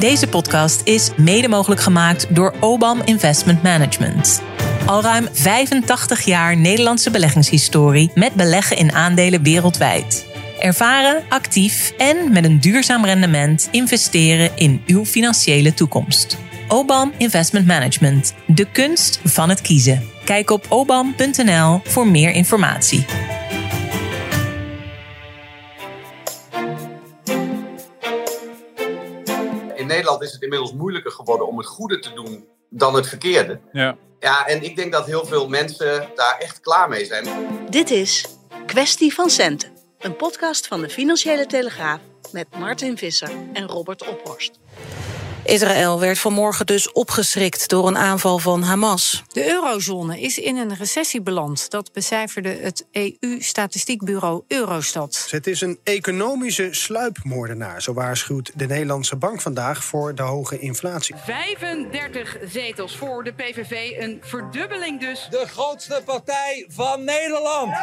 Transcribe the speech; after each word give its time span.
Deze 0.00 0.26
podcast 0.26 0.80
is 0.84 1.10
mede 1.16 1.48
mogelijk 1.48 1.80
gemaakt 1.80 2.34
door 2.34 2.54
OBAM 2.60 3.02
Investment 3.04 3.62
Management. 3.62 4.42
Al 4.86 5.02
ruim 5.02 5.28
85 5.32 6.24
jaar 6.24 6.56
Nederlandse 6.56 7.10
beleggingshistorie 7.10 8.10
met 8.14 8.34
beleggen 8.34 8.76
in 8.76 8.92
aandelen 8.92 9.42
wereldwijd. 9.42 10.26
Ervaren, 10.58 11.22
actief 11.28 11.92
en 11.98 12.32
met 12.32 12.44
een 12.44 12.60
duurzaam 12.60 13.04
rendement 13.04 13.68
investeren 13.70 14.50
in 14.56 14.82
uw 14.86 15.04
financiële 15.04 15.74
toekomst. 15.74 16.36
OBAM 16.68 17.12
Investment 17.16 17.66
Management, 17.66 18.34
de 18.46 18.66
kunst 18.72 19.20
van 19.24 19.48
het 19.48 19.60
kiezen. 19.60 20.02
Kijk 20.24 20.50
op 20.50 20.66
obam.nl 20.68 21.80
voor 21.84 22.06
meer 22.06 22.30
informatie. 22.30 23.04
Nederland 30.00 30.28
is 30.28 30.32
het 30.32 30.42
inmiddels 30.42 30.72
moeilijker 30.72 31.10
geworden 31.10 31.46
om 31.46 31.58
het 31.58 31.66
goede 31.66 31.98
te 31.98 32.12
doen 32.12 32.48
dan 32.68 32.94
het 32.94 33.08
verkeerde. 33.08 33.60
Ja. 33.72 33.96
Ja, 34.20 34.46
en 34.46 34.62
ik 34.62 34.76
denk 34.76 34.92
dat 34.92 35.06
heel 35.06 35.24
veel 35.24 35.48
mensen 35.48 36.08
daar 36.14 36.38
echt 36.38 36.60
klaar 36.60 36.88
mee 36.88 37.04
zijn. 37.04 37.26
Dit 37.70 37.90
is 37.90 38.26
Kwestie 38.66 39.14
van 39.14 39.30
Centen, 39.30 39.70
een 39.98 40.16
podcast 40.16 40.66
van 40.66 40.80
de 40.80 40.88
Financiële 40.88 41.46
Telegraaf 41.46 42.00
met 42.32 42.46
Martin 42.58 42.98
Visser 42.98 43.30
en 43.52 43.66
Robert 43.66 44.08
Ophorst. 44.08 44.58
Israël 45.50 46.00
werd 46.00 46.18
vanmorgen 46.18 46.66
dus 46.66 46.92
opgeschrikt 46.92 47.68
door 47.68 47.86
een 47.88 47.96
aanval 47.98 48.38
van 48.38 48.62
Hamas. 48.62 49.22
De 49.32 49.48
eurozone 49.48 50.20
is 50.20 50.38
in 50.38 50.56
een 50.56 50.76
recessie 50.76 51.22
beland. 51.22 51.70
Dat 51.70 51.92
becijferde 51.92 52.48
het 52.48 52.86
EU-statistiekbureau 52.92 54.42
Eurostat. 54.48 55.26
Het 55.30 55.46
is 55.46 55.60
een 55.60 55.78
economische 55.84 56.68
sluipmoordenaar, 56.70 57.82
zo 57.82 57.92
waarschuwt 57.92 58.52
de 58.54 58.66
Nederlandse 58.66 59.16
bank 59.16 59.40
vandaag 59.40 59.84
voor 59.84 60.14
de 60.14 60.22
hoge 60.22 60.58
inflatie. 60.58 61.14
35 61.24 62.36
zetels 62.44 62.96
voor 62.96 63.24
de 63.24 63.32
PVV, 63.32 63.96
een 63.98 64.18
verdubbeling 64.20 65.00
dus. 65.00 65.26
De 65.30 65.44
grootste 65.46 66.02
partij 66.04 66.66
van 66.68 67.04
Nederland. 67.04 67.74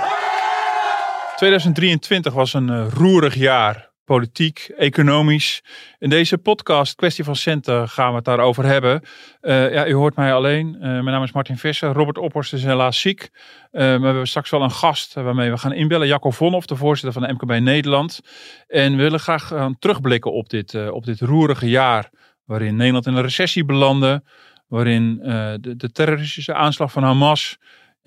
2023 1.36 2.33
was 2.33 2.53
een 2.53 2.70
uh, 2.70 2.88
roerig 2.94 3.36
jaar. 3.36 3.86
Politiek, 4.08 4.72
economisch. 4.77 5.63
In 6.00 6.09
deze 6.09 6.38
podcast, 6.38 6.95
kwestie 6.95 7.23
van 7.23 7.36
centen, 7.36 7.89
gaan 7.89 8.09
we 8.09 8.16
het 8.16 8.25
daarover 8.25 8.66
hebben. 8.66 9.02
Uh, 9.41 9.73
ja, 9.73 9.88
u 9.88 9.94
hoort 9.94 10.16
mij 10.16 10.33
alleen. 10.33 10.73
Uh, 10.73 10.81
mijn 10.81 11.05
naam 11.05 11.23
is 11.23 11.31
Martin 11.31 11.58
Visser. 11.58 11.94
Robert 11.94 12.17
Ophorst 12.17 12.53
is 12.53 12.64
helaas 12.64 12.99
ziek. 12.99 13.30
maar 13.72 13.99
we 13.99 14.05
hebben 14.05 14.27
straks 14.27 14.49
wel 14.49 14.61
een 14.61 14.72
gast 14.72 15.14
waarmee 15.14 15.49
we 15.49 15.58
gaan 15.58 15.73
inbellen. 15.73 16.08
Jacco 16.08 16.31
Vonhoff, 16.31 16.66
de 16.66 16.75
voorzitter 16.75 17.22
van 17.22 17.22
de 17.22 17.33
MKB 17.33 17.61
Nederland. 17.64 18.19
En 18.67 18.95
we 18.95 19.02
willen 19.02 19.19
graag 19.19 19.73
terugblikken 19.80 20.33
op 20.33 20.49
dit, 20.49 20.89
op 20.92 21.05
dit 21.05 21.21
roerige 21.21 21.69
jaar. 21.69 22.09
Waarin 22.45 22.75
Nederland 22.75 23.05
in 23.05 23.14
een 23.14 23.21
recessie 23.21 23.66
belandde. 23.66 24.23
Waarin 24.67 25.17
de, 25.61 25.73
de 25.77 25.92
terroristische 25.92 26.53
aanslag 26.53 26.92
van 26.92 27.03
Hamas 27.03 27.58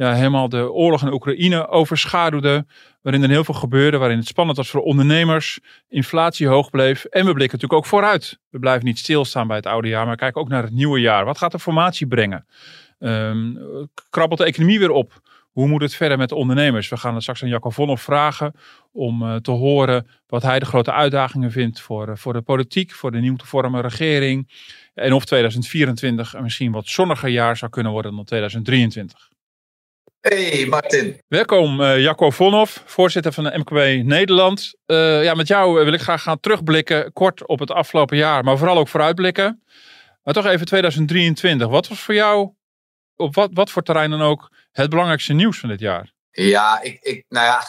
ja, 0.00 0.14
helemaal 0.14 0.48
de 0.48 0.72
oorlog 0.72 1.02
in 1.02 1.12
Oekraïne 1.12 1.68
overschaduwde. 1.68 2.66
Waarin 3.02 3.22
er 3.22 3.28
heel 3.28 3.44
veel 3.44 3.54
gebeurde, 3.54 3.98
waarin 3.98 4.18
het 4.18 4.26
spannend 4.26 4.56
was 4.56 4.70
voor 4.70 4.80
ondernemers. 4.80 5.60
Inflatie 5.88 6.46
hoog 6.46 6.70
bleef. 6.70 7.04
En 7.04 7.26
we 7.26 7.32
blikken 7.32 7.58
natuurlijk 7.58 7.72
ook 7.72 7.86
vooruit. 7.86 8.38
We 8.50 8.58
blijven 8.58 8.84
niet 8.84 8.98
stilstaan 8.98 9.46
bij 9.46 9.56
het 9.56 9.66
oude 9.66 9.88
jaar, 9.88 10.06
maar 10.06 10.16
kijken 10.16 10.40
ook 10.40 10.48
naar 10.48 10.62
het 10.62 10.72
nieuwe 10.72 11.00
jaar. 11.00 11.24
Wat 11.24 11.38
gaat 11.38 11.52
de 11.52 11.58
formatie 11.58 12.06
brengen? 12.06 12.46
Um, 12.98 13.58
krabbelt 14.10 14.40
de 14.40 14.46
economie 14.46 14.78
weer 14.78 14.90
op? 14.90 15.20
Hoe 15.50 15.68
moet 15.68 15.82
het 15.82 15.94
verder 15.94 16.18
met 16.18 16.28
de 16.28 16.34
ondernemers? 16.34 16.88
We 16.88 16.96
gaan 16.96 17.12
het 17.12 17.22
straks 17.22 17.42
aan 17.42 17.48
Jacco 17.48 17.70
Vonhoff 17.70 18.02
vragen 18.02 18.54
om 18.92 19.22
uh, 19.22 19.36
te 19.36 19.50
horen 19.50 20.06
wat 20.26 20.42
hij 20.42 20.58
de 20.58 20.66
grote 20.66 20.92
uitdagingen 20.92 21.50
vindt 21.50 21.80
voor, 21.80 22.08
uh, 22.08 22.16
voor 22.16 22.32
de 22.32 22.42
politiek, 22.42 22.92
voor 22.92 23.12
de 23.12 23.18
nieuw 23.18 23.36
te 23.36 23.46
vormen 23.46 23.80
regering. 23.80 24.50
En 24.94 25.12
of 25.12 25.24
2024 25.24 26.34
een 26.34 26.42
misschien 26.42 26.72
wat 26.72 26.86
zonniger 26.86 27.28
jaar 27.28 27.56
zou 27.56 27.70
kunnen 27.70 27.92
worden 27.92 28.16
dan 28.16 28.24
2023. 28.24 29.29
Hey 30.20 30.66
Martin. 30.66 31.22
Welkom 31.28 31.80
uh, 31.80 31.98
Jacco 31.98 32.30
Vonhoff, 32.30 32.82
voorzitter 32.86 33.32
van 33.32 33.44
de 33.44 33.58
MKB 33.58 34.04
Nederland. 34.04 34.74
Uh, 34.86 35.24
ja, 35.24 35.34
met 35.34 35.48
jou 35.48 35.84
wil 35.84 35.92
ik 35.92 36.00
graag 36.00 36.22
gaan 36.22 36.40
terugblikken 36.40 37.12
kort 37.12 37.46
op 37.46 37.58
het 37.58 37.70
afgelopen 37.70 38.16
jaar, 38.16 38.44
maar 38.44 38.58
vooral 38.58 38.78
ook 38.78 38.88
vooruitblikken. 38.88 39.62
Maar 40.22 40.34
toch 40.34 40.46
even 40.46 40.66
2023. 40.66 41.68
Wat 41.68 41.88
was 41.88 42.00
voor 42.00 42.14
jou, 42.14 42.52
op 43.16 43.34
wat, 43.34 43.50
wat 43.52 43.70
voor 43.70 43.82
terrein 43.82 44.10
dan 44.10 44.22
ook, 44.22 44.50
het 44.72 44.90
belangrijkste 44.90 45.32
nieuws 45.32 45.58
van 45.58 45.68
dit 45.68 45.80
jaar? 45.80 46.12
Ja, 46.30 46.80
ik, 46.80 47.02
ik, 47.02 47.24
nou 47.28 47.46
ja, 47.46 47.62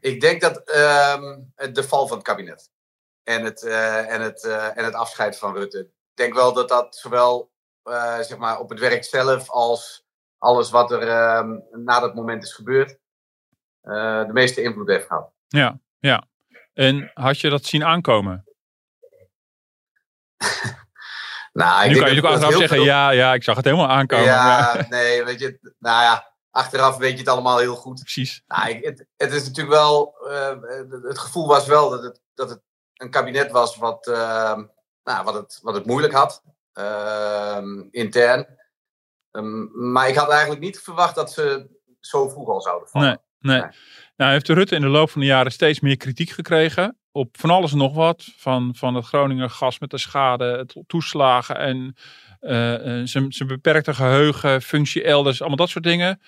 ik 0.00 0.20
denk 0.20 0.40
dat 0.40 0.56
um, 0.56 1.52
de 1.72 1.84
val 1.88 2.06
van 2.06 2.16
het 2.16 2.26
kabinet 2.26 2.70
en 3.22 3.44
het, 3.44 3.62
uh, 3.62 4.12
en, 4.12 4.20
het, 4.20 4.44
en 4.74 4.84
het 4.84 4.94
afscheid 4.94 5.38
van 5.38 5.54
Rutte. 5.54 5.78
Ik 5.78 5.86
denk 6.14 6.34
wel 6.34 6.52
dat 6.52 6.68
dat 6.68 6.96
zowel 6.96 7.52
zeg 8.20 8.36
maar 8.36 8.58
op 8.58 8.68
het 8.70 8.78
werk 8.78 9.04
zelf 9.04 9.50
als 9.50 10.03
alles 10.44 10.70
wat 10.70 10.90
er 10.90 11.02
uh, 11.02 11.56
na 11.70 12.00
dat 12.00 12.14
moment 12.14 12.42
is 12.42 12.52
gebeurd, 12.52 12.98
uh, 13.82 14.26
de 14.26 14.32
meeste 14.32 14.62
invloed 14.62 14.88
heeft 14.88 15.06
gehad. 15.06 15.32
Ja, 15.48 15.78
ja. 15.98 16.28
En 16.72 17.10
had 17.14 17.40
je 17.40 17.50
dat 17.50 17.64
zien 17.64 17.84
aankomen? 17.84 18.44
nou, 21.52 21.84
ik 21.84 21.90
nu 21.90 21.98
kan 21.98 22.08
je 22.08 22.14
natuurlijk 22.14 22.26
achteraf 22.26 22.52
zeggen, 22.52 22.76
veel... 22.76 22.84
ja, 22.84 23.10
ja, 23.10 23.34
ik 23.34 23.42
zag 23.42 23.56
het 23.56 23.64
helemaal 23.64 23.88
aankomen. 23.88 24.24
Ja, 24.24 24.76
nee, 24.88 25.24
weet 25.24 25.40
je, 25.40 25.58
nou 25.78 26.02
ja, 26.02 26.32
achteraf 26.50 26.96
weet 26.96 27.12
je 27.12 27.18
het 27.18 27.28
allemaal 27.28 27.58
heel 27.58 27.76
goed. 27.76 28.00
Precies. 28.00 28.42
Nou, 28.46 28.70
ik, 28.70 28.84
het, 28.84 29.06
het, 29.16 29.32
is 29.32 29.46
natuurlijk 29.46 29.76
wel, 29.76 30.14
uh, 30.28 31.02
het 31.02 31.18
gevoel 31.18 31.46
was 31.46 31.66
wel 31.66 31.90
dat 31.90 32.02
het, 32.02 32.20
dat 32.34 32.50
het 32.50 32.62
een 32.94 33.10
kabinet 33.10 33.50
was 33.50 33.76
wat, 33.76 34.06
nou, 35.04 35.24
wat, 35.24 35.34
het, 35.34 35.58
wat 35.62 35.74
het 35.74 35.86
moeilijk 35.86 36.12
had, 36.12 36.42
ehm, 36.72 37.80
intern. 37.90 38.62
Um, 39.36 39.70
maar 39.92 40.08
ik 40.08 40.14
had 40.14 40.30
eigenlijk 40.30 40.60
niet 40.60 40.80
verwacht 40.80 41.14
dat 41.14 41.32
ze 41.32 41.66
zo 42.00 42.28
vroeg 42.28 42.48
al 42.48 42.60
zouden 42.60 42.88
vallen. 42.88 43.08
Nee, 43.08 43.16
nee. 43.38 43.60
nee. 43.60 43.70
Nou, 44.16 44.32
heeft 44.32 44.48
Rutte 44.48 44.74
in 44.74 44.80
de 44.80 44.88
loop 44.88 45.10
van 45.10 45.20
de 45.20 45.26
jaren 45.26 45.52
steeds 45.52 45.80
meer 45.80 45.96
kritiek 45.96 46.30
gekregen. 46.30 46.98
Op 47.12 47.36
van 47.38 47.50
alles 47.50 47.72
en 47.72 47.78
nog 47.78 47.94
wat. 47.94 48.28
Van, 48.36 48.74
van 48.74 48.94
het 48.94 49.04
Groninger 49.04 49.50
gas 49.50 49.78
met 49.78 49.90
de 49.90 49.98
schade, 49.98 50.44
het 50.44 50.82
toeslagen 50.86 51.56
en 51.56 51.96
uh, 52.40 53.06
zijn, 53.06 53.32
zijn 53.32 53.48
beperkte 53.48 53.94
geheugen, 53.94 54.62
functie 54.62 55.02
elders, 55.02 55.40
allemaal 55.40 55.58
dat 55.58 55.68
soort 55.68 55.84
dingen. 55.84 56.20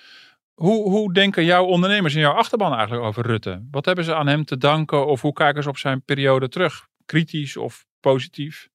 Hoe, 0.53 0.89
hoe 0.89 1.13
denken 1.13 1.45
jouw 1.45 1.65
ondernemers 1.65 2.13
in 2.13 2.19
jouw 2.19 2.33
achterban 2.33 2.73
eigenlijk 2.73 3.03
over 3.03 3.25
Rutte? 3.25 3.67
Wat 3.71 3.85
hebben 3.85 4.05
ze 4.05 4.15
aan 4.15 4.27
hem 4.27 4.45
te 4.45 4.57
danken 4.57 5.05
of 5.05 5.21
hoe 5.21 5.33
kijken 5.33 5.63
ze 5.63 5.69
op 5.69 5.77
zijn 5.77 6.03
periode 6.03 6.49
terug? 6.49 6.87
Kritisch 7.05 7.57
of 7.57 7.85
positief? 7.99 8.69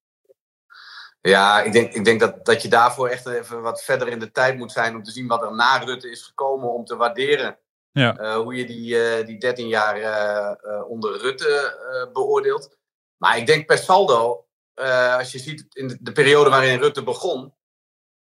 Ja, 1.22 1.60
ik 1.60 1.72
denk, 1.72 1.92
ik 1.92 2.04
denk 2.04 2.20
dat, 2.20 2.44
dat 2.44 2.62
je 2.62 2.68
daarvoor 2.68 3.08
echt 3.08 3.26
even 3.26 3.62
wat 3.62 3.82
verder 3.82 4.08
in 4.08 4.18
de 4.18 4.30
tijd 4.30 4.56
moet 4.56 4.72
zijn 4.72 4.94
om 4.94 5.02
te 5.02 5.10
zien 5.10 5.26
wat 5.26 5.42
er 5.42 5.54
na 5.54 5.76
Rutte 5.76 6.10
is 6.10 6.22
gekomen, 6.22 6.72
om 6.72 6.84
te 6.84 6.96
waarderen 6.96 7.58
ja. 7.92 8.20
uh, 8.20 8.34
hoe 8.34 8.54
je 8.54 8.64
die, 8.64 9.18
uh, 9.18 9.26
die 9.26 9.38
13 9.38 9.68
jaar 9.68 9.98
uh, 10.00 10.88
onder 10.88 11.20
Rutte 11.20 11.78
beoordeelt. 12.12 12.76
Maar 13.16 13.36
ik 13.36 13.46
denk 13.46 13.66
per 13.66 13.78
saldo, 13.78 14.46
als 15.18 15.32
je 15.32 15.38
ziet 15.38 15.66
in 15.72 15.88
de, 15.88 15.98
de, 16.00 16.12
periode 16.12 16.50
waarin 16.50 16.78
Rutte 16.78 17.02
begon 17.02 17.54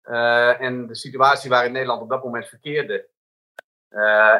en 0.02 0.86
de 0.86 0.94
situatie 0.94 1.50
waarin 1.50 1.72
Nederland 1.72 2.02
op 2.02 2.10
dat 2.10 2.24
moment 2.24 2.48
verkeerde 2.48 3.08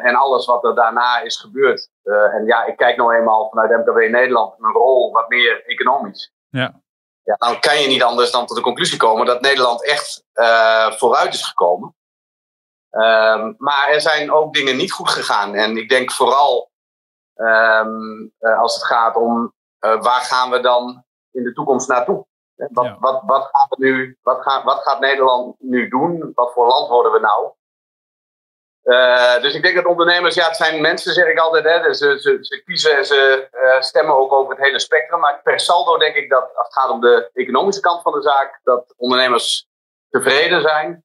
en 0.03 0.15
alles 0.15 0.45
wat 0.45 0.63
er 0.63 0.75
daarna 0.75 1.21
is 1.21 1.37
gebeurd. 1.37 1.89
en 2.03 2.45
ja, 2.45 2.65
ik 2.65 2.77
kijk 2.77 2.97
nou 2.97 3.15
eenmaal 3.15 3.49
vanuit 3.49 3.85
MKB 3.85 4.11
Nederland 4.11 4.53
een 4.59 4.71
rol 4.71 5.11
wat 5.11 5.29
meer 5.29 5.65
economisch. 5.65 6.33
Ja. 6.49 6.83
Ja, 7.25 7.35
dan 7.35 7.59
kan 7.59 7.81
je 7.81 7.87
niet 7.87 8.03
anders 8.03 8.31
dan 8.31 8.45
tot 8.45 8.55
de 8.55 8.63
conclusie 8.63 8.97
komen 8.97 9.25
dat 9.25 9.41
Nederland 9.41 9.85
echt 9.85 10.23
uh, 10.33 10.91
vooruit 10.91 11.33
is 11.33 11.47
gekomen. 11.47 11.95
Um, 12.89 13.55
maar 13.57 13.87
er 13.89 14.01
zijn 14.01 14.31
ook 14.31 14.53
dingen 14.53 14.77
niet 14.77 14.91
goed 14.91 15.09
gegaan. 15.09 15.55
En 15.55 15.77
ik 15.77 15.89
denk 15.89 16.11
vooral 16.11 16.71
um, 17.35 18.31
uh, 18.39 18.59
als 18.59 18.75
het 18.75 18.85
gaat 18.85 19.15
om 19.15 19.53
uh, 19.85 20.01
waar 20.01 20.21
gaan 20.21 20.49
we 20.49 20.59
dan 20.59 21.03
in 21.31 21.43
de 21.43 21.53
toekomst 21.53 21.87
naartoe? 21.87 22.25
Wat, 22.55 22.85
Ja. 22.85 22.97
wat, 22.99 23.21
wat, 23.25 23.49
gaat 23.51 23.71
er 23.71 23.79
nu, 23.79 24.17
wat, 24.21 24.41
gaat, 24.41 24.63
wat 24.63 24.81
gaat 24.81 24.99
Nederland 24.99 25.55
nu 25.59 25.87
doen? 25.87 26.31
Wat 26.33 26.53
voor 26.53 26.67
land 26.67 26.87
worden 26.87 27.11
we 27.11 27.19
nou? 27.19 27.51
Uh, 28.85 29.41
dus 29.41 29.53
ik 29.53 29.61
denk 29.61 29.75
dat 29.75 29.85
ondernemers, 29.85 30.35
ja, 30.35 30.47
het 30.47 30.55
zijn 30.55 30.81
mensen, 30.81 31.13
zeg 31.13 31.27
ik 31.27 31.37
altijd. 31.37 31.63
Hè, 31.63 31.81
dus 31.81 31.97
ze, 31.97 32.19
ze, 32.19 32.37
ze 32.41 32.63
kiezen 32.65 32.97
en 32.97 33.05
ze 33.05 33.47
uh, 33.53 33.81
stemmen 33.81 34.17
ook 34.17 34.31
over 34.31 34.55
het 34.55 34.65
hele 34.65 34.79
spectrum. 34.79 35.19
Maar 35.19 35.41
per 35.43 35.59
saldo 35.59 35.97
denk 35.97 36.15
ik 36.15 36.29
dat, 36.29 36.55
als 36.55 36.67
het 36.67 36.73
gaat 36.73 36.89
om 36.89 37.01
de 37.01 37.29
economische 37.33 37.81
kant 37.81 38.01
van 38.01 38.13
de 38.13 38.21
zaak, 38.21 38.59
dat 38.63 38.93
ondernemers 38.97 39.67
tevreden 40.09 40.61
zijn. 40.61 41.03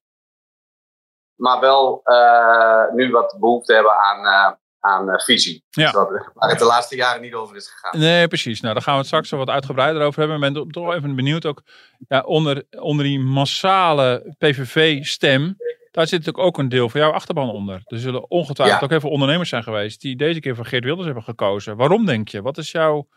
Maar 1.35 1.59
wel 1.59 2.01
uh, 2.03 2.93
nu 2.93 3.11
wat 3.11 3.35
behoefte 3.39 3.73
hebben 3.73 3.93
aan, 3.93 4.57
aan 4.79 5.19
visie. 5.19 5.63
Ja. 5.69 5.91
Dat, 5.91 6.09
waar 6.33 6.49
het 6.49 6.59
de 6.59 6.65
laatste 6.65 6.95
jaren 6.95 7.21
niet 7.21 7.33
over 7.33 7.55
is 7.55 7.67
gegaan. 7.67 7.99
Nee, 7.99 8.27
precies. 8.27 8.61
Nou, 8.61 8.73
daar 8.73 8.83
gaan 8.83 8.93
we 8.93 8.99
het 8.99 9.07
straks 9.07 9.29
wel 9.29 9.39
wat 9.39 9.49
uitgebreider 9.49 10.01
over 10.01 10.19
hebben. 10.19 10.43
Ik 10.43 10.53
ben 10.53 10.71
toch 10.71 10.93
even 10.93 11.15
benieuwd 11.15 11.45
ook 11.45 11.61
ja, 12.07 12.21
onder, 12.21 12.63
onder 12.69 13.05
die 13.05 13.19
massale 13.19 14.35
PVV-stem. 14.37 15.57
Daar 15.91 16.07
zit 16.07 16.19
natuurlijk 16.19 16.45
ook 16.45 16.57
een 16.57 16.69
deel 16.69 16.89
van 16.89 16.99
jouw 16.99 17.11
achterban 17.11 17.49
onder. 17.49 17.81
Er 17.85 17.99
zullen 17.99 18.29
ongetwijfeld 18.29 18.79
Ja. 18.79 18.85
ook 18.85 18.91
heel 18.91 18.99
veel 18.99 19.09
ondernemers 19.09 19.49
zijn 19.49 19.63
geweest 19.63 20.01
die 20.01 20.15
deze 20.15 20.39
keer 20.39 20.55
voor 20.55 20.65
Geert 20.65 20.83
Wilders 20.83 21.05
hebben 21.05 21.23
gekozen. 21.23 21.75
Waarom 21.77 22.05
denk 22.05 22.27
je? 22.27 22.41
Wat 22.41 22.57
is 22.57 22.71
jouw 22.71 23.07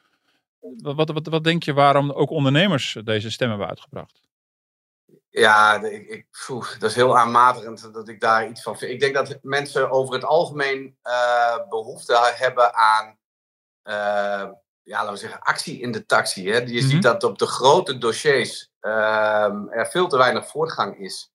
wat, 0.76 1.10
wat, 1.10 1.26
wat 1.26 1.44
denk 1.44 1.62
je 1.62 1.72
waarom 1.72 2.10
ook 2.10 2.30
ondernemers 2.30 2.96
deze 3.04 3.30
stem 3.30 3.48
hebben 3.48 3.68
uitgebracht? 3.68 4.20
Ja, 5.30 5.82
ik, 5.82 6.08
ik, 6.08 6.26
dat 6.78 6.90
is 6.90 6.94
heel 6.94 7.18
aanmatigend 7.18 7.92
dat 7.94 8.08
ik 8.08 8.20
daar 8.20 8.48
iets 8.48 8.62
van 8.62 8.78
vind. 8.78 8.92
Ik 8.92 9.00
denk 9.00 9.14
dat 9.14 9.38
mensen 9.42 9.90
over 9.90 10.14
het 10.14 10.24
algemeen 10.24 10.96
uh, 11.04 11.68
behoefte 11.68 12.32
hebben 12.36 12.74
aan, 12.74 13.18
uh, 13.84 14.52
ja, 14.82 14.98
laten 14.98 15.12
we 15.12 15.16
zeggen, 15.18 15.40
actie 15.40 15.80
in 15.80 15.92
de 15.92 16.06
taxi. 16.06 16.50
Hè? 16.50 16.58
Je 16.58 16.80
ziet 16.80 16.92
Mhm. 16.92 17.00
dat 17.00 17.24
op 17.24 17.38
de 17.38 17.46
grote 17.46 17.98
dossiers 17.98 18.70
uh, 18.80 19.68
er 19.70 19.86
veel 19.90 20.08
te 20.08 20.16
weinig 20.16 20.46
voortgang 20.48 20.98
is. 20.98 21.32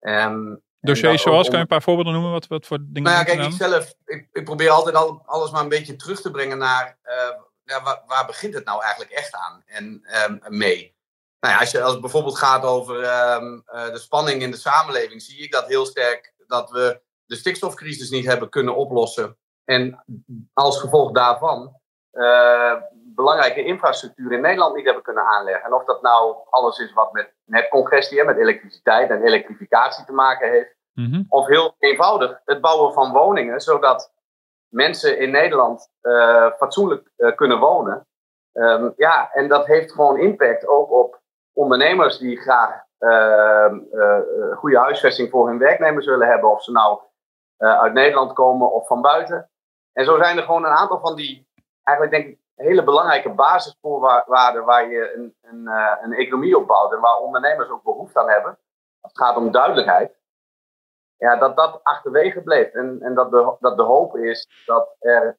Um, 0.00 0.62
Dossiers 0.80 1.22
zoals, 1.22 1.46
kan 1.46 1.56
je 1.56 1.62
een 1.62 1.66
paar 1.66 1.82
voorbeelden 1.82 2.12
noemen? 2.12 2.30
Wat, 2.30 2.46
wat 2.46 2.66
voor 2.66 2.78
dingen? 2.80 3.02
Nou 3.02 3.16
ja, 3.16 3.24
kijk, 3.24 3.46
ik 3.46 3.52
zelf, 3.52 3.94
ik, 4.04 4.28
ik, 4.32 4.44
probeer 4.44 4.70
altijd 4.70 4.94
al, 4.94 5.22
alles 5.26 5.50
maar 5.50 5.62
een 5.62 5.68
beetje 5.68 5.96
terug 5.96 6.20
te 6.20 6.30
brengen 6.30 6.58
naar, 6.58 6.98
ja, 7.64 7.82
waar, 7.82 8.02
waar, 8.06 8.26
begint 8.26 8.54
het 8.54 8.64
nou 8.64 8.82
eigenlijk 8.82 9.12
echt 9.12 9.34
aan 9.34 9.62
en 9.66 10.04
um, 10.28 10.40
mee? 10.48 10.96
Nou 11.40 11.54
ja, 11.54 11.60
als, 11.60 11.70
je, 11.70 11.82
als 11.82 11.92
het 11.92 12.00
bijvoorbeeld 12.00 12.38
gaat 12.38 12.64
over 12.64 12.96
um, 12.96 13.62
uh, 13.74 13.92
de 13.92 13.98
spanning 13.98 14.42
in 14.42 14.50
de 14.50 14.56
samenleving, 14.56 15.22
zie 15.22 15.38
ik 15.38 15.52
dat 15.52 15.66
heel 15.66 15.86
sterk 15.86 16.34
dat 16.46 16.70
we 16.70 17.00
de 17.26 17.36
stikstofcrisis 17.36 18.10
niet 18.10 18.26
hebben 18.26 18.48
kunnen 18.48 18.76
oplossen. 18.76 19.36
En 19.64 20.04
als 20.52 20.80
gevolg 20.80 21.12
daarvan 21.12 21.80
uh, 22.12 22.74
belangrijke 23.22 23.64
infrastructuur 23.64 24.32
in 24.32 24.40
Nederland 24.40 24.74
niet 24.74 24.84
hebben 24.84 25.02
kunnen 25.02 25.26
aanleggen. 25.26 25.64
En 25.64 25.74
of 25.74 25.84
dat 25.84 26.02
nou 26.02 26.36
alles 26.50 26.78
is 26.78 26.92
wat 26.92 27.12
met 27.12 27.34
netcongestie, 27.44 28.24
met 28.24 28.36
elektriciteit 28.36 29.10
en 29.10 29.22
elektrificatie 29.22 30.04
te 30.04 30.12
maken 30.12 30.50
heeft. 30.50 30.76
Mhm. 30.92 31.22
Of 31.28 31.46
heel 31.46 31.74
eenvoudig 31.78 32.40
het 32.44 32.60
bouwen 32.60 32.92
van 32.92 33.12
woningen, 33.12 33.60
zodat 33.60 34.12
mensen 34.68 35.18
in 35.18 35.30
Nederland 35.30 35.90
uh, 36.02 36.50
fatsoenlijk 36.56 37.10
kunnen 37.34 37.58
wonen. 37.58 38.06
Um, 38.52 38.92
ja, 38.96 39.32
en 39.32 39.48
dat 39.48 39.66
heeft 39.66 39.92
gewoon 39.92 40.18
impact 40.18 40.66
ook 40.66 40.90
op 40.90 41.20
ondernemers 41.52 42.18
die 42.18 42.40
graag 42.40 42.82
uh, 42.98 43.72
uh, 43.92 44.18
goede 44.56 44.78
huisvesting 44.78 45.30
voor 45.30 45.48
hun 45.48 45.58
werknemers 45.58 46.06
willen 46.06 46.28
hebben, 46.28 46.50
of 46.50 46.62
ze 46.62 46.72
nou 46.72 47.00
uit 47.56 47.92
Nederland 47.92 48.32
komen 48.32 48.72
of 48.72 48.86
van 48.86 49.00
buiten. 49.00 49.50
En 49.92 50.04
zo 50.04 50.16
zijn 50.16 50.36
er 50.36 50.42
gewoon 50.42 50.64
een 50.64 50.78
aantal 50.80 51.00
van 51.00 51.16
die, 51.16 51.48
eigenlijk 51.82 52.16
denk 52.16 52.34
ik, 52.34 52.38
hele 52.66 52.84
belangrijke 52.84 53.30
basisvoorwaarden 53.30 54.64
waar 54.64 54.88
je 54.88 55.14
een, 55.14 55.36
een, 55.42 55.66
een 56.02 56.12
economie 56.12 56.56
op 56.56 56.66
bouwt 56.66 56.92
en 56.92 57.00
waar 57.00 57.18
ondernemers 57.18 57.68
ook 57.68 57.82
behoefte 57.82 58.20
aan 58.20 58.28
hebben. 58.28 58.58
Als 59.00 59.12
het 59.12 59.22
gaat 59.22 59.36
om 59.36 59.50
duidelijkheid. 59.50 60.16
Ja, 61.16 61.36
dat 61.36 61.56
dat 61.56 61.80
achterwege 61.82 62.42
bleef. 62.42 62.72
En, 62.72 62.98
en 63.02 63.14
dat, 63.14 63.30
de, 63.30 63.56
dat 63.60 63.76
de 63.76 63.82
hoop 63.82 64.16
is 64.16 64.64
dat 64.66 64.96
er 64.98 65.38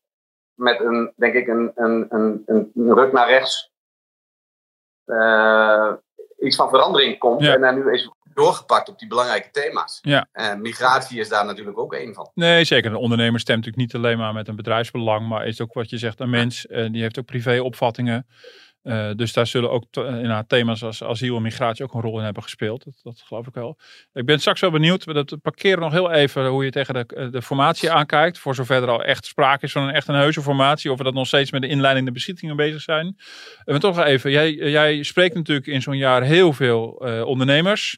met 0.53 0.79
een, 0.79 1.13
denk 1.15 1.33
ik, 1.33 1.47
een, 1.47 1.71
een, 1.75 2.05
een, 2.09 2.43
een 2.45 2.93
ruk 2.93 3.11
naar 3.11 3.27
rechts 3.27 3.73
uh, 5.05 5.93
iets 6.37 6.55
van 6.55 6.69
verandering 6.69 7.19
komt. 7.19 7.41
Ja. 7.41 7.53
En 7.53 7.61
daar 7.61 7.73
nu 7.73 7.91
is 7.91 8.11
doorgepakt 8.39 8.89
op 8.89 8.99
die 8.99 9.07
belangrijke 9.07 9.49
thema's. 9.51 9.99
Ja. 10.01 10.27
En 10.31 10.61
migratie 10.61 11.19
is 11.19 11.29
daar 11.29 11.45
natuurlijk 11.45 11.79
ook 11.79 11.93
één 11.93 12.13
van. 12.13 12.31
Nee, 12.33 12.63
zeker. 12.63 12.91
Een 12.91 12.97
ondernemer 12.97 13.39
stemt 13.39 13.57
natuurlijk 13.65 13.85
niet 13.93 13.95
alleen 13.95 14.17
maar 14.17 14.33
met 14.33 14.47
een 14.47 14.55
bedrijfsbelang, 14.55 15.27
maar 15.27 15.47
is 15.47 15.61
ook 15.61 15.73
wat 15.73 15.89
je 15.89 15.97
zegt 15.97 16.19
een 16.19 16.29
mens. 16.29 16.65
Uh, 16.65 16.91
die 16.91 17.01
heeft 17.01 17.19
ook 17.19 17.25
privéopvattingen. 17.25 18.27
Uh, 18.83 19.11
dus 19.15 19.33
daar 19.33 19.47
zullen 19.47 19.71
ook 19.71 19.85
uh, 19.91 20.39
thema's 20.47 20.83
als 20.83 21.03
asiel 21.03 21.35
en 21.35 21.41
migratie 21.41 21.83
ook 21.83 21.93
een 21.93 22.01
rol 22.01 22.17
in 22.17 22.23
hebben 22.23 22.43
gespeeld. 22.43 22.83
Dat, 22.83 22.99
dat 23.03 23.21
geloof 23.25 23.47
ik 23.47 23.53
wel. 23.53 23.77
Ik 24.13 24.25
ben 24.25 24.39
straks 24.39 24.61
wel 24.61 24.71
benieuwd. 24.71 25.03
We 25.03 25.13
dat 25.13 25.37
parkeren 25.41 25.79
nog 25.79 25.91
heel 25.91 26.11
even 26.11 26.47
hoe 26.47 26.63
je 26.63 26.71
tegen 26.71 26.93
de, 26.93 27.29
de 27.31 27.41
formatie 27.41 27.91
aankijkt. 27.91 28.39
Voor 28.39 28.55
zover 28.55 28.83
er 28.83 28.89
al 28.89 29.03
echt 29.03 29.25
sprake 29.25 29.65
is 29.65 29.71
van 29.71 29.83
een 29.83 29.93
echt 29.93 30.07
een 30.07 30.15
heuse 30.15 30.41
formatie. 30.41 30.91
Of 30.91 30.97
we 30.97 31.03
dat 31.03 31.13
nog 31.13 31.27
steeds 31.27 31.51
met 31.51 31.61
de 31.61 31.67
inleiding 31.67 32.05
de 32.05 32.11
beschietingen 32.11 32.55
bezig 32.55 32.81
zijn. 32.81 33.17
Maar 33.65 33.79
toch 33.79 33.99
even. 33.99 34.31
Jij, 34.31 34.53
jij 34.53 35.03
spreekt 35.03 35.35
natuurlijk 35.35 35.67
in 35.67 35.81
zo'n 35.81 35.97
jaar 35.97 36.23
heel 36.23 36.53
veel 36.53 37.07
uh, 37.07 37.25
ondernemers. 37.25 37.97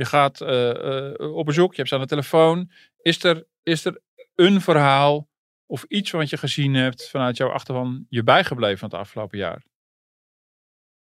Je 0.00 0.06
gaat 0.06 0.40
uh, 0.40 1.34
op 1.36 1.46
bezoek. 1.46 1.70
Je 1.70 1.76
hebt 1.76 1.88
ze 1.88 1.94
aan 1.94 2.00
de 2.00 2.06
telefoon. 2.06 2.70
Is 3.02 3.24
er, 3.24 3.46
is 3.62 3.84
er 3.84 4.00
een 4.34 4.60
verhaal 4.60 5.28
of 5.66 5.82
iets 5.82 6.10
wat 6.10 6.30
je 6.30 6.36
gezien 6.36 6.74
hebt 6.74 7.08
vanuit 7.08 7.36
jouw 7.36 7.50
achterban 7.50 8.06
je 8.08 8.22
bijgebleven 8.22 8.78
van 8.78 8.88
het 8.88 8.98
afgelopen 8.98 9.38
jaar? 9.38 9.64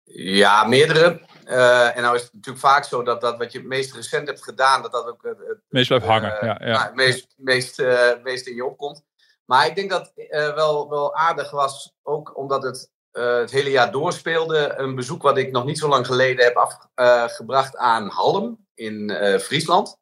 Ja, 0.03 0.63
meerdere. 0.63 1.21
Uh, 1.45 1.95
en 1.95 2.01
nou 2.01 2.15
is 2.15 2.23
het 2.23 2.33
natuurlijk 2.33 2.65
vaak 2.65 2.83
zo 2.83 3.03
dat 3.03 3.21
dat 3.21 3.37
wat 3.37 3.51
je 3.51 3.57
het 3.57 3.67
meest 3.67 3.93
recent 3.93 4.27
hebt 4.27 4.43
gedaan, 4.43 4.81
dat 4.81 4.91
dat 4.91 5.07
ook 5.07 5.23
het 5.23 5.61
meest 5.67 5.87
blijft 5.87 6.05
hangen. 6.05 6.33
Uh, 6.33 6.41
ja, 6.41 6.57
ja. 6.59 6.71
Nou, 6.71 6.83
het 6.83 6.95
meest, 6.95 7.33
meest, 7.37 7.83
meest 8.23 8.47
in 8.47 8.55
je 8.55 8.65
opkomt. 8.65 9.03
Maar 9.45 9.67
ik 9.67 9.75
denk 9.75 9.89
dat 9.89 10.11
het 10.15 10.53
wel, 10.55 10.89
wel 10.89 11.15
aardig 11.15 11.51
was, 11.51 11.93
ook 12.01 12.37
omdat 12.37 12.63
het 12.63 12.91
het 13.21 13.51
hele 13.51 13.69
jaar 13.69 13.91
doorspeelde. 13.91 14.73
Een 14.77 14.95
bezoek 14.95 15.21
wat 15.21 15.37
ik 15.37 15.51
nog 15.51 15.65
niet 15.65 15.77
zo 15.77 15.87
lang 15.87 16.05
geleden 16.05 16.45
heb 16.45 16.55
afgebracht 16.55 17.77
aan 17.77 18.07
Halm 18.07 18.65
in 18.73 19.11
Friesland. 19.41 19.97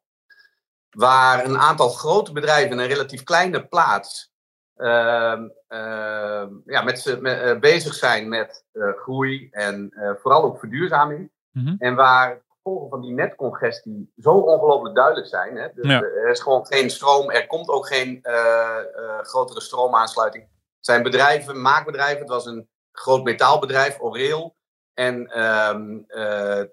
Waar 0.90 1.44
een 1.44 1.58
aantal 1.58 1.88
grote 1.88 2.32
bedrijven 2.32 2.70
in 2.70 2.78
een 2.78 2.86
relatief 2.86 3.22
kleine 3.22 3.66
plaats 3.66 4.32
uh, 4.76 5.40
uh, 5.68 6.44
ja, 6.64 6.82
met 6.82 7.00
ze 7.00 7.20
met, 7.20 7.60
bezig 7.60 7.94
zijn 7.94 8.28
met 8.28 8.64
groei 8.96 9.48
en 9.50 9.92
vooral 10.20 10.42
ook 10.42 10.58
verduurzaming. 10.58 11.30
Mhm. 11.50 11.74
En 11.78 11.94
waar 11.94 12.34
de 12.34 12.42
gevolgen 12.48 12.88
van 12.88 13.00
die 13.00 13.12
netcongestie 13.12 14.12
zo 14.16 14.30
ongelooflijk 14.30 14.94
duidelijk 14.94 15.26
zijn. 15.26 15.56
Hè? 15.56 15.68
Dus, 15.74 15.86
Ja. 15.86 16.02
Er 16.02 16.30
is 16.30 16.40
gewoon 16.40 16.66
geen 16.66 16.90
stroom, 16.90 17.30
er 17.30 17.46
komt 17.46 17.68
ook 17.68 17.86
geen 17.86 18.20
uh, 18.22 18.76
grotere 19.22 19.60
stroomaansluiting. 19.60 20.42
Het 20.42 20.86
zijn 20.86 21.02
bedrijven, 21.02 21.60
maakbedrijven. 21.60 22.18
Het 22.18 22.28
was 22.28 22.46
een 22.46 22.68
groot 22.92 23.24
metaalbedrijf, 23.24 24.00
Oreel. 24.00 24.56
En 24.94 25.42
um, 25.42 26.06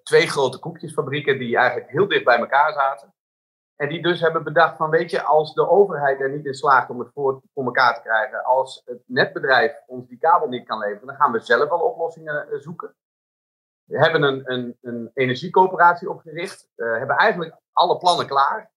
twee 0.04 0.28
grote 0.28 0.60
koekjesfabrieken 0.60 1.40
die 1.40 1.58
eigenlijk 1.58 1.90
heel 1.90 2.08
dicht 2.08 2.24
bij 2.24 2.38
elkaar 2.38 2.74
zaten. 2.74 3.14
En 3.76 3.90
die 3.90 4.02
dus 4.02 4.22
hebben 4.22 4.44
bedacht 4.44 4.78
van, 4.78 4.90
weet 4.90 5.12
je, 5.12 5.24
als 5.24 5.54
de 5.54 5.70
overheid 5.70 6.20
er 6.20 6.32
niet 6.32 6.46
in 6.46 6.54
slaagt 6.54 6.90
om 6.90 7.00
het 7.00 7.10
voor, 7.14 7.42
voor 7.54 7.66
elkaar 7.66 7.96
te 7.96 8.02
krijgen, 8.02 8.44
als 8.44 8.82
het 8.86 9.02
netbedrijf 9.06 9.74
ons 9.88 10.08
die 10.08 10.18
kabel 10.18 10.48
niet 10.48 10.68
kan 10.68 10.80
leveren, 10.80 11.08
dan 11.08 11.16
gaan 11.16 11.32
we 11.32 11.40
zelf 11.40 11.70
wel 11.70 11.80
oplossingen 11.80 12.48
uh, 12.52 12.60
zoeken. 12.60 12.96
We 13.84 14.00
hebben 14.00 14.24
een, 14.24 14.42
een, 14.52 14.78
een 14.82 15.12
energiecoöperatie 15.14 16.10
opgericht, 16.10 16.70
hebben 16.76 17.16
eigenlijk 17.16 17.56
alle 17.74 17.98
plannen 17.98 18.28
klaar 18.28 18.72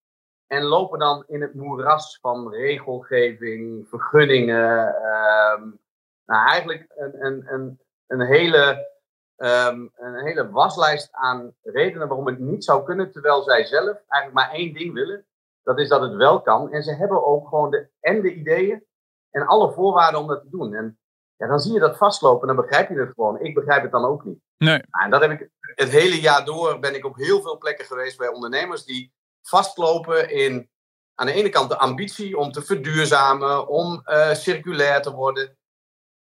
en 0.47 0.63
lopen 0.63 0.99
dan 0.99 1.25
in 1.27 1.43
het 1.43 1.55
moeras 1.55 2.19
van 2.21 2.51
regelgeving, 2.51 3.89
vergunningen, 3.89 4.95
um, 5.05 5.81
nou 6.27 6.49
eigenlijk 6.49 6.87
een, 6.97 7.27
een, 7.27 7.53
een, 7.53 7.81
een 8.07 8.21
hele 8.21 8.91
um, 9.37 9.91
een 9.95 10.25
hele 10.25 10.51
waslijst 10.51 11.09
aan 11.11 11.55
redenen 11.63 12.09
waarom 12.09 12.27
het 12.27 12.39
niet 12.39 12.65
zou 12.65 12.85
kunnen, 12.85 13.13
terwijl 13.13 13.43
zij 13.43 13.65
zelf 13.65 13.99
eigenlijk 14.09 14.33
maar 14.33 14.51
één 14.51 14.75
ding 14.75 14.93
willen. 14.93 15.27
Dat 15.63 15.79
is 15.79 15.89
dat 15.89 16.01
het 16.01 16.15
wel 16.15 16.43
kan. 16.43 16.73
En 16.73 16.83
ze 16.83 16.95
hebben 16.95 17.27
ook 17.27 17.49
gewoon 17.49 17.71
de, 17.71 17.89
en 18.01 18.21
de 18.21 18.35
ideeën 18.35 18.85
en 19.31 19.47
alle 19.47 19.73
voorwaarden 19.73 20.21
om 20.21 20.27
dat 20.27 20.43
te 20.43 20.51
doen. 20.51 20.75
En 20.75 20.99
ja, 21.37 21.47
dan 21.47 21.61
zie 21.61 21.73
je 21.73 21.81
dat 21.81 21.97
vastlopen 21.97 22.49
en 22.49 22.55
dan 22.55 22.65
begrijp 22.65 22.89
je 22.89 22.99
het 22.99 23.13
gewoon. 23.15 23.41
Ik 23.41 23.55
begrijp 23.55 23.83
het 23.83 23.93
dan 23.93 24.05
ook 24.05 24.25
niet. 24.25 24.41
Nee. 24.57 24.83
Nou, 24.91 25.05
en 25.05 25.11
dat 25.11 25.21
heb 25.21 25.31
ik 25.31 25.49
het 25.61 25.89
hele 25.89 26.21
jaar 26.21 26.45
door 26.45 26.79
ben 26.79 26.95
ik 26.95 27.05
op 27.05 27.17
heel 27.17 27.43
veel 27.43 27.59
plekken 27.59 27.85
geweest 27.85 28.19
bij 28.19 28.29
ondernemers 28.29 28.85
die 28.85 29.13
vastlopen 29.43 30.31
in 30.31 30.71
aan 31.15 31.27
de 31.27 31.33
ene 31.33 31.49
kant 31.49 31.69
de 31.69 31.79
ambitie 31.79 32.39
om 32.39 32.53
te 32.53 32.63
verduurzamen, 32.63 33.69
om 33.69 34.03
uh, 34.05 34.33
circulair 34.33 35.03
te 35.03 35.13
worden. 35.13 35.57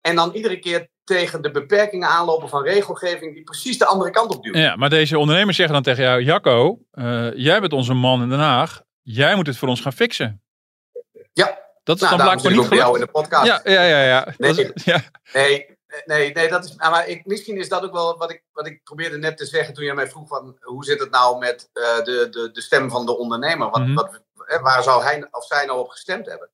En 0.06 0.16
dan 0.16 0.32
iedere 0.32 0.58
keer 0.58 0.88
tegen 1.04 1.42
de 1.42 1.50
beperkingen 1.50 2.08
aanlopen 2.08 2.48
van 2.48 2.62
regelgeving 2.62 3.34
die 3.34 3.42
precies 3.42 3.78
de 3.78 3.86
andere 3.86 4.10
kant 4.10 4.34
op 4.34 4.42
duwt. 4.42 4.56
Ja, 4.56 4.76
maar 4.76 4.90
deze 4.90 5.18
ondernemers 5.18 5.56
zeggen 5.56 5.74
dan 5.74 5.82
tegen 5.82 6.02
jou, 6.02 6.22
Jacco, 6.22 6.78
uh, 6.92 7.32
jij 7.34 7.60
bent 7.60 7.72
onze 7.72 7.94
man 7.94 8.22
in 8.22 8.28
Den 8.28 8.38
Haag. 8.38 8.82
Jij 9.02 9.34
moet 9.34 9.46
het 9.46 9.56
voor 9.56 9.68
ons 9.68 9.80
gaan 9.80 9.92
fixen. 9.92 10.42
Ja. 11.32 11.58
Dat 11.82 11.96
is 11.96 12.02
nou, 12.02 12.16
dan 12.16 12.26
blijkbaar 12.26 12.52
niet 12.52 12.68
bij 12.68 12.78
jou 12.78 12.94
in 12.94 13.00
de 13.00 13.10
podcast. 13.10 13.46
Ja, 13.46 13.60
ja, 13.64 13.82
ja. 13.82 14.02
ja. 14.02 14.34
Nee, 14.38 14.54
dat 14.54 14.70
is, 14.74 14.84
ja. 14.84 15.02
nee, 15.32 15.66
nee, 16.04 16.32
nee, 16.32 16.48
dat 16.48 16.64
is. 16.64 16.74
Maar 16.76 17.08
ik, 17.08 17.26
misschien 17.26 17.56
is 17.56 17.68
dat 17.68 17.82
ook 17.82 17.92
wel 17.92 18.18
wat 18.18 18.30
ik, 18.30 18.42
wat 18.52 18.66
ik 18.66 18.82
probeerde 18.84 19.18
net 19.18 19.36
te 19.36 19.46
zeggen 19.46 19.74
toen 19.74 19.84
je 19.84 19.94
mij 19.94 20.08
vroeg 20.08 20.28
van 20.28 20.56
hoe 20.60 20.84
zit 20.84 21.00
het 21.00 21.10
nou 21.10 21.38
met 21.38 21.70
uh, 21.74 21.96
de, 22.04 22.28
de, 22.30 22.50
de 22.52 22.60
stem 22.60 22.90
van 22.90 23.06
de 23.06 23.18
ondernemer? 23.18 23.70
Wat, 23.70 23.80
Mhm. 23.80 23.94
wat, 23.94 24.20
waar 24.62 24.82
zou 24.82 25.02
hij 25.02 25.28
of 25.30 25.44
zij 25.44 25.66
nou 25.66 25.78
op 25.78 25.88
gestemd 25.88 26.26
hebben? 26.26 26.50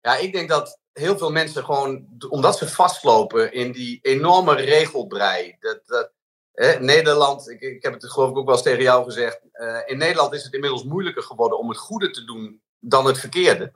Ja, 0.00 0.16
ik 0.16 0.32
denk 0.32 0.48
dat 0.48 0.78
heel 0.92 1.18
veel 1.18 1.30
mensen 1.30 1.64
gewoon, 1.64 2.06
omdat 2.28 2.58
ze 2.58 2.68
vastlopen 2.68 3.52
in 3.52 3.72
die 3.72 3.98
enorme 4.02 4.54
regelbrei. 4.54 5.56
Dat, 5.60 5.80
dat, 5.86 6.12
hè, 6.52 6.78
Nederland, 6.78 7.48
ik, 7.48 7.60
ik 7.60 7.82
heb 7.82 7.92
het 7.92 8.10
geloof 8.10 8.30
ik 8.30 8.36
ook 8.36 8.44
wel 8.44 8.54
eens 8.54 8.64
tegen 8.64 8.82
jou 8.82 9.04
gezegd. 9.04 9.40
Uh, 9.52 9.78
in 9.86 9.98
Nederland 9.98 10.34
is 10.34 10.44
het 10.44 10.52
inmiddels 10.52 10.84
moeilijker 10.84 11.22
geworden 11.22 11.58
om 11.58 11.68
het 11.68 11.78
goede 11.78 12.10
te 12.10 12.24
doen 12.24 12.62
dan 12.78 13.06
het 13.06 13.18
verkeerde. 13.18 13.72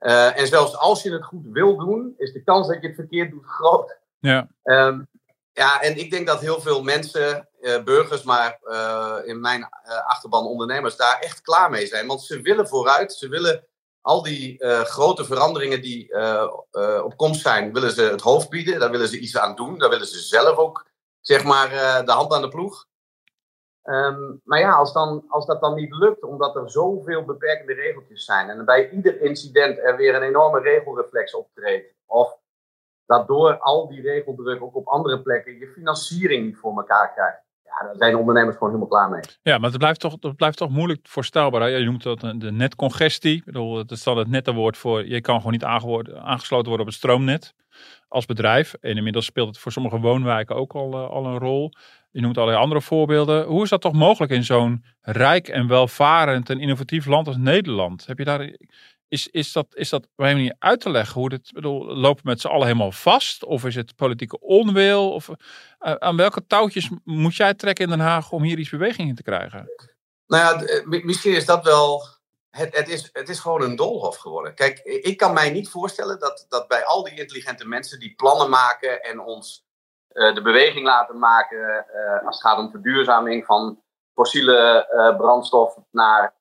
Uh, 0.00 0.38
en 0.38 0.46
zelfs 0.46 0.76
als 0.76 1.02
je 1.02 1.12
het 1.12 1.24
goed 1.24 1.46
wil 1.50 1.76
doen, 1.76 2.14
is 2.16 2.32
de 2.32 2.42
kans 2.42 2.68
dat 2.68 2.80
je 2.80 2.86
het 2.86 2.96
verkeerd 2.96 3.30
doet 3.30 3.46
groot. 3.46 3.96
Ja. 4.18 4.48
Um, 4.62 5.08
ja, 5.52 5.80
en 5.82 5.98
ik 5.98 6.10
denk 6.10 6.26
dat 6.26 6.40
heel 6.40 6.60
veel 6.60 6.82
mensen, 6.82 7.48
uh, 7.60 7.82
burgers, 7.82 8.22
maar 8.22 8.58
in 9.24 9.40
mijn 9.40 9.68
achterban 10.06 10.46
ondernemers, 10.46 10.96
daar 10.96 11.18
echt 11.18 11.40
klaar 11.40 11.70
mee 11.70 11.86
zijn. 11.86 12.06
Want 12.06 12.22
ze 12.22 12.40
willen 12.40 12.68
vooruit, 12.68 13.12
ze 13.12 13.28
willen 13.28 13.66
al 14.00 14.22
die 14.22 14.58
eh, 14.58 14.80
grote 14.80 15.24
veranderingen 15.24 15.82
die 15.82 16.12
eh, 16.12 16.48
eh, 16.70 17.04
op 17.04 17.16
komst 17.16 17.40
zijn, 17.40 17.72
willen 17.72 17.90
ze 17.90 18.02
het 18.02 18.20
hoofd 18.20 18.48
bieden. 18.48 18.80
Daar 18.80 18.90
willen 18.90 19.08
ze 19.08 19.18
iets 19.18 19.38
aan 19.38 19.56
doen. 19.56 19.78
Daar 19.78 19.90
willen 19.90 20.06
ze 20.06 20.18
zelf 20.18 20.56
ook, 20.56 20.86
zeg 21.20 21.44
maar, 21.44 21.68
de 22.04 22.12
hand 22.12 22.32
aan 22.32 22.42
de 22.42 22.48
ploeg. 22.48 22.86
Ehm, 23.82 24.36
maar 24.44 24.58
ja, 24.58 24.72
als, 24.72 24.92
dan, 24.92 25.24
als 25.28 25.46
dat 25.46 25.60
dan 25.60 25.74
niet 25.74 25.92
lukt, 25.92 26.22
omdat 26.22 26.56
er 26.56 26.70
zoveel 26.70 27.24
beperkende 27.24 27.72
regeltjes 27.72 28.24
zijn. 28.24 28.50
En 28.50 28.64
bij 28.64 28.90
ieder 28.90 29.20
incident 29.20 29.78
er 29.78 29.96
weer 29.96 30.14
een 30.14 30.22
enorme 30.22 30.60
regelreflex 30.60 31.34
optreedt. 31.34 31.94
Of 32.06 32.36
dat 33.06 33.26
door 33.26 33.58
al 33.58 33.88
die 33.88 34.02
regeldruk 34.02 34.62
ook 34.62 34.76
op 34.76 34.86
andere 34.86 35.22
plekken 35.22 35.58
je 35.58 35.68
financiering 35.68 36.44
niet 36.44 36.56
voor 36.56 36.76
elkaar 36.76 37.12
krijgt 37.12 37.47
daar 37.84 37.94
zijn 37.96 38.16
ondernemers 38.16 38.56
gewoon 38.56 38.72
helemaal 38.72 38.98
klaar 38.98 39.10
mee. 39.10 39.20
Ja, 39.42 39.58
maar 39.58 39.70
het 39.70 39.78
blijft 39.78 40.00
toch, 40.00 40.16
het 40.20 40.36
blijft 40.36 40.56
toch 40.56 40.70
moeilijk 40.70 41.00
voorstelbaar. 41.02 41.70
Je 41.70 41.84
noemt 41.84 42.02
dat 42.02 42.20
de 42.20 42.52
netcongestie. 42.52 43.36
Ik 43.36 43.44
bedoel, 43.44 43.74
dat 43.74 43.90
is 43.90 44.02
dan 44.02 44.18
het 44.18 44.28
nette 44.28 44.52
woord 44.52 44.76
voor, 44.76 45.06
je 45.06 45.20
kan 45.20 45.36
gewoon 45.36 45.52
niet 45.52 45.64
aangesloten 45.64 46.68
worden 46.68 46.80
op 46.80 46.86
het 46.86 46.94
stroomnet 46.94 47.54
als 48.08 48.26
bedrijf. 48.26 48.74
En 48.80 48.96
inmiddels 48.96 49.24
speelt 49.24 49.48
het 49.48 49.58
voor 49.58 49.72
sommige 49.72 50.00
woonwijken 50.00 50.56
ook 50.56 50.72
al, 50.72 50.92
uh, 50.92 51.08
al 51.08 51.26
een 51.26 51.38
rol. 51.38 51.72
Je 52.10 52.20
noemt 52.20 52.36
allerlei 52.36 52.62
andere 52.62 52.80
voorbeelden. 52.80 53.44
Hoe 53.44 53.62
is 53.62 53.68
dat 53.68 53.80
toch 53.80 53.92
mogelijk 53.92 54.32
in 54.32 54.44
zo'n 54.44 54.84
rijk 55.00 55.48
en 55.48 55.68
welvarend 55.68 56.50
en 56.50 56.60
innovatief 56.60 57.06
land 57.06 57.26
als 57.26 57.36
Nederland? 57.36 58.06
Heb 58.06 58.18
je 58.18 58.24
daar 58.24 58.56
is, 59.08 59.28
is, 59.28 59.52
dat, 59.52 59.66
is 59.70 59.88
dat 59.88 60.02
op 60.02 60.10
een 60.16 60.34
manier 60.34 60.56
uit 60.58 60.80
te 60.80 60.90
leggen? 60.90 61.20
Hoe 61.20 61.28
dit, 61.28 61.52
bedoel, 61.52 61.84
lopen 61.84 62.22
met 62.24 62.40
z'n 62.40 62.46
allen 62.46 62.66
helemaal 62.66 62.92
vast? 62.92 63.44
Of 63.44 63.64
is 63.64 63.74
het 63.74 63.96
politieke 63.96 64.40
onwil? 64.40 65.12
Of, 65.12 65.28
uh, 65.28 65.34
aan 65.92 66.16
welke 66.16 66.46
touwtjes 66.46 66.90
moet 67.04 67.36
jij 67.36 67.54
trekken 67.54 67.84
in 67.84 67.90
Den 67.90 68.06
Haag 68.06 68.32
om 68.32 68.42
hier 68.42 68.58
iets 68.58 68.70
beweging 68.70 69.08
in 69.08 69.14
te 69.14 69.22
krijgen? 69.22 69.70
Nou 70.26 70.42
ja, 70.42 70.66
eh, 70.66 71.04
misschien 71.04 71.34
is 71.34 71.46
dat 71.46 71.64
wel. 71.64 72.02
Het, 72.50 72.76
het, 72.76 72.88
is, 72.88 73.08
het 73.12 73.28
is 73.28 73.40
gewoon 73.40 73.62
een 73.62 73.76
doolhof 73.76 74.16
geworden. 74.16 74.54
Kijk, 74.54 74.78
ik 74.78 75.16
kan 75.16 75.32
mij 75.32 75.50
niet 75.50 75.68
voorstellen 75.68 76.18
dat, 76.18 76.46
dat 76.48 76.68
bij 76.68 76.84
al 76.84 77.04
die 77.04 77.18
intelligente 77.18 77.66
mensen 77.66 77.98
die 77.98 78.14
plannen 78.14 78.50
maken 78.50 79.02
en 79.02 79.20
ons 79.20 79.66
de 80.08 80.40
beweging 80.42 80.86
laten 80.86 81.18
maken 81.18 81.86
als 82.24 82.36
het 82.36 82.46
gaat 82.46 82.58
om 82.58 82.70
verduurzaming 82.70 83.44
van 83.44 83.82
fossiele 84.14 84.86
brandstof 85.18 85.76
naar 85.90 86.34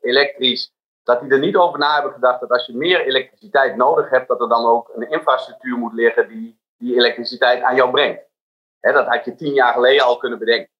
elektrisch, 0.00 0.72
dat 1.02 1.20
die 1.20 1.30
er 1.30 1.38
niet 1.38 1.56
over 1.56 1.78
na 1.78 1.94
hebben 1.94 2.12
gedacht 2.12 2.40
dat 2.40 2.50
als 2.50 2.66
je 2.66 2.76
meer 2.76 3.00
elektriciteit 3.00 3.76
nodig 3.76 4.10
hebt, 4.10 4.28
dat 4.28 4.40
er 4.40 4.48
dan 4.48 4.66
ook 4.66 4.90
een 4.94 5.10
infrastructuur 5.10 5.78
moet 5.78 5.92
liggen 5.92 6.28
die 6.28 6.60
die 6.82 6.96
elektriciteit 6.96 7.62
aan 7.62 7.74
jou 7.74 7.90
brengt. 7.90 8.22
dat 8.80 9.06
had 9.06 9.24
je 9.24 9.34
tien 9.34 9.52
jaar 9.52 9.72
geleden 9.72 10.04
al 10.04 10.16
kunnen 10.16 10.38
bedenken. 10.38 10.70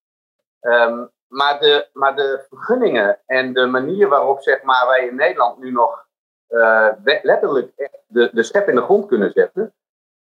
Um, 0.61 1.11
maar, 1.29 1.61
de, 1.61 1.89
maar 1.93 2.17
de 2.17 2.45
vergunningen 2.49 3.21
en 3.27 3.53
de 3.53 3.67
manier 3.67 4.09
waarop 4.09 4.43
zeg 4.43 4.63
maar, 4.63 4.87
wij 4.87 5.07
in 5.07 5.15
Nederland 5.15 5.59
nu 5.59 5.71
nog 5.71 6.07
uh, 6.49 6.89
letterlijk 7.23 7.91
de, 8.07 8.31
de 8.33 8.43
step 8.43 8.69
in 8.69 8.75
de 8.75 8.83
grond 8.83 9.07
kunnen 9.07 9.33
zetten, 9.33 9.75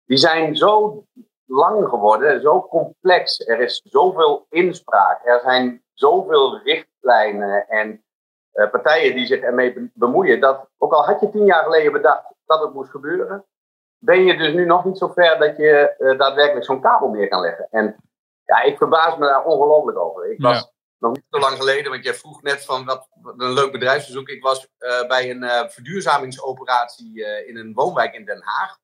die 0.05 0.17
zijn 0.17 0.55
zo 0.55 1.03
lang 1.45 1.89
geworden, 1.89 2.41
zo 2.41 2.67
complex. 2.67 3.47
Er 3.47 3.59
is 3.59 3.81
zoveel 3.83 4.45
inspraak, 4.49 5.25
er 5.25 5.39
zijn 5.39 5.83
zoveel 5.93 6.57
richtlijnen 6.57 7.67
en 7.67 8.03
uh, 8.53 8.71
partijen 8.71 9.15
die 9.15 9.25
zich 9.25 9.39
ermee 9.39 9.91
bemoeien. 9.93 10.39
Dat 10.39 10.69
ook 10.77 10.93
al 10.93 11.05
had 11.05 11.19
je 11.19 11.29
tien 11.29 11.45
jaar 11.45 11.63
geleden 11.63 11.91
bedacht 11.91 12.33
dat 12.45 12.61
het 12.61 12.73
moest 12.73 12.91
gebeuren, 12.91 13.45
ben 13.97 14.23
je 14.23 14.37
dus 14.37 14.53
nu 14.53 14.65
nog 14.65 14.85
niet 14.85 14.97
zo 14.97 15.07
ver 15.07 15.39
dat 15.39 15.57
je 15.57 15.95
uh, 15.99 16.17
daadwerkelijk 16.17 16.65
zo'n 16.65 16.81
kabel 16.81 17.09
neer 17.09 17.27
kan 17.27 17.41
leggen. 17.41 17.67
En 17.71 17.95
ja, 18.45 18.61
ik 18.61 18.77
verbaas 18.77 19.17
me 19.17 19.25
daar 19.25 19.43
ongelooflijk 19.43 19.97
over. 19.97 20.31
Ik 20.31 20.41
was 20.41 20.71
nog 20.97 21.13
niet 21.13 21.25
zo 21.29 21.39
lang 21.39 21.57
geleden, 21.57 21.91
want 21.91 22.03
jij 22.03 22.13
vroeg 22.13 22.41
net 22.41 22.65
van 22.65 22.85
wat, 22.85 23.07
een 23.37 23.53
leuk 23.53 23.71
bedrijfsbezoek. 23.71 24.29
Ik 24.29 24.43
was 24.43 24.67
uh, 24.79 25.07
bij 25.07 25.29
een 25.29 25.69
verduurzamingsoperatie 25.69 27.25
in 27.45 27.57
een 27.57 27.73
woonwijk 27.73 28.13
in 28.13 28.25
Den 28.25 28.41
Haag. 28.43 28.77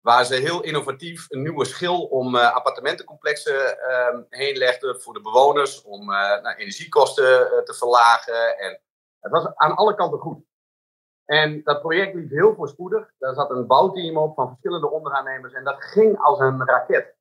Waar 0.00 0.24
ze 0.24 0.34
heel 0.34 0.62
innovatief 0.62 1.26
een 1.28 1.42
nieuwe 1.42 1.64
schil 1.64 2.02
om 2.02 2.36
appartementencomplexen 2.36 3.78
ehm, 3.78 4.22
heen 4.28 4.56
legden 4.56 5.00
voor 5.00 5.14
de 5.14 5.20
bewoners. 5.20 5.82
Om 5.82 6.06
nou, 6.06 6.54
energiekosten 6.56 7.24
te 7.64 7.74
verlagen 7.74 8.58
en 8.58 8.80
het 9.24 9.32
was 9.32 9.56
aan 9.56 9.74
alle 9.74 9.94
kanten 9.94 10.18
goed. 10.18 10.44
En 11.24 11.60
dat 11.62 11.80
project 11.80 12.14
liep 12.14 12.30
heel 12.30 12.54
voorspoedig. 12.54 13.12
Daar 13.18 13.34
zat 13.34 13.50
een 13.50 13.66
bouwteam 13.66 14.16
op 14.16 14.34
van 14.34 14.48
verschillende 14.48 14.90
onderaannemers 14.90 15.52
en 15.52 15.64
dat 15.64 15.84
ging 15.84 16.18
als 16.18 16.38
een 16.38 16.64
raket. 16.64 17.16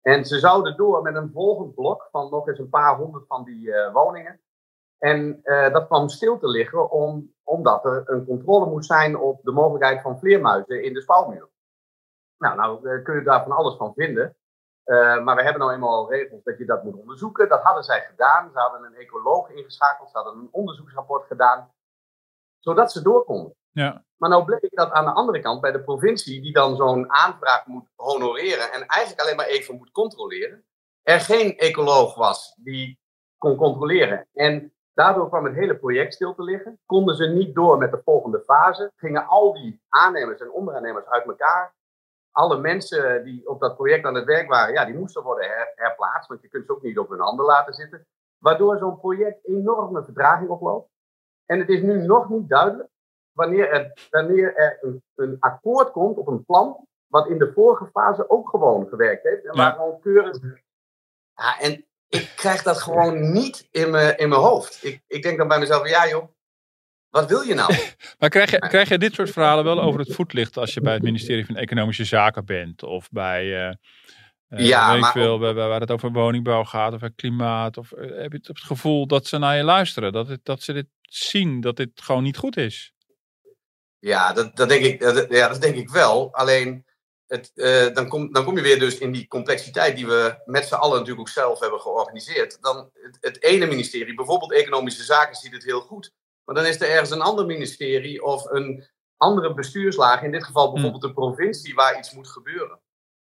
En 0.00 0.24
ze 0.24 0.38
zouden 0.38 0.76
door 0.76 1.02
met 1.02 1.14
een 1.14 1.30
volgend 1.32 1.74
blok 1.74 2.08
van 2.10 2.30
nog 2.30 2.48
eens 2.48 2.58
een 2.58 2.68
paar 2.68 2.96
honderd 2.96 3.26
van 3.26 3.44
die 3.44 3.66
uh, 3.66 3.92
woningen. 3.92 4.40
En 4.98 5.40
uh, 5.44 5.72
dat 5.72 5.86
kwam 5.86 6.08
stil 6.08 6.38
te 6.38 6.48
liggen 6.48 6.90
om, 6.90 7.34
omdat 7.42 7.84
er 7.84 8.02
een 8.04 8.24
controle 8.24 8.66
moest 8.66 8.86
zijn 8.86 9.18
op 9.18 9.40
de 9.42 9.52
mogelijkheid 9.52 10.02
van 10.02 10.18
vleermuizen 10.18 10.84
in 10.84 10.94
de 10.94 11.00
spouwmuur. 11.00 11.48
Nou, 12.38 12.56
nou 12.56 12.88
uh, 12.88 13.04
kun 13.04 13.14
je 13.14 13.22
daar 13.22 13.42
van 13.42 13.52
alles 13.52 13.76
van 13.76 13.92
vinden. 13.94 14.36
Maar 15.24 15.36
we 15.36 15.42
hebben 15.42 15.60
nou 15.60 15.72
eenmaal 15.72 16.10
regels 16.10 16.42
dat 16.42 16.58
je 16.58 16.64
dat 16.64 16.84
moet 16.84 16.96
onderzoeken. 16.96 17.48
Dat 17.48 17.62
hadden 17.62 17.84
zij 17.84 18.00
gedaan. 18.00 18.50
Ze 18.52 18.58
hadden 18.58 18.84
een 18.84 18.94
ecoloog 18.94 19.50
ingeschakeld. 19.50 20.10
Ze 20.10 20.16
hadden 20.16 20.38
een 20.38 20.48
onderzoeksrapport 20.50 21.26
gedaan 21.26 21.70
zodat 22.58 22.92
ze 22.92 23.02
doorkomen. 23.02 23.54
Ja. 23.70 24.04
Maar 24.16 24.30
nou 24.30 24.44
bleek 24.44 24.70
dat 24.70 24.90
aan 24.90 25.04
de 25.04 25.12
andere 25.12 25.40
kant 25.40 25.60
bij 25.60 25.72
de 25.72 25.80
provincie, 25.80 26.42
die 26.42 26.52
dan 26.52 26.76
zo'n 26.76 27.12
aanvraag 27.12 27.66
moet 27.66 27.88
honoreren 27.96 28.72
en 28.72 28.86
eigenlijk 28.86 29.20
alleen 29.20 29.36
maar 29.36 29.46
even 29.46 29.76
moet 29.76 29.90
controleren, 29.90 30.64
er 31.02 31.20
geen 31.20 31.56
ecoloog 31.56 32.14
was 32.14 32.54
die 32.56 32.98
kon 33.38 33.56
controleren. 33.56 34.28
En 34.32 34.74
daardoor 34.94 35.28
kwam 35.28 35.44
het 35.44 35.54
hele 35.54 35.76
project 35.76 36.14
stil 36.14 36.34
te 36.34 36.42
liggen. 36.42 36.80
Konden 36.86 37.16
ze 37.16 37.26
niet 37.26 37.54
door 37.54 37.78
met 37.78 37.90
de 37.90 38.00
volgende 38.04 38.40
fase. 38.40 38.92
Gingen 38.96 39.26
al 39.26 39.52
die 39.52 39.80
aannemers 39.88 40.40
en 40.40 40.50
onderaannemers 40.50 41.06
uit 41.06 41.24
elkaar. 41.26 41.74
Alle 42.38 42.58
mensen 42.58 43.24
die 43.24 43.48
op 43.48 43.60
dat 43.60 43.76
project 43.76 44.04
aan 44.04 44.14
het 44.14 44.24
werk 44.24 44.48
waren, 44.48 44.74
ja, 44.74 44.84
die 44.84 44.94
moesten 44.94 45.22
worden 45.22 45.50
herplaatst, 45.74 46.28
want 46.28 46.42
je 46.42 46.48
kunt 46.48 46.66
ze 46.66 46.72
ook 46.72 46.82
niet 46.82 46.98
op 46.98 47.08
hun 47.08 47.20
handen 47.20 47.44
laten 47.44 47.74
zitten. 47.74 48.06
Waardoor 48.38 48.78
zo'n 48.78 48.98
project 48.98 49.46
enorme 49.46 50.04
vertraging 50.04 50.48
oploopt. 50.48 50.90
En 51.46 51.58
het 51.58 51.68
is 51.68 51.82
nu 51.82 52.06
nog 52.06 52.28
niet 52.28 52.48
duidelijk 52.48 52.88
wanneer 53.32 53.70
er, 53.70 54.08
wanneer 54.10 54.56
er 54.56 54.78
een, 54.80 55.02
een 55.14 55.36
akkoord 55.40 55.90
komt 55.90 56.16
op 56.16 56.26
een 56.26 56.44
plan. 56.44 56.86
wat 57.06 57.28
in 57.28 57.38
de 57.38 57.52
vorige 57.52 57.86
fase 57.86 58.30
ook 58.30 58.48
gewoon 58.48 58.88
gewerkt 58.88 59.22
heeft. 59.22 59.44
En 59.44 59.56
waar 59.56 59.72
gewoon 59.72 60.00
keurig. 60.00 60.38
Ja, 61.34 61.60
en 61.60 61.86
ik 62.08 62.32
krijg 62.36 62.62
dat 62.62 62.78
gewoon 62.78 63.32
niet 63.32 63.68
in 63.70 63.90
mijn, 63.90 64.16
in 64.16 64.28
mijn 64.28 64.40
hoofd. 64.40 64.84
Ik, 64.84 65.02
ik 65.06 65.22
denk 65.22 65.38
dan 65.38 65.48
bij 65.48 65.58
mezelf: 65.58 65.88
ja, 65.88 66.08
joh. 66.08 66.28
Wat 67.10 67.28
wil 67.28 67.40
je 67.40 67.54
nou? 67.54 67.74
maar 68.18 68.28
krijg 68.28 68.50
je, 68.50 68.58
krijg 68.58 68.88
je 68.88 68.98
dit 68.98 69.14
soort 69.14 69.30
verhalen 69.30 69.64
wel 69.64 69.80
over 69.80 70.00
het 70.00 70.14
voetlicht 70.14 70.56
als 70.56 70.74
je 70.74 70.80
bij 70.80 70.94
het 70.94 71.02
ministerie 71.02 71.46
van 71.46 71.56
Economische 71.56 72.04
Zaken 72.04 72.44
bent? 72.44 72.82
Of 72.82 73.08
bij, 73.10 73.68
uh, 73.68 73.74
ja, 74.48 74.96
maar 74.96 75.12
veel, 75.12 75.38
waar 75.38 75.80
het 75.80 75.90
over 75.90 76.12
woningbouw 76.12 76.64
gaat 76.64 76.92
of 76.92 77.00
klimaat? 77.16 77.76
Of 77.76 77.92
uh, 77.92 78.20
heb 78.20 78.32
je 78.32 78.38
het 78.42 78.60
gevoel 78.60 79.06
dat 79.06 79.26
ze 79.26 79.38
naar 79.38 79.56
je 79.56 79.62
luisteren? 79.62 80.12
Dat, 80.12 80.28
het, 80.28 80.40
dat 80.42 80.62
ze 80.62 80.72
dit 80.72 80.86
zien 81.00 81.60
dat 81.60 81.76
dit 81.76 81.90
gewoon 81.94 82.22
niet 82.22 82.36
goed 82.36 82.56
is. 82.56 82.92
Ja, 83.98 84.32
dat, 84.32 84.56
dat, 84.56 84.68
denk, 84.68 84.84
ik, 84.84 85.00
dat, 85.00 85.26
ja, 85.28 85.48
dat 85.48 85.60
denk 85.60 85.76
ik 85.76 85.88
wel. 85.88 86.34
Alleen, 86.34 86.84
het, 87.26 87.50
uh, 87.54 87.94
dan, 87.94 88.08
kom, 88.08 88.32
dan 88.32 88.44
kom 88.44 88.56
je 88.56 88.62
weer 88.62 88.78
dus 88.78 88.98
in 88.98 89.12
die 89.12 89.26
complexiteit 89.26 89.96
die 89.96 90.06
we 90.06 90.42
met 90.44 90.66
z'n 90.66 90.74
allen 90.74 90.98
natuurlijk 90.98 91.20
ook 91.20 91.28
zelf 91.28 91.60
hebben 91.60 91.80
georganiseerd. 91.80 92.58
Dan 92.60 92.90
het, 92.92 93.18
het, 93.20 93.42
ene 93.42 93.66
ministerie, 93.66 94.14
bijvoorbeeld 94.14 94.52
Economische 94.52 95.02
Zaken, 95.02 95.34
ziet 95.34 95.52
het 95.52 95.64
heel 95.64 95.80
goed. 95.80 96.12
Maar 96.48 96.56
dan 96.56 96.66
is 96.66 96.80
er 96.80 96.90
ergens 96.90 97.10
een 97.10 97.20
ander 97.20 97.46
ministerie 97.46 98.24
of 98.24 98.50
een 98.50 98.84
andere 99.16 99.54
bestuurslaag, 99.54 100.22
in 100.22 100.32
dit 100.32 100.44
geval 100.44 100.66
hm. 100.66 100.72
bijvoorbeeld 100.72 101.02
de 101.02 101.12
provincie, 101.12 101.74
waar 101.74 101.98
iets 101.98 102.14
moet 102.14 102.28
gebeuren. 102.28 102.80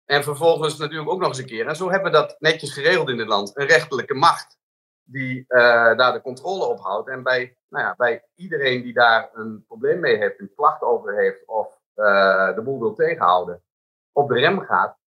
En 0.06 0.24
vervolgens 0.24 0.78
natuurlijk 0.78 1.10
ook 1.10 1.20
nog 1.20 1.28
eens 1.28 1.38
een 1.38 1.46
keer, 1.46 1.68
en 1.68 1.76
zo 1.76 1.90
hebben 1.90 2.12
we 2.12 2.18
dat 2.18 2.36
netjes 2.40 2.74
geregeld 2.74 3.10
in 3.10 3.18
dit 3.18 3.28
land, 3.28 3.58
een 3.58 3.66
rechterlijke 3.66 4.14
macht 4.14 4.58
die 5.04 5.46
uh, 5.48 5.98
daar 5.98 6.14
de 6.14 6.22
controle 6.22 6.66
op 6.66 6.80
houdt. 6.80 7.10
En 7.10 7.24
bij, 7.24 7.58
nou 7.70 7.86
ja, 7.86 7.96
bij 7.96 8.26
iedereen 8.36 8.82
die 8.82 8.94
daar 8.94 9.30
een 9.34 9.66
probleem 9.68 10.00
mee 10.00 10.18
heeft, 10.18 10.40
een 10.40 10.54
klacht 10.56 10.82
over 10.82 11.18
heeft 11.18 11.48
of 11.48 11.68
uh, 11.96 12.56
de 12.56 12.62
boel 12.62 12.80
wil 12.80 12.94
tegenhouden, 12.94 13.64
op 14.12 14.28
de 14.28 14.40
rem 14.40 14.60
gaat. 14.60 14.98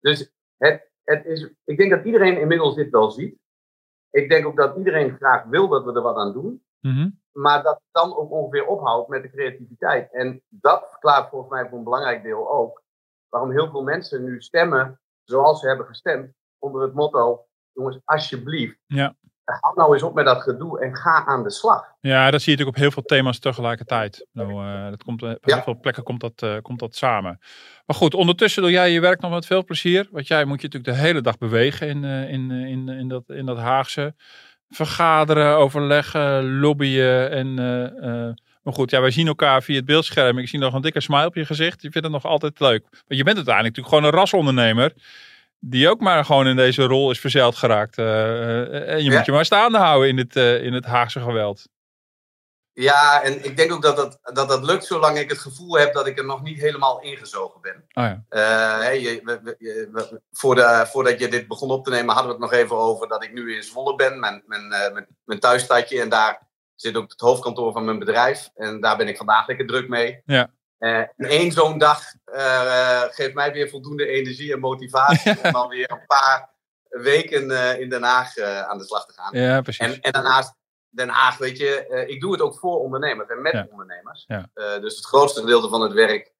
Dus 0.00 0.32
het, 0.56 0.90
het 1.04 1.24
is, 1.24 1.50
ik 1.64 1.76
denk 1.76 1.90
dat 1.90 2.04
iedereen 2.04 2.40
inmiddels 2.40 2.74
dit 2.74 2.90
wel 2.90 3.10
ziet. 3.10 3.38
Ik 4.10 4.28
denk 4.28 4.46
ook 4.46 4.56
dat 4.56 4.76
iedereen 4.76 5.16
graag 5.16 5.44
wil 5.44 5.68
dat 5.68 5.84
we 5.84 5.92
er 5.92 6.02
wat 6.02 6.16
aan 6.16 6.32
doen. 6.32 6.64
Mm 6.80 7.22
Maar 7.34 7.62
dat 7.62 7.74
het 7.74 7.92
dan 7.92 8.16
ook 8.16 8.30
ongeveer 8.30 8.66
ophoudt 8.66 9.08
met 9.08 9.22
de 9.22 9.30
creativiteit. 9.30 10.12
En 10.12 10.42
dat 10.48 10.86
verklaart 10.90 11.28
volgens 11.28 11.50
mij 11.50 11.68
voor 11.68 11.78
een 11.78 11.84
belangrijk 11.84 12.22
deel 12.22 12.50
ook 12.50 12.82
waarom 13.28 13.50
heel 13.50 13.70
veel 13.70 13.82
mensen 13.82 14.24
nu 14.24 14.40
stemmen 14.40 15.00
zoals 15.24 15.60
ze 15.60 15.66
hebben 15.66 15.86
gestemd. 15.86 16.32
Onder 16.58 16.82
het 16.82 16.94
motto: 16.94 17.46
jongens, 17.72 18.00
alsjeblieft. 18.04 18.78
Ja 18.86 19.14
hou 19.44 19.74
nou 19.76 19.92
eens 19.92 20.02
op 20.02 20.14
met 20.14 20.24
dat 20.24 20.42
gedoe 20.42 20.80
en 20.80 20.96
ga 20.96 21.24
aan 21.26 21.42
de 21.42 21.50
slag. 21.50 21.94
Ja, 22.00 22.30
dat 22.30 22.42
zie 22.42 22.52
je 22.52 22.58
natuurlijk 22.58 22.76
op 22.76 22.82
heel 22.82 22.90
veel 22.90 23.02
thema's 23.02 23.38
tegelijkertijd. 23.38 24.26
Nou, 24.32 24.66
uh, 24.66 24.90
dat 24.90 25.02
komt, 25.02 25.22
op 25.22 25.38
heel 25.40 25.62
veel 25.62 25.80
plekken 25.80 26.02
komt 26.02 26.20
dat, 26.20 26.42
uh, 26.42 26.56
komt 26.62 26.78
dat 26.78 26.94
samen. 26.94 27.38
Maar 27.86 27.96
goed, 27.96 28.14
ondertussen 28.14 28.62
doe 28.62 28.70
jij 28.70 28.90
je 28.90 29.00
werk 29.00 29.20
nog 29.20 29.30
met 29.30 29.46
veel 29.46 29.64
plezier. 29.64 30.08
Want 30.10 30.26
jij 30.26 30.44
moet 30.44 30.60
je 30.60 30.66
natuurlijk 30.66 30.96
de 30.96 31.06
hele 31.06 31.20
dag 31.20 31.38
bewegen 31.38 31.88
in, 31.88 32.04
in, 32.04 32.50
in, 32.50 32.88
in, 32.88 33.08
dat, 33.08 33.28
in 33.28 33.46
dat 33.46 33.58
Haagse. 33.58 34.14
Vergaderen, 34.74 35.56
overleggen, 35.56 36.58
lobbyen 36.58 37.30
en 37.30 37.54
Maar 38.62 38.74
goed, 38.74 38.90
ja, 38.90 39.00
wij 39.00 39.10
zien 39.10 39.26
elkaar 39.26 39.62
via 39.62 39.76
het 39.76 39.84
beeldscherm. 39.84 40.38
Ik 40.38 40.48
zie 40.48 40.58
nog 40.58 40.74
een 40.74 40.82
dikke 40.82 41.00
smile 41.00 41.26
op 41.26 41.34
je 41.34 41.44
gezicht. 41.44 41.82
Je 41.82 41.90
vindt 41.90 42.06
het 42.06 42.22
nog 42.22 42.24
altijd 42.24 42.60
leuk. 42.60 42.82
Want 42.90 43.04
je 43.06 43.24
bent 43.24 43.36
uiteindelijk 43.36 43.76
natuurlijk 43.76 43.88
gewoon 43.88 44.04
een 44.04 44.18
rasondernemer. 44.20 44.92
Die 45.60 45.88
ook 45.88 46.00
maar 46.00 46.24
gewoon 46.24 46.46
in 46.46 46.56
deze 46.56 46.82
rol 46.82 47.10
is 47.10 47.20
verzeild 47.20 47.56
geraakt. 47.56 47.98
Uh, 47.98 48.90
en 48.90 49.04
je 49.04 49.10
moet 49.10 49.26
je 49.26 49.32
maar 49.32 49.44
staande 49.44 49.78
houden 49.78 50.08
in 50.08 50.18
het, 50.18 50.36
uh, 50.36 50.64
in 50.64 50.72
het 50.72 50.84
Haagse 50.84 51.20
geweld. 51.20 51.66
Ja, 52.74 53.22
en 53.22 53.44
ik 53.44 53.56
denk 53.56 53.72
ook 53.72 53.82
dat 53.82 53.96
dat, 53.96 54.18
dat 54.22 54.48
dat 54.48 54.64
lukt 54.64 54.84
zolang 54.84 55.18
ik 55.18 55.28
het 55.28 55.38
gevoel 55.38 55.78
heb 55.78 55.94
dat 55.94 56.06
ik 56.06 56.18
er 56.18 56.24
nog 56.24 56.42
niet 56.42 56.60
helemaal 56.60 57.00
ingezogen 57.00 57.60
ben. 57.60 57.84
Oh 57.92 58.04
ja. 58.04 58.92
uh, 58.92 59.02
je, 59.02 59.20
we, 59.24 59.40
we, 59.92 60.20
voor 60.32 60.54
de, 60.54 60.86
voordat 60.90 61.18
je 61.18 61.28
dit 61.28 61.48
begon 61.48 61.70
op 61.70 61.84
te 61.84 61.90
nemen, 61.90 62.14
hadden 62.14 62.36
we 62.36 62.42
het 62.42 62.50
nog 62.50 62.60
even 62.60 62.76
over 62.76 63.08
dat 63.08 63.24
ik 63.24 63.32
nu 63.32 63.56
in 63.56 63.62
Zwolle 63.62 63.94
ben, 63.94 64.20
mijn, 64.20 64.42
mijn, 64.46 64.62
uh, 64.62 64.92
mijn, 64.92 65.06
mijn 65.24 65.40
thuisstadje. 65.40 66.00
En 66.00 66.08
daar 66.08 66.48
zit 66.74 66.96
ook 66.96 67.10
het 67.10 67.20
hoofdkantoor 67.20 67.72
van 67.72 67.84
mijn 67.84 67.98
bedrijf. 67.98 68.50
En 68.54 68.80
daar 68.80 68.96
ben 68.96 69.08
ik 69.08 69.16
vandaag 69.16 69.46
lekker 69.46 69.66
druk 69.66 69.88
mee. 69.88 70.22
Ja. 70.24 70.50
Uh, 70.78 70.98
en 70.98 71.14
één 71.16 71.52
zo'n 71.52 71.78
dag 71.78 72.02
geeft 73.10 73.34
mij 73.34 73.52
weer 73.52 73.68
voldoende 73.68 74.06
energie 74.06 74.52
en 74.52 74.60
motivatie 74.60 75.36
om 75.44 75.52
dan 75.52 75.68
weer 75.68 75.90
een 75.90 76.06
paar 76.06 76.50
weken 76.88 77.50
in 77.80 77.88
Den 77.88 78.02
Haag 78.02 78.38
aan 78.38 78.78
de 78.78 78.84
slag 78.84 79.06
te 79.06 79.12
gaan. 79.12 79.38
Ja, 79.40 79.60
precies. 79.60 79.86
En, 79.86 80.00
en 80.00 80.12
daarnaast 80.12 80.54
Den 80.94 81.08
Haag, 81.08 81.38
weet 81.38 81.58
je, 81.58 81.86
uh, 81.90 82.08
ik 82.08 82.20
doe 82.20 82.32
het 82.32 82.40
ook 82.40 82.58
voor 82.58 82.80
ondernemers 82.80 83.28
en 83.28 83.42
met 83.42 83.52
Ja. 83.52 83.66
ondernemers. 83.70 84.24
Ja. 84.26 84.48
Uh, 84.54 84.80
dus 84.80 84.96
het 84.96 85.04
grootste 85.04 85.40
gedeelte 85.40 85.68
van 85.68 85.80
het 85.80 85.92
werk 85.92 86.32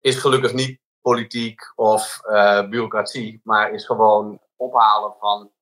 is 0.00 0.16
gelukkig 0.16 0.52
niet 0.52 0.80
politiek 1.00 1.72
of 1.74 2.20
uh, 2.24 2.68
bureaucratie, 2.68 3.40
maar 3.44 3.70
is 3.72 3.86
gewoon 3.86 4.40
ophalen 4.56 5.14
van 5.18 5.52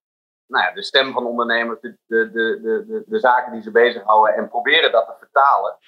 nou 0.46 0.64
ja, 0.64 0.72
de 0.72 0.82
stem 0.82 1.12
van 1.12 1.26
ondernemers, 1.26 1.80
de, 1.80 1.98
de, 2.06 2.30
de, 2.30 2.60
de, 2.62 3.04
de 3.06 3.18
zaken 3.18 3.52
die 3.52 3.62
ze 3.62 3.70
bezighouden 3.70 4.34
en 4.34 4.48
proberen 4.48 4.92
dat 4.92 5.06
te 5.06 5.14
vertalen 5.18 5.78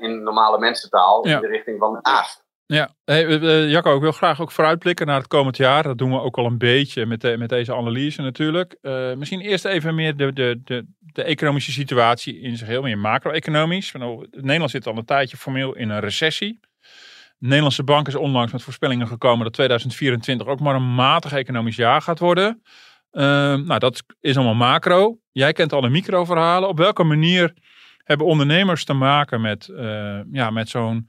in 0.00 0.22
normale 0.22 0.58
mensentaal 0.58 1.24
in 1.24 1.40
de 1.40 1.46
richting 1.46 1.78
van 1.78 1.92
Den 1.92 2.12
Haag. 2.12 2.36
Ja, 2.72 2.94
hey, 3.04 3.38
Jacco, 3.68 3.94
ik 3.94 4.00
wil 4.00 4.12
graag 4.12 4.40
ook 4.40 4.52
vooruitblikken 4.52 5.06
naar 5.06 5.18
het 5.18 5.26
komend 5.26 5.56
jaar. 5.56 5.82
Dat 5.82 5.98
doen 5.98 6.10
we 6.10 6.20
ook 6.20 6.38
al 6.38 6.46
een 6.46 6.58
beetje 6.58 7.06
met, 7.06 7.20
de, 7.20 7.36
met 7.38 7.48
deze 7.48 7.74
analyse 7.74 8.22
natuurlijk. 8.22 8.76
Uh, 8.82 9.14
misschien 9.14 9.40
eerst 9.40 9.64
even 9.64 9.94
meer 9.94 10.16
de, 10.16 10.32
de, 10.32 10.60
de, 10.64 10.86
de 10.98 11.22
economische 11.22 11.72
situatie 11.72 12.40
in 12.40 12.56
zich 12.56 12.68
heel 12.68 12.82
meer 12.82 12.98
macro-economisch. 12.98 13.92
Nederland 14.30 14.70
zit 14.70 14.86
al 14.86 14.96
een 14.96 15.04
tijdje 15.04 15.36
formeel 15.36 15.74
in 15.74 15.88
een 15.88 16.00
recessie. 16.00 16.60
De 17.38 17.46
Nederlandse 17.46 17.84
bank 17.84 18.08
is 18.08 18.14
onlangs 18.14 18.52
met 18.52 18.62
voorspellingen 18.62 19.06
gekomen 19.06 19.44
dat 19.44 19.52
2024 19.52 20.46
ook 20.46 20.60
maar 20.60 20.74
een 20.74 20.94
matig 20.94 21.32
economisch 21.32 21.76
jaar 21.76 22.02
gaat 22.02 22.18
worden. 22.18 22.62
Uh, 23.12 23.22
nou, 23.54 23.78
dat 23.78 24.02
is 24.20 24.36
allemaal 24.36 24.54
macro. 24.54 25.18
Jij 25.32 25.52
kent 25.52 25.72
alle 25.72 25.88
micro-verhalen. 25.88 26.68
Op 26.68 26.78
welke 26.78 27.04
manier 27.04 27.54
hebben 28.04 28.26
ondernemers 28.26 28.84
te 28.84 28.92
maken 28.92 29.40
met, 29.40 29.70
ja, 30.32 30.50
met 30.50 30.68
zo'n 30.68 31.08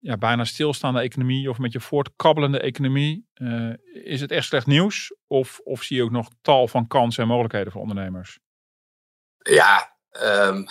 ja, 0.00 0.16
bijna 0.16 0.44
stilstaande 0.44 1.00
economie 1.00 1.50
of 1.50 1.58
met 1.58 1.72
je 1.72 1.80
voortkabbelende 1.80 2.60
economie. 2.60 3.28
Uh, 3.34 3.74
is 3.92 4.20
het 4.20 4.30
echt 4.30 4.46
slecht 4.46 4.66
nieuws? 4.66 5.14
Of, 5.26 5.60
of 5.64 5.82
zie 5.82 5.96
je 5.96 6.02
ook 6.02 6.10
nog 6.10 6.28
tal 6.42 6.68
van 6.68 6.86
kansen 6.86 7.22
en 7.22 7.28
mogelijkheden 7.28 7.72
voor 7.72 7.80
ondernemers? 7.80 8.38
Ja, 9.38 9.96
um, 10.22 10.66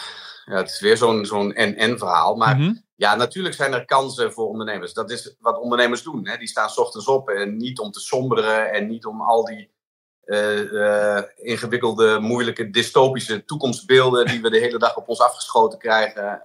ja 0.46 0.55
het 0.55 0.69
is 0.69 0.79
weer 0.79 0.98
zo'n 0.98 1.25
zo'n 1.25 1.53
en-en 1.53 1.98
verhaal. 1.98 2.36
Maar 2.36 2.55
Mhm. 2.55 2.63
mm 2.63 2.67
-hmm. 2.67 2.84
ja, 2.96 3.15
natuurlijk 3.15 3.55
zijn 3.55 3.74
er 3.74 3.86
kansen 3.86 4.34
voor 4.34 4.48
ondernemers. 4.48 4.93
Dat 4.93 5.12
is 5.12 5.36
wat 5.39 5.60
ondernemers 5.60 6.03
doen. 6.03 6.27
Hè. 6.27 6.38
Die 6.38 6.48
staan 6.48 6.69
's 6.69 6.77
ochtends 6.77 7.07
op 7.07 7.29
en 7.29 7.57
niet 7.57 7.79
om 7.79 7.91
te 7.91 8.00
somberen 8.00 8.72
en 8.72 8.88
niet 8.88 9.05
om 9.05 9.22
al 9.22 9.46
die 9.46 9.75
uh, 10.25 10.72
uh, 10.72 11.22
ingewikkelde, 11.36 12.19
moeilijke, 12.19 12.69
dystopische 12.69 13.46
toekomstbeelden 13.46 14.25
die 14.25 14.41
we 14.41 14.50
de 14.50 14.60
hele 14.60 14.77
dag 14.77 14.96
op 14.98 15.07
ons 15.07 15.19
afgeschoten 15.19 15.79
krijgen. 15.79 16.41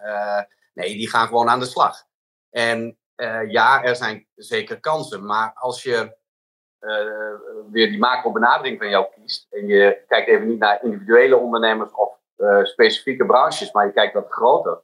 Nee, 0.74 0.96
die 0.96 1.08
gaan 1.08 1.26
gewoon 1.26 1.48
aan 1.48 1.60
de 1.60 1.66
slag. 1.66 2.06
En 2.52 2.98
uh, 3.16 3.50
ja, 3.50 3.82
er 3.82 3.96
zijn 3.96 4.26
zeker 4.34 4.80
kansen. 4.80 5.26
Maar 5.26 5.52
als 5.54 5.82
je 5.82 6.16
uh, 6.80 7.70
weer 7.70 7.88
die 7.88 7.98
macro-benadering 7.98 8.78
van 8.78 8.88
jou 8.88 9.06
kiest. 9.14 9.46
en 9.50 9.66
je 9.66 10.04
kijkt 10.08 10.28
even 10.28 10.48
niet 10.48 10.58
naar 10.58 10.84
individuele 10.84 11.36
ondernemers 11.36 11.92
of 11.92 12.18
uh, 12.36 12.64
specifieke 12.64 13.26
branches. 13.26 13.72
maar 13.72 13.86
je 13.86 13.92
kijkt 13.92 14.14
wat 14.14 14.26
groter. 14.28 14.82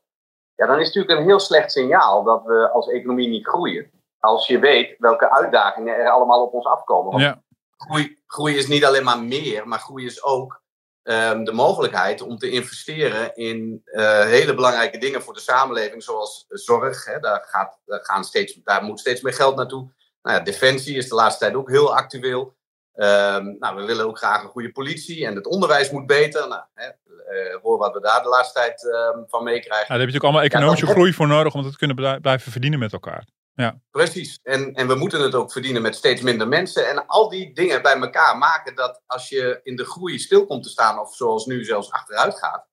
ja, 0.54 0.66
dan 0.66 0.78
is 0.78 0.86
het 0.86 0.94
natuurlijk 0.94 1.20
een 1.20 1.26
heel 1.26 1.40
slecht 1.40 1.72
signaal 1.72 2.24
dat 2.24 2.44
we 2.44 2.70
als 2.70 2.88
economie 2.88 3.28
niet 3.28 3.46
groeien. 3.46 3.90
Als 4.18 4.46
je 4.46 4.58
weet 4.58 4.94
welke 4.98 5.30
uitdagingen 5.30 5.94
er 5.94 6.10
allemaal 6.10 6.44
op 6.44 6.52
ons 6.52 6.66
afkomen. 6.66 7.10
Want 7.10 7.22
Ja. 7.22 7.42
groei, 7.76 8.22
groei 8.26 8.56
is 8.56 8.66
niet 8.66 8.84
alleen 8.84 9.04
maar 9.04 9.22
meer, 9.22 9.68
maar 9.68 9.78
groei 9.78 10.04
is 10.04 10.24
ook 10.24 10.62
um, 11.08 11.44
de 11.44 11.52
mogelijkheid 11.52 12.22
om 12.22 12.38
te 12.38 12.50
investeren 12.50 13.34
in 13.34 13.82
uh, 13.84 14.20
hele 14.20 14.54
belangrijke 14.54 14.98
dingen 14.98 15.22
voor 15.22 15.34
de 15.34 15.40
samenleving, 15.40 16.02
zoals 16.02 16.44
zorg. 16.48 17.04
Hè, 17.04 17.18
daar, 17.18 17.44
gaat, 17.48 17.78
daar, 17.86 18.04
gaan 18.04 18.24
steeds, 18.24 18.60
daar 18.64 18.82
moet 18.82 19.00
steeds 19.00 19.20
meer 19.20 19.32
geld 19.32 19.56
naartoe. 19.56 19.90
Nou 20.22 20.36
ja, 20.36 20.44
defensie 20.44 20.96
is 20.96 21.08
de 21.08 21.14
laatste 21.14 21.44
tijd 21.44 21.54
ook 21.54 21.70
heel 21.70 21.96
actueel. 21.96 22.56
Um, 22.94 23.56
nou, 23.58 23.76
we 23.76 23.84
willen 23.84 24.06
ook 24.06 24.18
graag 24.18 24.42
een 24.42 24.48
goede 24.48 24.72
politie 24.72 25.26
en 25.26 25.34
het 25.34 25.46
onderwijs 25.46 25.90
moet 25.90 26.06
beter. 26.06 26.48
Nou, 26.48 26.62
hè, 26.74 26.86
uh, 26.86 27.56
hoor 27.62 27.78
wat 27.78 27.94
we 27.94 28.00
daar 28.00 28.22
de 28.22 28.28
laatste 28.28 28.58
tijd 28.58 28.82
um, 28.82 29.24
van 29.28 29.44
meekrijgen. 29.44 29.86
Ja, 29.86 29.98
daar 29.98 29.98
heb 29.98 30.08
je 30.08 30.14
natuurlijk 30.14 30.24
allemaal 30.24 30.42
economische 30.42 30.86
groei 30.86 31.12
voor 31.12 31.26
nodig 31.26 31.54
om 31.54 31.62
dat 31.62 31.72
te 31.72 31.78
kunnen 31.78 31.96
blij- 31.96 32.20
blijven 32.20 32.52
verdienen 32.52 32.78
met 32.78 32.92
elkaar. 32.92 33.24
Ja, 33.58 33.80
Precies. 33.90 34.38
En, 34.42 34.74
en 34.74 34.86
we 34.88 34.94
moeten 34.94 35.20
het 35.20 35.34
ook 35.34 35.52
verdienen 35.52 35.82
met 35.82 35.94
steeds 35.94 36.20
minder 36.20 36.48
mensen. 36.48 36.88
En 36.88 37.06
al 37.06 37.28
die 37.28 37.54
dingen 37.54 37.82
bij 37.82 37.96
elkaar 38.00 38.38
maken 38.38 38.74
dat 38.74 39.02
als 39.06 39.28
je 39.28 39.60
in 39.62 39.76
de 39.76 39.84
groei 39.84 40.18
stil 40.18 40.46
komt 40.46 40.62
te 40.62 40.68
staan, 40.68 40.98
of 40.98 41.14
zoals 41.14 41.46
nu 41.46 41.64
zelfs 41.64 41.90
achteruit 41.90 42.38
gaat, 42.38 42.66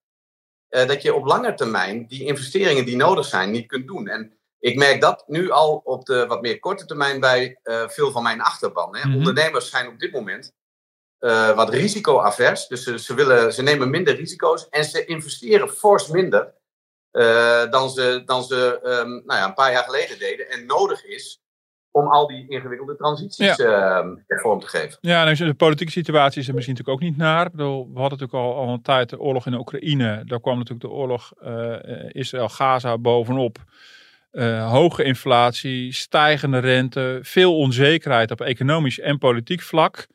eh, 0.68 0.88
dat 0.88 1.02
je 1.02 1.14
op 1.14 1.26
lange 1.26 1.54
termijn 1.54 2.08
die 2.08 2.26
investeringen 2.26 2.86
die 2.86 2.96
nodig 2.96 3.26
zijn 3.26 3.52
niet 3.52 3.68
kunt 3.68 3.88
doen. 3.88 4.08
En 4.08 4.38
ik 4.60 4.78
merk 4.78 5.02
dat 5.02 5.24
nu 5.28 5.50
al 5.50 5.82
op 5.84 6.06
de 6.06 6.26
wat 6.28 6.42
meer 6.42 6.60
korte 6.60 6.86
termijn 6.86 7.20
bij 7.20 7.60
eh, 7.64 7.88
veel 7.88 8.12
van 8.12 8.24
mijn 8.24 8.42
achterban. 8.42 8.96
Hè. 8.96 9.08
Mhm. 9.08 9.18
Ondernemers 9.18 9.70
zijn 9.70 9.88
op 9.88 10.00
dit 10.00 10.12
moment 10.12 10.54
eh, 11.18 11.56
wat 11.56 11.70
risicoavers. 11.70 12.68
Dus 12.68 12.84
ze, 12.84 13.00
ze, 13.00 13.14
willen, 13.14 13.54
ze 13.54 13.62
nemen 13.62 13.90
minder 13.90 14.16
risico's 14.16 14.70
en 14.70 14.84
ze 14.84 15.06
investeren 15.06 15.70
fors 15.70 16.08
minder 16.08 16.54
eh, 17.16 17.72
dan 17.72 17.90
ze, 17.90 18.22
dan 18.26 18.44
ze 18.44 18.80
um, 18.84 19.10
nou 19.26 19.40
ja, 19.40 19.46
een 19.46 19.54
paar 19.54 19.72
jaar 19.72 19.84
geleden 19.84 20.20
deden. 20.20 20.50
En 20.50 20.66
nodig 20.66 21.06
is 21.06 21.40
om 21.92 22.08
al 22.08 22.28
die 22.28 22.50
ingewikkelde 22.50 22.96
transities 22.96 23.60
um, 23.60 24.24
vorm 24.28 24.60
te 24.60 24.68
geven. 24.68 24.98
ja 25.02 25.28
en 25.28 25.36
de 25.36 25.54
politieke 25.54 25.92
situatie 25.92 26.42
is 26.42 26.48
er 26.48 26.54
misschien 26.54 26.76
natuurlijk 26.76 27.04
ook 27.04 27.10
niet 27.10 27.18
naar. 27.18 27.46
Ik 27.46 27.52
bedoel, 27.52 27.90
we 27.94 28.00
hadden 28.00 28.20
natuurlijk 28.20 28.56
al, 28.56 28.56
al 28.56 28.74
een 28.74 28.82
tijd 28.82 29.10
de 29.10 29.20
oorlog 29.20 29.46
in 29.46 29.52
de 29.52 29.58
Oekraïne. 29.58 30.24
Daar 30.26 30.42
kwam 30.42 30.58
natuurlijk 30.58 30.86
de 30.86 30.92
oorlog 30.92 31.32
eh, 31.42 31.76
Israël-Gaza 32.10 32.98
bovenop. 32.98 33.58
Eh, 34.32 34.72
hoge 34.72 35.04
inflatie, 35.04 35.94
stijgende 35.94 36.60
rente, 36.60 37.20
veel 37.22 37.58
onzekerheid 37.58 38.32
op 38.32 38.42
economisch 38.42 39.00
en 39.00 39.18
politiek 39.18 39.62
vlak. 39.62 40.08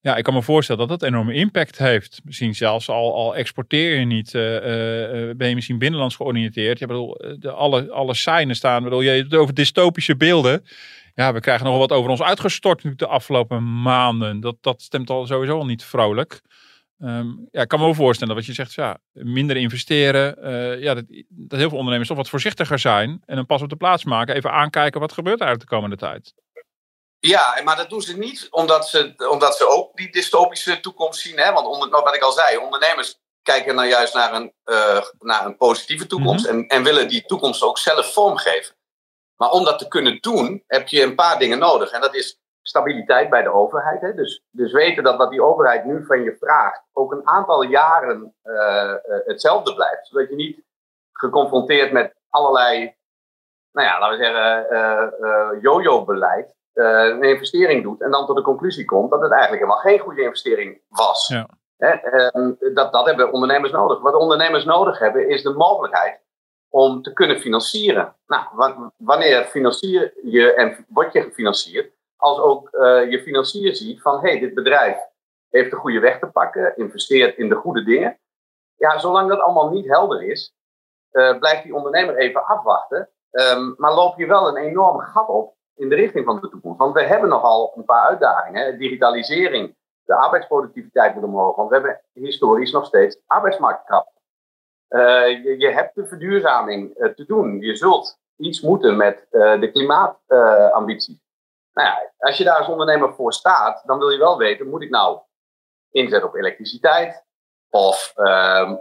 Ja, 0.00 0.16
ik 0.16 0.24
kan 0.24 0.34
me 0.34 0.42
voorstellen 0.42 0.88
dat 0.88 1.00
dat 1.00 1.08
enorme 1.08 1.34
impact 1.34 1.78
heeft. 1.78 2.20
Misschien 2.24 2.54
zelfs 2.54 2.88
al, 2.88 3.14
al 3.14 3.36
exporteer 3.36 3.98
je 3.98 4.04
niet, 4.04 4.34
eh, 4.34 4.56
eh, 4.56 5.30
eh, 5.30 5.36
ben 5.36 5.48
je 5.48 5.54
misschien 5.54 5.78
binnenlands 5.78 6.16
georiënteerd. 6.16 6.80
Ik 6.80 6.86
bedoel, 6.86 7.20
de, 7.38 7.50
alle, 7.50 7.90
alle 7.90 8.14
seinen 8.14 8.56
staan. 8.56 8.82
Bedoel, 8.82 9.00
je 9.00 9.10
hebt 9.10 9.30
het 9.30 9.40
over 9.40 9.54
dystopische 9.54 10.16
beelden. 10.16 10.64
Ja, 11.14 11.32
we 11.32 11.40
krijgen 11.40 11.64
nogal 11.64 11.80
wat 11.80 11.92
over 11.92 12.10
ons 12.10 12.22
uitgestort 12.22 12.98
de 12.98 13.06
afgelopen 13.06 13.82
maanden. 13.82 14.40
Dat, 14.40 14.56
dat 14.60 14.82
stemt 14.82 15.10
al 15.10 15.26
sowieso 15.26 15.58
al 15.58 15.66
niet 15.66 15.84
vrolijk. 15.84 16.40
Ehm, 16.98 17.26
ja, 17.50 17.62
ik 17.62 17.68
kan 17.68 17.78
me 17.78 17.84
wel 17.84 17.94
voorstellen 17.94 18.34
dat 18.34 18.44
wat 18.44 18.56
je 18.56 18.62
zegt, 18.62 18.74
ja, 18.74 18.98
minder 19.12 19.56
investeren. 19.56 20.36
ja, 20.80 20.94
dat, 20.94 21.04
dat 21.28 21.58
heel 21.58 21.68
veel 21.68 21.78
ondernemers 21.78 22.08
toch 22.08 22.16
wat 22.16 22.28
voorzichtiger 22.28 22.78
zijn. 22.78 23.22
En 23.24 23.38
een 23.38 23.46
pas 23.46 23.62
op 23.62 23.68
de 23.68 23.76
plaats 23.76 24.04
maken. 24.04 24.34
Even 24.34 24.52
aankijken 24.52 25.00
wat 25.00 25.12
gebeurt 25.12 25.40
er 25.40 25.58
de 25.58 25.66
komende 25.66 25.96
tijd. 25.96 26.34
Ja, 27.20 27.60
maar 27.64 27.76
dat 27.76 27.90
doen 27.90 28.02
ze 28.02 28.18
niet 28.18 28.46
omdat 28.50 28.88
ze, 28.88 29.14
omdat 29.30 29.56
ze 29.56 29.68
ook 29.68 29.96
die 29.96 30.12
dystopische 30.12 30.80
toekomst 30.80 31.20
zien. 31.20 31.38
Hè? 31.38 31.52
Want 31.52 31.66
onder, 31.66 31.88
nou, 31.88 32.02
wat 32.02 32.14
ik 32.14 32.22
al 32.22 32.32
zei, 32.32 32.56
ondernemers 32.56 33.20
kijken 33.42 33.74
nou 33.74 33.88
juist 33.88 34.14
naar 34.14 34.34
een, 34.34 34.52
uh, 34.64 35.02
naar 35.18 35.44
een 35.44 35.56
positieve 35.56 36.06
toekomst. 36.06 36.46
Mhm. 36.46 36.54
en, 36.54 36.66
en 36.66 36.82
willen 36.82 37.08
die 37.08 37.24
toekomst 37.24 37.62
ook 37.62 37.78
zelf 37.78 38.12
vormgeven. 38.12 38.76
Maar 39.36 39.50
om 39.50 39.64
dat 39.64 39.78
te 39.78 39.88
kunnen 39.88 40.18
doen, 40.20 40.64
heb 40.66 40.88
je 40.88 41.02
een 41.02 41.14
paar 41.14 41.38
dingen 41.38 41.58
nodig. 41.58 41.90
En 41.90 42.00
dat 42.00 42.14
is 42.14 42.40
stabiliteit 42.62 43.30
bij 43.30 43.42
de 43.42 43.52
overheid. 43.52 44.00
Hè? 44.00 44.14
Dus, 44.14 44.42
dus 44.50 44.72
weten 44.72 45.02
dat 45.02 45.16
wat 45.16 45.30
die 45.30 45.42
overheid 45.42 45.84
nu 45.84 46.04
van 46.06 46.22
je 46.22 46.36
vraagt, 46.40 46.82
ook 46.92 47.12
een 47.12 47.28
aantal 47.28 47.62
jaren 47.62 48.34
uh, 48.44 48.54
uh, 48.54 48.94
hetzelfde 49.24 49.74
blijft. 49.74 50.06
Zodat 50.06 50.28
je 50.28 50.34
niet 50.34 50.62
geconfronteerd 51.12 51.92
met 51.92 52.14
allerlei, 52.28 52.96
nou 53.72 53.86
ja, 53.86 53.98
laten 53.98 54.18
we 54.18 54.24
zeggen, 54.24 55.60
yo-yo-beleid 55.60 56.46
uh, 56.46 56.57
een 56.78 57.22
investering 57.22 57.82
doet 57.82 58.02
en 58.02 58.10
dan 58.10 58.26
tot 58.26 58.36
de 58.36 58.42
conclusie 58.42 58.84
komt 58.84 59.10
dat 59.10 59.20
het 59.20 59.32
eigenlijk 59.32 59.62
helemaal 59.62 59.82
geen 59.82 59.98
goede 59.98 60.22
investering 60.22 60.80
was. 60.88 61.28
Ja. 61.28 61.48
Hè, 61.76 61.92
um, 62.36 62.56
dat, 62.74 62.92
dat 62.92 63.06
hebben 63.06 63.32
ondernemers 63.32 63.72
nodig. 63.72 64.00
Wat 64.00 64.14
ondernemers 64.14 64.64
nodig 64.64 64.98
hebben 64.98 65.28
is 65.28 65.42
de 65.42 65.52
mogelijkheid 65.52 66.20
om 66.68 67.02
te 67.02 67.12
kunnen 67.12 67.40
financieren. 67.40 68.14
Nou, 68.26 68.44
wanneer 68.96 69.44
financier 69.44 70.12
je 70.22 70.54
en 70.54 70.86
word 70.88 71.12
je 71.12 71.22
gefinancierd 71.22 71.92
als 72.16 72.38
ook 72.38 72.68
uh, 72.72 73.10
je 73.10 73.22
financier 73.22 73.76
ziet 73.76 74.02
van 74.02 74.20
hé, 74.20 74.30
hey, 74.30 74.38
dit 74.38 74.54
bedrijf 74.54 74.98
heeft 75.50 75.70
de 75.70 75.76
goede 75.76 76.00
weg 76.00 76.18
te 76.18 76.26
pakken, 76.26 76.76
investeert 76.76 77.36
in 77.36 77.48
de 77.48 77.54
goede 77.54 77.84
dingen. 77.84 78.18
Ja, 78.76 78.98
zolang 78.98 79.28
dat 79.28 79.40
allemaal 79.40 79.70
niet 79.70 79.86
helder 79.86 80.22
is, 80.22 80.54
blijft 81.10 81.62
die 81.62 81.74
ondernemer 81.74 82.16
even 82.16 82.46
afwachten. 82.46 83.10
Ehm, 83.30 83.72
maar 83.76 83.94
loop 83.94 84.18
je 84.18 84.26
wel 84.26 84.48
een 84.48 84.56
enorm 84.56 85.00
gat 85.00 85.28
op 85.28 85.56
in 85.78 85.88
de 85.88 85.94
richting 85.94 86.24
van 86.24 86.40
de 86.40 86.48
toekomst. 86.48 86.78
Want 86.78 86.94
we 86.94 87.02
hebben 87.02 87.28
nogal 87.28 87.72
een 87.76 87.84
paar 87.84 88.08
uitdagingen. 88.08 88.78
Digitalisering, 88.78 89.76
de 90.04 90.14
arbeidsproductiviteit 90.14 91.14
moet 91.14 91.24
omhoog. 91.24 91.56
Want 91.56 91.68
we 91.68 91.74
hebben 91.74 92.00
historisch 92.12 92.72
nog 92.72 92.86
steeds 92.86 93.20
arbeidsmarktkrapte. 93.26 94.18
Uh, 94.88 95.58
je, 95.58 95.70
hebt 95.72 95.94
de 95.94 96.06
verduurzaming 96.06 96.98
uh, 96.98 97.08
te 97.08 97.24
doen. 97.24 97.60
Je 97.60 97.76
zult 97.76 98.18
iets 98.36 98.60
moeten 98.60 98.96
met 98.96 99.26
uh, 99.30 99.60
de 99.60 99.70
klimaatambities. 99.70 101.18
nou 101.72 101.88
ja, 101.88 102.12
als 102.18 102.38
je 102.38 102.44
daar 102.44 102.58
als 102.58 102.68
ondernemer 102.68 103.14
voor 103.14 103.32
staat, 103.32 103.82
dan 103.86 103.98
wil 103.98 104.08
je 104.08 104.18
wel 104.18 104.38
weten, 104.38 104.68
moet 104.68 104.82
ik 104.82 104.90
nou 104.90 105.20
inzetten 105.90 106.28
op 106.28 106.34
elektriciteit? 106.34 107.26
Of 107.70 108.12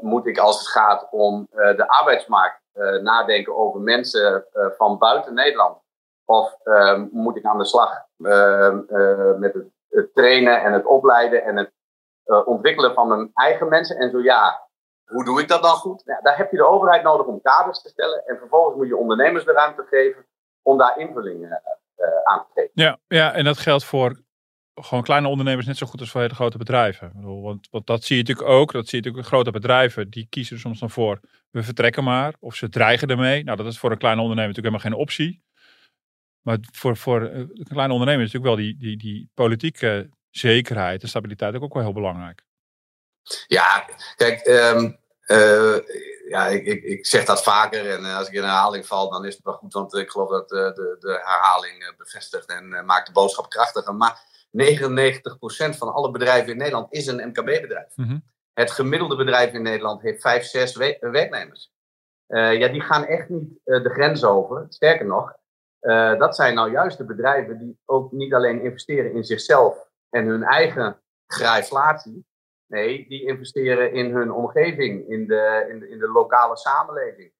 moet 0.01 0.27
ik 0.27 0.37
als 0.37 0.59
het 0.59 0.67
gaat 0.67 1.07
om 1.11 1.47
de 1.51 1.87
arbeidsmarkt 1.87 2.61
nadenken 3.01 3.57
over 3.57 3.79
mensen 3.79 4.45
van 4.77 4.97
buiten 4.97 5.33
Nederland? 5.33 5.77
Of 6.29 6.57
moet 7.11 7.37
ik 7.37 7.45
aan 7.45 7.57
de 7.57 7.65
slag 7.65 8.05
met 9.37 9.53
het, 9.89 10.13
trainen 10.13 10.61
en 10.61 10.73
het 10.73 10.85
opleiden 10.85 11.43
en 11.43 11.57
het 11.57 11.71
ontwikkelen 12.45 12.93
van 12.93 13.07
mijn 13.07 13.29
eigen 13.33 13.69
mensen? 13.69 13.97
En 13.97 14.09
zo 14.11 14.21
ja, 14.21 14.67
hoe 15.05 15.25
doe 15.25 15.41
ik 15.41 15.47
dat 15.47 15.61
dan 15.61 15.75
goed? 15.75 16.05
Nou, 16.05 16.21
daar 16.21 16.37
heb 16.37 16.51
je 16.51 16.57
de 16.57 16.67
overheid 16.67 17.03
nodig 17.03 17.25
om 17.25 17.41
kaders 17.41 17.81
te 17.81 17.89
stellen. 17.89 18.23
En 18.25 18.37
vervolgens 18.37 18.75
moet 18.75 18.87
je 18.87 18.97
ondernemers 18.97 19.45
de 19.45 19.51
ruimte 19.51 19.85
geven 19.89 20.25
om 20.61 20.77
daar 20.77 20.99
invulling 20.99 21.43
uh, 21.43 21.51
aan 22.23 22.45
te 22.45 22.51
geven. 22.53 22.71
Ja, 22.73 22.97
ja, 23.07 23.33
en 23.33 23.43
dat 23.43 23.57
geldt 23.57 23.83
voor 23.83 24.25
gewoon 24.81 25.03
kleine 25.03 25.27
ondernemers 25.27 25.65
net 25.65 25.77
zo 25.77 25.87
goed 25.87 25.99
als 25.99 26.11
voor 26.11 26.21
hele 26.21 26.35
grote 26.35 26.57
bedrijven. 26.57 27.11
Want, 27.41 27.67
want 27.71 27.87
dat 27.87 28.03
zie 28.03 28.17
je 28.17 28.23
natuurlijk 28.23 28.49
ook. 28.49 28.71
Dat 28.71 28.87
zie 28.87 28.99
je 28.99 29.03
natuurlijk 29.05 29.33
grote 29.33 29.51
bedrijven. 29.51 30.09
Die 30.09 30.27
kiezen 30.29 30.59
soms 30.59 30.79
dan 30.79 30.89
voor, 30.89 31.19
we 31.51 31.63
vertrekken 31.63 32.03
maar. 32.03 32.35
Of 32.39 32.55
ze 32.55 32.69
dreigen 32.69 33.07
ermee. 33.07 33.43
Nou, 33.43 33.57
dat 33.57 33.65
is 33.65 33.79
voor 33.79 33.91
een 33.91 33.97
kleine 33.97 34.21
ondernemer 34.21 34.55
natuurlijk 34.55 34.75
helemaal 34.75 34.99
geen 34.99 35.07
optie. 35.07 35.45
Maar 36.47 36.57
voor, 36.71 36.97
voor 36.97 37.21
een 37.21 37.65
kleine 37.69 37.93
ondernemer 37.93 38.25
is 38.25 38.31
natuurlijk 38.31 38.55
wel 38.55 38.65
die, 38.65 38.77
die, 38.77 38.97
die 38.97 39.29
politieke 39.33 40.09
zekerheid 40.29 41.01
en 41.01 41.07
stabiliteit 41.07 41.55
ook, 41.55 41.63
ook 41.63 41.73
wel 41.73 41.83
heel 41.83 41.93
belangrijk. 41.93 42.43
Ja, 43.47 43.85
kijk, 44.15 44.47
um, 44.47 44.97
uh, 45.27 45.77
ja, 46.29 46.47
ik, 46.47 46.65
ik, 46.65 46.83
ik, 46.83 47.05
zeg 47.05 47.25
dat 47.25 47.43
vaker 47.43 47.89
en 47.89 48.05
als 48.05 48.27
ik 48.27 48.33
in 48.33 48.43
herhaling 48.43 48.85
val, 48.85 49.09
dan 49.09 49.25
is 49.25 49.35
het 49.35 49.43
wel 49.43 49.53
goed, 49.53 49.73
want 49.73 49.95
ik 49.95 50.09
geloof 50.09 50.29
dat 50.29 50.49
de, 50.49 50.71
de, 50.75 50.95
de 50.99 51.21
herhaling 51.23 51.93
bevestigt 51.97 52.49
en 52.49 52.85
maakt 52.85 53.07
de 53.07 53.13
boodschap 53.13 53.49
krachtiger. 53.49 53.95
Maar 53.95 54.21
99% 54.51 55.77
van 55.77 55.93
alle 55.93 56.11
bedrijven 56.11 56.51
in 56.51 56.57
Nederland 56.57 56.93
is 56.93 57.07
een 57.07 57.27
MKB-bedrijf. 57.27 57.95
Mm 57.95 58.07
-hmm. 58.07 58.23
Het 58.53 58.71
gemiddelde 58.71 59.15
bedrijf 59.15 59.53
in 59.53 59.61
Nederland 59.61 60.01
heeft 60.01 60.21
5, 60.21 60.45
6 60.45 60.75
werknemers. 60.99 61.71
Uh, 62.27 62.59
ja, 62.59 62.67
die 62.67 62.81
gaan 62.81 63.05
echt 63.05 63.29
niet 63.29 63.49
uh, 63.65 63.83
de 63.83 63.89
grens 63.89 64.23
over. 64.23 64.65
Sterker 64.69 65.05
nog, 65.05 65.33
uh, 65.87 66.19
dat 66.19 66.35
zijn 66.35 66.55
nou 66.55 66.71
juist 66.71 66.97
de 66.97 67.05
bedrijven 67.05 67.59
die 67.59 67.79
ook 67.85 68.11
niet 68.11 68.33
alleen 68.33 68.61
investeren 68.61 69.11
in 69.11 69.23
zichzelf 69.23 69.87
en 70.09 70.25
hun 70.25 70.43
eigen 70.43 70.99
grijflatie, 71.27 72.25
Nee, 72.67 73.07
die 73.07 73.27
investeren 73.27 73.93
in 73.93 74.15
hun 74.15 74.31
omgeving, 74.31 75.09
in 75.09 75.27
de, 75.27 75.65
in 75.89 75.99
de, 75.99 76.07
lokale 76.07 76.57
samenleving. 76.57 77.31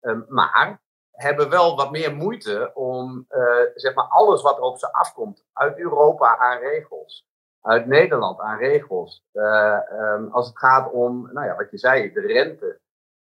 Um, 0.00 0.24
maar 0.28 0.80
hebben 1.10 1.50
wel 1.50 1.76
wat 1.76 1.90
meer 1.90 2.14
moeite 2.14 2.70
om 2.74 3.26
uh, 3.30 3.56
zeg 3.74 3.94
maar 3.94 4.04
alles 4.04 4.42
wat 4.42 4.56
er 4.56 4.62
op 4.62 4.78
ze 4.78 4.92
afkomt, 4.92 5.44
uit 5.52 5.78
Europa 5.78 6.38
aan 6.38 6.58
regels, 6.58 7.26
uit 7.60 7.86
Nederland 7.86 8.40
aan 8.40 8.58
regels, 8.58 9.24
uh, 9.32 9.78
um, 9.92 10.28
als 10.30 10.46
het 10.46 10.58
gaat 10.58 10.92
om, 10.92 11.32
nou 11.32 11.46
ja, 11.46 11.56
wat 11.56 11.70
je 11.70 11.78
zei, 11.78 12.12
de 12.12 12.20
rente. 12.20 12.80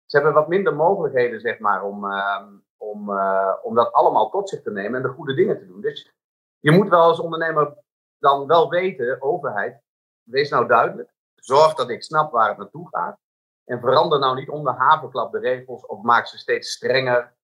Ze 0.06 0.16
hebben 0.16 0.34
wat 0.34 0.48
minder 0.48 0.74
mogelijkheden, 0.74 1.40
zeg 1.40 1.58
maar, 1.58 1.82
om, 1.82 2.04
uh, 2.04 2.46
om, 2.80 3.10
uh, 3.10 3.54
om 3.62 3.74
dat 3.74 3.92
allemaal 3.92 4.30
tot 4.30 4.48
zich 4.48 4.62
te 4.62 4.70
nemen 4.70 4.94
en 4.94 5.02
de 5.02 5.14
goede 5.14 5.34
dingen 5.34 5.58
te 5.58 5.66
doen. 5.66 5.80
Dus 5.80 6.12
je 6.58 6.70
moet 6.70 6.88
wel 6.88 7.00
als 7.00 7.20
ondernemer 7.20 7.76
dan 8.18 8.46
wel 8.46 8.68
weten, 8.68 9.22
overheid, 9.22 9.82
wees 10.22 10.50
nou 10.50 10.66
duidelijk. 10.66 11.12
Zorg 11.34 11.74
dat 11.74 11.90
ik 11.90 12.02
snap 12.02 12.32
waar 12.32 12.48
het 12.48 12.58
naartoe 12.58 12.88
gaat. 12.88 13.18
En 13.64 13.80
verander 13.80 14.18
nou 14.18 14.34
niet 14.34 14.48
om 14.48 14.64
de 14.64 14.72
havenklap 14.72 15.32
de 15.32 15.38
regels 15.38 15.86
of 15.86 16.02
maak 16.02 16.26
ze 16.26 16.38
steeds 16.38 16.70
strenger. 16.70 17.34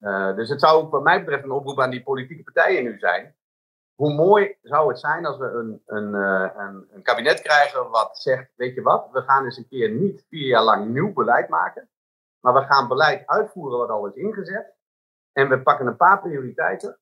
Uh, 0.00 0.36
dus 0.36 0.48
het 0.48 0.60
zou 0.60 0.88
wat 0.88 1.02
mij 1.02 1.18
betreft 1.18 1.44
een 1.44 1.50
oproep 1.50 1.80
aan 1.80 1.90
die 1.90 2.02
politieke 2.02 2.42
partijen 2.42 2.84
nu 2.84 2.98
zijn. 2.98 3.36
Hoe 3.94 4.14
mooi 4.14 4.56
zou 4.62 4.88
het 4.88 4.98
zijn 4.98 5.26
als 5.26 5.38
we 5.38 5.44
een, 5.44 5.82
een, 5.86 6.14
uh, 6.14 6.50
een, 6.54 6.88
een, 6.90 7.02
kabinet 7.02 7.40
krijgen 7.40 7.90
wat 7.90 8.18
zegt, 8.18 8.52
weet 8.56 8.74
je 8.74 8.82
wat, 8.82 9.08
we 9.12 9.22
gaan 9.22 9.44
eens 9.44 9.56
een 9.56 9.68
keer 9.68 9.90
niet 9.90 10.24
vier 10.28 10.46
jaar 10.46 10.62
lang 10.62 10.88
nieuw 10.88 11.12
beleid 11.12 11.48
maken. 11.48 11.88
Maar 12.40 12.54
we 12.54 12.62
gaan 12.62 12.88
beleid 12.88 13.26
uitvoeren 13.26 13.78
wat 13.78 13.88
al 13.88 14.06
is 14.06 14.14
ingezet. 14.14 14.74
En 15.32 15.48
we 15.48 15.62
pakken 15.62 15.86
een 15.86 15.96
paar 15.96 16.20
prioriteiten. 16.20 16.98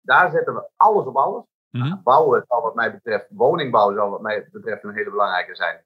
Daar 0.00 0.30
zetten 0.30 0.54
we 0.54 0.68
alles 0.76 1.06
op 1.06 1.16
alles. 1.16 1.44
Mm 1.70 2.00
Bouwen 2.02 2.44
zal 2.48 2.62
wat 2.62 2.74
mij 2.74 2.92
betreft, 2.92 3.26
woningbouw 3.30 3.94
zal 3.94 4.10
wat 4.10 4.20
mij 4.20 4.48
betreft 4.52 4.84
een 4.84 4.94
hele 4.94 5.10
belangrijke 5.10 5.54
zijn. 5.54 5.84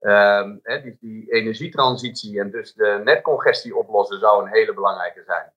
Um, 0.00 0.60
die, 0.82 0.96
die, 1.00 1.32
energietransitie 1.32 2.40
en 2.40 2.50
dus 2.50 2.74
de 2.74 3.00
netcongestie 3.04 3.76
oplossen 3.76 4.18
zou 4.18 4.42
een 4.42 4.52
hele 4.52 4.74
belangrijke 4.74 5.22
zijn. 5.26 5.52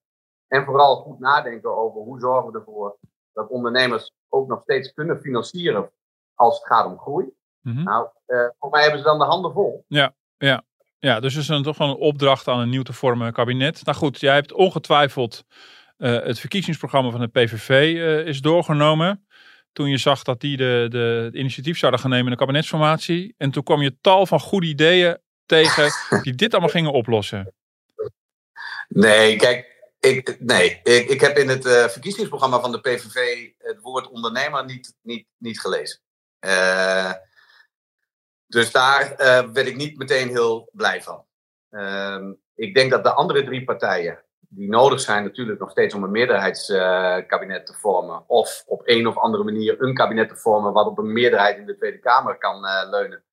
En 0.47 0.65
vooral 0.65 0.95
goed 0.95 1.19
nadenken 1.19 1.77
over 1.77 2.01
hoe 2.01 2.19
zorgen 2.19 2.51
we 2.51 2.58
ervoor 2.58 2.97
dat 3.34 3.49
ondernemers 3.49 4.13
ook 4.29 4.47
nog 4.47 4.62
steeds 4.62 4.93
kunnen 4.93 5.19
financieren 5.19 5.91
als 6.34 6.58
het 6.58 6.67
gaat 6.67 6.86
om 6.86 6.99
groei. 6.99 7.34
Mm 7.62 7.73
-hmm. 7.73 7.84
Nou, 7.84 8.10
uh, 8.27 8.49
voor 8.60 8.69
mij 8.69 8.82
hebben 8.82 8.99
ze 8.99 9.05
dan 9.05 9.19
de 9.19 9.25
handen 9.25 9.53
vol. 9.53 9.86
Ja, 9.88 10.13
ja. 10.38 10.63
Ja, 11.00 11.20
dus 11.20 11.36
is 11.36 11.46
dan 11.46 11.64
toch 11.64 11.78
wel 11.78 11.90
een 11.90 11.96
opdracht 11.96 12.48
aan 12.48 12.60
een 12.60 12.70
nieuw 12.70 12.82
te 12.82 12.94
vormen 12.94 13.34
kabinet. 13.34 13.86
Nou 13.86 13.98
goed, 13.98 14.20
jij 14.20 14.34
hebt 14.34 14.54
ongetwijfeld 14.54 15.44
uh, 15.98 16.24
het 16.24 16.40
verkiezingsprogramma 16.40 17.12
van 17.12 17.20
de 17.20 17.28
PVV 17.28 17.70
uh, 17.70 18.28
is 18.28 18.42
doorgenomen 18.42 19.28
toen 19.74 19.90
je 19.90 19.98
zag 19.98 20.24
dat 20.24 20.42
die 20.42 20.58
de, 20.58 20.86
de, 20.90 21.22
het 21.24 21.34
initiatief 21.34 21.78
zouden 21.78 22.00
gaan 22.00 22.10
nemen 22.10 22.26
in 22.26 22.32
de 22.32 22.38
kabinetsformatie. 22.38 23.34
En 23.38 23.52
toen 23.52 23.64
kwam 23.64 23.82
je 23.82 23.98
tal 24.02 24.26
van 24.26 24.40
goede 24.40 24.68
ideeën 24.68 25.18
tegen 25.46 25.92
die 26.24 26.36
dit 26.36 26.52
allemaal 26.52 26.70
gingen 26.70 26.92
oplossen. 26.92 27.54
Nee, 28.88 29.36
kijk, 29.36 29.92
ik, 30.00 30.38
nee, 30.40 30.80
ik, 30.84 31.10
ik 31.10 31.22
heb 31.22 31.38
in 31.38 31.50
het 31.50 31.66
uh, 31.66 31.88
verkiezingsprogramma 31.88 32.60
van 32.60 32.72
de 32.72 32.80
PVV 32.80 33.50
het 33.58 33.80
woord 33.82 34.10
ondernemer 34.10 34.66
niet, 34.66 34.96
niet, 35.02 35.28
niet 35.38 35.60
gelezen. 35.60 36.00
Uh, 36.46 37.12
dus 38.50 38.72
daar 38.72 39.14
werd 39.54 39.68
ik 39.68 39.76
niet 39.76 39.98
meteen 39.98 40.28
heel 40.28 40.70
blij 40.74 41.02
van. 41.02 41.26
Ehm, 41.70 42.34
ik 42.56 42.74
denk 42.74 42.92
dat 42.92 43.04
de 43.04 43.14
andere 43.14 43.44
drie 43.44 43.64
partijen 43.64 44.24
die 44.50 44.70
nodig 44.70 45.00
zijn 45.00 45.24
natuurlijk 45.24 45.60
nog 45.60 45.72
steeds 45.72 45.94
om 45.94 46.04
een 46.04 46.12
meerderheidskabinet 46.12 47.66
te 47.66 47.74
vormen. 47.74 48.24
Of 48.28 48.64
op 48.66 48.82
een 48.86 49.08
of 49.08 49.18
andere 49.18 49.44
manier 49.44 49.82
een 49.82 49.94
kabinet 49.94 50.30
te 50.30 50.36
vormen 50.36 50.74
wat 50.74 50.88
op 50.88 50.98
een 50.98 51.14
meerderheid 51.14 51.58
in 51.58 51.66
de 51.66 51.76
Tweede 51.76 52.00
Kamer 52.00 52.38
kan 52.38 52.66
uh, 52.66 52.90
leunen. 52.90 53.24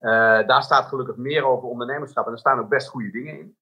Uh, 0.00 0.46
daar 0.46 0.62
staat 0.62 0.86
gelukkig 0.86 1.16
meer 1.16 1.44
over 1.44 1.68
ondernemerschap 1.68 2.26
en 2.26 2.32
er 2.32 2.38
staan 2.38 2.58
ook 2.58 2.68
best 2.68 2.88
goede 2.88 3.10
dingen 3.10 3.38
in. 3.38 3.56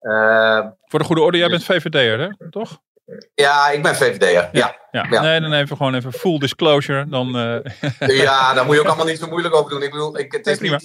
Uh, 0.00 0.66
Voor 0.84 0.98
de 0.98 1.04
goede 1.04 1.22
orde, 1.22 1.38
jij 1.38 1.48
dus, 1.48 1.66
bent 1.66 1.82
VVD'er, 1.82 2.20
hè? 2.20 2.50
toch? 2.50 2.80
Ja, 3.34 3.68
ik 3.68 3.82
ben 3.82 3.96
VVD'er. 3.96 4.48
Ja. 4.52 4.76
Ja. 4.90 5.20
Nee, 5.20 5.40
dan 5.40 5.52
even 5.52 5.76
gewoon 5.76 5.94
even 5.94 6.12
full 6.12 6.38
disclosure. 6.38 7.08
Dan, 7.08 7.26
ja, 7.98 8.52
daar 8.54 8.64
moet 8.64 8.74
je 8.74 8.80
ook 8.80 8.86
allemaal 8.86 9.06
niet 9.06 9.18
zo 9.18 9.28
moeilijk 9.28 9.54
over 9.54 9.70
doen. 9.70 9.82
Ik 9.82 9.90
bedoel, 9.90 10.18
ik, 10.18 10.32
het 10.32 10.46
is 10.46 10.58
nee, 10.58 10.70
niet 10.70 10.82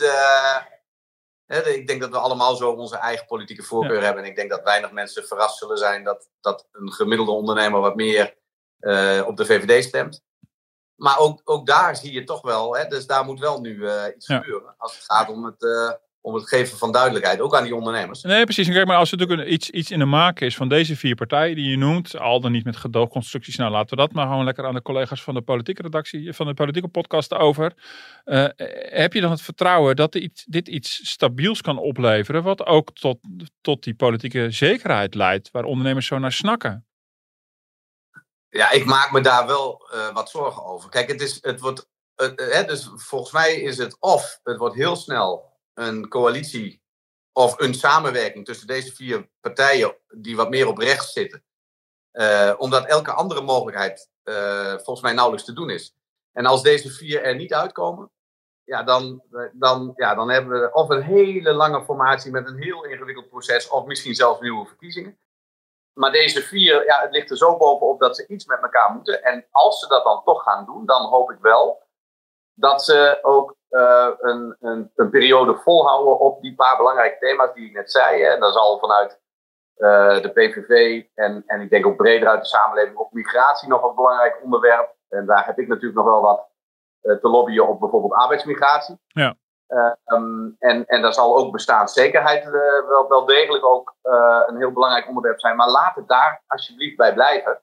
ik 1.61 1.87
denk 1.87 2.01
dat 2.01 2.09
we 2.09 2.17
allemaal 2.17 2.55
zo 2.55 2.71
onze 2.71 2.97
eigen 2.97 3.25
politieke 3.25 3.63
voorkeur 3.63 4.03
hebben. 4.03 4.23
En 4.23 4.29
ik 4.29 4.35
denk 4.35 4.49
dat 4.49 4.63
weinig 4.63 4.91
mensen 4.91 5.27
verrast 5.27 5.57
zullen 5.57 5.77
zijn 5.77 6.03
dat, 6.03 6.29
dat 6.41 6.67
een 6.71 6.91
gemiddelde 6.91 7.31
ondernemer 7.31 7.79
wat 7.79 7.95
meer 7.95 8.35
uh, 8.79 9.23
op 9.25 9.37
de 9.37 9.45
VVD 9.45 9.83
stemt. 9.83 10.23
Maar 10.95 11.19
ook, 11.19 11.41
ook 11.43 11.65
daar 11.65 11.95
zie 11.95 12.11
je 12.11 12.23
toch 12.23 12.41
wel, 12.41 12.75
hè, 12.75 12.87
dus 12.87 13.05
daar 13.05 13.25
moet 13.25 13.39
wel 13.39 13.61
nu 13.61 13.89
iets 14.15 14.25
gebeuren. 14.25 14.75
Als 14.77 14.95
het 14.95 15.03
gaat 15.05 15.29
om 15.29 15.45
het, 15.45 15.65
om 16.25 16.33
het 16.33 16.47
geven 16.47 16.77
van 16.77 16.91
duidelijkheid, 16.91 17.39
ook 17.39 17.55
aan 17.55 17.63
die 17.63 17.75
ondernemers. 17.75 18.21
Nee, 18.21 18.43
precies. 18.43 18.67
En 18.67 18.73
kijk, 18.73 18.87
maar 18.87 18.97
als 18.97 19.11
er 19.11 19.17
natuurlijk 19.17 19.49
iets, 19.49 19.69
iets 19.69 19.91
in 19.91 19.99
de 19.99 20.05
maak 20.05 20.39
is 20.39 20.55
van 20.55 20.69
deze 20.69 20.95
vier 20.95 21.15
partijen 21.15 21.55
die 21.55 21.69
je 21.69 21.77
noemt, 21.77 22.17
al 22.17 22.39
dan 22.39 22.51
niet 22.51 22.63
met 22.63 22.75
gedoogconstructies, 22.75 23.55
nou 23.55 23.71
laten 23.71 23.89
we 23.89 23.95
dat 23.95 24.11
maar 24.11 24.27
gewoon 24.27 24.43
lekker 24.43 24.65
aan 24.65 24.73
de 24.73 24.81
collega's 24.81 25.23
van 25.23 25.33
de 25.33 25.41
politieke 25.41 25.81
redactie, 25.81 26.33
van 26.33 26.45
de 26.45 26.53
politieke 26.53 26.87
podcast 26.87 27.33
over. 27.33 27.73
Uh, 28.25 28.47
heb 28.89 29.13
je 29.13 29.21
dan 29.21 29.31
het 29.31 29.41
vertrouwen 29.41 29.95
dat 29.95 30.11
dit, 30.11 30.43
dit 30.47 30.67
iets 30.67 31.09
stabiels 31.09 31.61
kan 31.61 31.77
opleveren, 31.77 32.43
wat 32.43 32.65
ook 32.65 32.93
tot, 32.93 33.17
tot 33.61 33.83
die 33.83 33.95
politieke 33.95 34.51
zekerheid 34.51 35.15
leidt, 35.15 35.51
waar 35.51 35.63
ondernemers 35.63 36.07
zo 36.07 36.19
naar 36.19 36.31
snakken? 36.31 36.85
Ja, 38.49 38.71
ik 38.71 38.85
maak 38.85 39.11
me 39.11 39.21
daar 39.21 39.47
wel 39.47 39.89
uh, 39.93 40.13
wat 40.13 40.29
zorgen 40.29 40.65
over. 40.65 40.89
Kijk, 40.89 41.07
het, 41.07 41.21
is, 41.21 41.37
het 41.41 41.59
wordt, 41.59 41.87
uh, 42.37 42.67
dus 42.67 42.89
volgens 42.95 43.31
mij 43.31 43.55
is 43.55 43.77
het 43.77 43.97
of 43.99 44.39
het 44.43 44.57
wordt 44.57 44.75
heel 44.75 44.95
snel 44.95 45.51
een 45.73 46.07
coalitie 46.07 46.81
of 47.31 47.59
een 47.59 47.73
samenwerking 47.73 48.45
tussen 48.45 48.67
deze 48.67 48.93
vier 48.93 49.29
partijen 49.41 49.97
die 50.07 50.35
wat 50.35 50.49
meer 50.49 50.67
op 50.67 50.77
rechts 50.77 51.13
zitten. 51.13 51.43
Uh, 52.11 52.53
omdat 52.57 52.85
elke 52.85 53.11
andere 53.11 53.41
mogelijkheid 53.41 54.09
uh, 54.23 54.73
volgens 54.73 55.01
mij 55.01 55.13
nauwelijks 55.13 55.45
te 55.45 55.53
doen 55.53 55.69
is. 55.69 55.95
En 56.31 56.45
als 56.45 56.61
deze 56.61 56.89
vier 56.89 57.23
er 57.23 57.35
niet 57.35 57.53
uitkomen, 57.53 58.11
ja, 58.63 58.83
dan, 58.83 59.23
dan, 59.53 59.93
ja, 59.95 60.15
dan 60.15 60.29
hebben 60.29 60.61
we 60.61 60.73
of 60.73 60.89
een 60.89 61.01
hele 61.01 61.53
lange 61.53 61.83
formatie 61.83 62.31
met 62.31 62.47
een 62.47 62.61
heel 62.61 62.85
ingewikkeld 62.85 63.29
proces, 63.29 63.69
of 63.69 63.85
misschien 63.85 64.15
zelfs 64.15 64.39
nieuwe 64.39 64.65
verkiezingen. 64.65 65.17
Maar 65.93 66.11
deze 66.11 66.41
vier, 66.41 66.85
ja, 66.85 67.01
het 67.01 67.11
ligt 67.11 67.29
er 67.29 67.37
zo 67.37 67.57
bovenop 67.57 67.99
dat 67.99 68.15
ze 68.15 68.27
iets 68.27 68.45
met 68.45 68.61
elkaar 68.61 68.91
moeten. 68.91 69.23
En 69.23 69.47
als 69.51 69.79
ze 69.79 69.87
dat 69.87 70.03
dan 70.03 70.23
toch 70.23 70.43
gaan 70.43 70.65
doen, 70.65 70.85
dan 70.85 71.05
hoop 71.05 71.31
ik 71.31 71.39
wel 71.41 71.81
dat 72.53 72.83
ze 72.83 73.19
ook 73.21 73.55
uh, 73.73 74.09
een, 74.19 74.55
een, 74.59 74.91
een, 74.95 75.09
periode 75.09 75.55
volhouden 75.55 76.19
op 76.19 76.41
die 76.41 76.55
paar 76.55 76.77
belangrijke 76.77 77.17
thema's 77.19 77.53
die 77.53 77.65
ik 77.65 77.73
net 77.73 77.91
zei. 77.91 78.21
Hè. 78.21 78.29
En 78.29 78.39
dat 78.39 78.53
zal 78.53 78.79
vanuit 78.79 79.19
uh, 79.77 80.21
de 80.21 80.29
PVV 80.29 81.03
en, 81.15 81.43
en 81.45 81.61
ik 81.61 81.69
denk 81.69 81.85
ook 81.85 81.95
breder 81.95 82.27
uit 82.29 82.41
de 82.41 82.47
samenleving 82.47 82.97
ook 82.97 83.11
migratie 83.11 83.69
nog 83.69 83.83
een 83.83 83.95
belangrijk 83.95 84.39
onderwerp. 84.43 84.95
En 85.09 85.25
daar 85.25 85.45
heb 85.45 85.59
ik 85.59 85.67
natuurlijk 85.67 85.95
nog 85.95 86.05
wel 86.05 86.21
wat 86.21 86.47
uh, 87.01 87.15
te 87.15 87.27
lobbyen 87.27 87.67
op 87.67 87.79
bijvoorbeeld 87.79 88.13
arbeidsmigratie. 88.13 88.99
Ja. 89.07 89.35
Um, 90.05 90.55
en, 90.59 90.85
en 90.85 91.01
daar 91.01 91.13
zal 91.13 91.37
ook 91.37 91.51
bestaanszekerheid 91.51 92.49
wel, 92.87 93.09
wel 93.09 93.25
degelijk 93.25 93.65
ook 93.65 93.95
een 94.47 94.57
heel 94.57 94.71
belangrijk 94.71 95.07
onderwerp 95.07 95.39
zijn. 95.39 95.55
Maar 95.55 95.69
laat 95.69 95.95
het 95.95 96.07
daar 96.07 96.43
alsjeblieft 96.47 96.97
bij 96.97 97.13
blijven. 97.13 97.61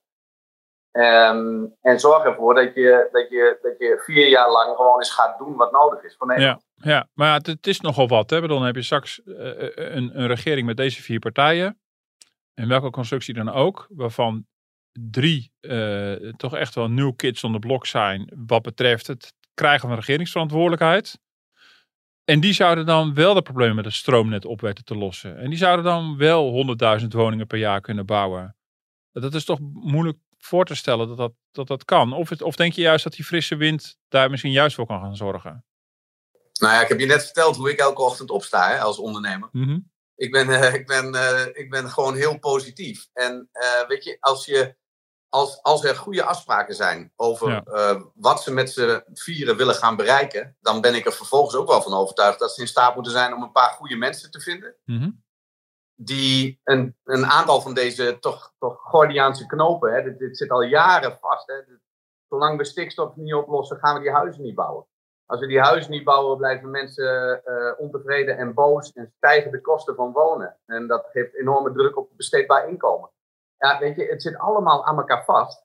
Um, 0.93 1.75
en 1.81 2.01
zorg 2.01 2.25
ervoor 2.25 2.55
dat 2.55 2.75
je, 2.75 3.09
dat, 3.13 3.29
je, 3.29 3.59
dat 3.63 3.79
je 3.79 4.03
vier 4.05 4.29
jaar 4.29 4.51
lang 4.51 4.77
gewoon 4.77 4.99
eens 4.99 5.11
gaat 5.11 5.39
doen 5.39 5.57
wat 5.57 5.73
nodig 5.73 6.03
is 6.03 6.17
voor. 6.19 6.41
Ja, 6.41 6.61
ja 6.75 7.09
maar 7.15 7.41
het, 7.43 7.67
is 7.67 7.81
nogal 7.81 8.09
wat. 8.09 8.31
Hè? 8.31 8.47
Dan 8.49 8.63
heb 8.63 8.75
je 8.75 8.83
straks 8.83 9.21
uh, 9.25 9.37
een, 9.75 10.21
een 10.21 10.27
regering 10.27 10.67
met 10.67 10.77
deze 10.77 11.03
vier 11.03 11.19
partijen. 11.19 11.81
In 12.55 12.69
welke 12.69 12.91
constructie 12.91 13.35
dan 13.35 13.51
ook. 13.51 13.87
Waarvan 13.89 14.47
drie 14.93 15.53
uh, 15.61 16.13
toch 16.37 16.57
echt 16.57 16.75
wel 16.75 16.89
nieuw 16.89 17.13
kids 17.13 17.45
on 17.45 17.53
the 17.53 17.59
block 17.59 17.87
zijn. 17.87 18.33
Wat 18.47 18.63
betreft 18.63 19.07
het 19.07 19.33
krijgen 19.55 19.89
van 19.89 19.99
regeringsverantwoordelijkheid. 19.99 21.19
En 22.25 22.41
die 22.41 22.53
zouden 22.53 22.87
dan 22.87 23.15
wel 23.15 23.35
de 23.35 23.43
problemen 23.43 23.77
met 23.77 23.85
het 23.85 23.95
stroomnet 23.95 24.45
op 24.45 24.61
weten 24.61 24.85
te 24.85 24.97
lossen. 24.97 25.39
En 25.39 25.49
die 25.49 25.59
zouden 25.59 25.85
dan 25.85 26.17
wel 26.17 26.77
100.000 27.01 27.07
woningen 27.09 27.47
per 27.47 27.59
jaar 27.59 27.81
kunnen 27.81 28.07
bouwen. 28.07 28.57
Dat 29.13 29.35
is 29.35 29.45
toch 29.45 29.59
moeilijk 29.73 30.19
voor 30.41 30.65
te 30.65 30.75
stellen 30.75 31.09
dat 31.09 31.17
dat, 31.17 31.33
dat, 31.51 31.67
dat 31.67 31.85
kan? 31.85 32.13
Of, 32.13 32.29
het, 32.29 32.43
of 32.43 32.57
denk 32.57 32.73
je 32.73 32.81
juist 32.81 33.05
dat 33.05 33.13
die 33.13 33.25
frisse 33.25 33.57
wind 33.57 33.99
daar 34.09 34.31
misschien 34.31 34.53
juist 34.53 34.75
voor 34.75 34.87
kan 34.87 35.01
gaan 35.01 35.17
zorgen? 35.17 35.65
Nou 36.61 36.75
ja, 36.75 36.81
ik 36.81 36.89
heb 36.89 37.01
je 37.01 37.07
net 37.07 37.25
verteld 37.25 37.57
hoe 37.57 37.71
ik 37.71 37.79
elke 37.79 38.03
ochtend 38.03 38.31
opsta 38.31 38.69
hè, 38.69 38.81
als 38.81 38.99
ondernemer. 38.99 39.49
Mm 39.53 39.89
ik, 40.21 40.33
ben, 40.33 40.49
uh, 40.49 40.75
ik, 40.75 40.87
ben, 40.87 41.15
uh, 41.15 41.47
ik 41.53 41.71
ben 41.71 41.91
gewoon 41.91 42.15
heel 42.15 42.39
positief. 42.39 43.09
En 43.13 43.49
uh, 43.53 43.89
weet 43.89 44.05
je, 44.05 44.17
als, 44.21 44.45
je 44.45 44.77
als, 45.29 45.63
als 45.63 45.85
er 45.85 45.97
goede 45.97 46.23
afspraken 46.23 46.75
zijn 46.75 47.13
over 47.17 47.51
ja. 47.51 48.11
wat 48.15 48.43
ze 48.43 48.53
met 48.53 48.71
z'n 48.71 49.03
vieren 49.13 49.57
willen 49.57 49.75
gaan 49.75 49.97
bereiken, 49.97 50.57
dan 50.61 50.81
ben 50.81 50.95
ik 50.95 51.07
er 51.07 51.13
vervolgens 51.13 51.55
ook 51.55 51.69
wel 51.69 51.83
van 51.83 51.95
overtuigd 51.95 52.39
dat 52.39 52.55
ze 52.55 52.61
in 52.61 52.69
staat 52.69 52.95
moeten 52.95 53.13
zijn 53.13 53.35
om 53.35 53.43
een 53.43 53.53
paar 53.53 53.71
goede 53.71 53.97
mensen 53.97 54.31
te 54.31 54.41
vinden. 54.41 54.77
Mm 54.85 54.99
-hmm 54.99 55.23
die 56.03 56.61
een, 56.65 56.97
een 57.05 57.27
aantal 57.27 57.61
van 57.61 57.75
deze 57.75 58.19
toch, 58.19 58.53
toch 58.59 58.81
Gordiaanse 58.81 59.47
knopen, 59.47 59.93
hè, 59.93 60.03
dit, 60.03 60.19
dit 60.19 60.37
zit 60.37 60.51
al 60.51 60.63
jaren 60.63 61.19
vast. 61.21 61.47
Hè. 61.47 61.55
Zolang 62.29 62.59
we 62.59 62.65
stikstof 62.65 63.17
niet 63.17 63.35
oplossen, 63.35 63.79
gaan 63.79 63.95
we 63.95 64.01
die 64.01 64.13
huizen 64.13 64.43
niet 64.43 64.55
bouwen. 64.55 64.87
Als 65.27 65.41
we 65.41 65.47
die 65.47 65.61
huizen 65.61 65.91
niet 65.91 66.05
bouwen, 66.05 66.37
blijven 66.37 66.71
mensen 66.71 67.43
uh, 67.47 67.73
ontevreden 67.79 68.37
en 68.37 68.55
boos 68.55 68.93
en 68.93 69.13
stijgen 69.17 69.51
de 69.51 69.61
kosten 69.61 69.95
van 69.95 70.13
wonen. 70.13 70.59
En 70.67 70.87
dat 70.87 71.09
geeft 71.13 71.35
enorme 71.35 71.73
druk 71.73 71.97
op 71.97 72.09
het 72.09 72.17
besteedbaar 72.17 72.69
inkomen. 72.69 73.11
Ja, 73.57 73.79
weet 73.79 73.97
je, 73.97 74.05
het 74.05 74.23
zit 74.23 74.39
allemaal 74.39 74.85
aan 74.85 74.97
elkaar 74.97 75.25
vast. 75.25 75.65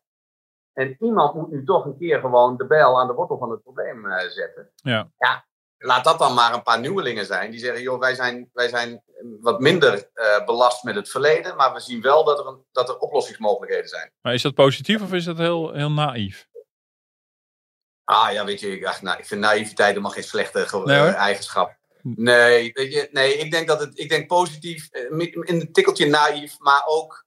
En 0.73 0.95
iemand 0.99 1.33
moet 1.33 1.51
nu 1.51 1.65
toch 1.65 1.85
een 1.85 1.97
keer 1.97 2.19
gewoon 2.19 2.57
de 2.57 2.65
bijl 2.65 2.99
aan 2.99 3.07
de 3.07 3.13
wortel 3.13 3.37
van 3.37 3.51
het 3.51 3.63
probleem 3.63 4.05
uh, 4.05 4.19
zetten. 4.19 4.69
Ja. 4.75 5.11
ja, 5.17 5.45
laat 5.77 6.03
dat 6.03 6.19
dan 6.19 6.33
maar 6.33 6.53
een 6.53 6.63
paar 6.63 6.79
nieuwelingen 6.79 7.25
zijn. 7.25 7.51
Die 7.51 7.59
zeggen, 7.59 7.81
joh, 7.81 7.99
wij 7.99 8.15
zijn, 8.15 8.49
wij 8.53 8.67
zijn 8.67 9.03
wat 9.41 9.59
minder 9.59 10.09
uh, 10.15 10.45
belast 10.45 10.83
met 10.83 10.95
het 10.95 11.09
verleden. 11.09 11.55
Maar 11.55 11.73
we 11.73 11.79
zien 11.79 12.01
wel 12.01 12.23
dat 12.23 12.39
er, 12.39 12.47
een, 12.47 12.65
dat 12.71 12.89
er 12.89 12.97
oplossingsmogelijkheden 12.97 13.89
zijn. 13.89 14.11
Maar 14.21 14.33
is 14.33 14.41
dat 14.41 14.53
positief 14.53 15.01
of 15.01 15.13
is 15.13 15.25
dat 15.25 15.37
heel, 15.37 15.73
heel 15.73 15.91
naïef? 15.91 16.47
Ah 18.03 18.31
ja, 18.31 18.45
weet 18.45 18.59
je, 18.59 18.71
ik, 18.71 18.85
ach, 18.85 19.01
nou, 19.01 19.19
ik 19.19 19.25
vind 19.25 19.41
naïviteit 19.41 19.89
helemaal 19.89 20.11
geen 20.11 20.23
slechte 20.23 20.81
nee, 20.85 20.97
uh, 20.97 21.13
eigenschap. 21.13 21.75
Nee, 22.01 22.71
weet 22.73 22.93
je, 22.93 23.09
nee, 23.11 23.37
ik 23.37 23.51
denk 23.51 23.67
dat 23.67 23.79
het, 23.79 23.99
ik 23.99 24.09
denk 24.09 24.27
positief, 24.27 24.89
uh, 24.91 25.29
een 25.39 25.71
tikkeltje 25.71 26.05
naïef, 26.05 26.59
maar 26.59 26.83
ook, 26.85 27.25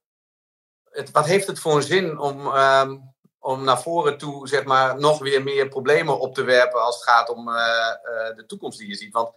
het, 0.89 1.11
wat 1.11 1.25
heeft 1.25 1.47
het 1.47 1.59
voor 1.59 1.75
een 1.75 1.83
zin 1.83 2.19
om, 2.19 2.47
um, 2.47 3.13
om 3.39 3.63
naar 3.63 3.81
voren 3.81 4.17
toe 4.17 4.47
zeg 4.47 4.65
maar, 4.65 4.99
nog 4.99 5.19
weer 5.19 5.43
meer 5.43 5.67
problemen 5.67 6.19
op 6.19 6.33
te 6.33 6.43
werpen 6.43 6.81
als 6.81 6.95
het 6.95 7.03
gaat 7.03 7.29
om 7.29 7.47
uh, 7.47 7.55
uh, 7.55 8.35
de 8.35 8.43
toekomst 8.47 8.79
die 8.79 8.87
je 8.87 8.95
ziet. 8.95 9.13
Want 9.13 9.33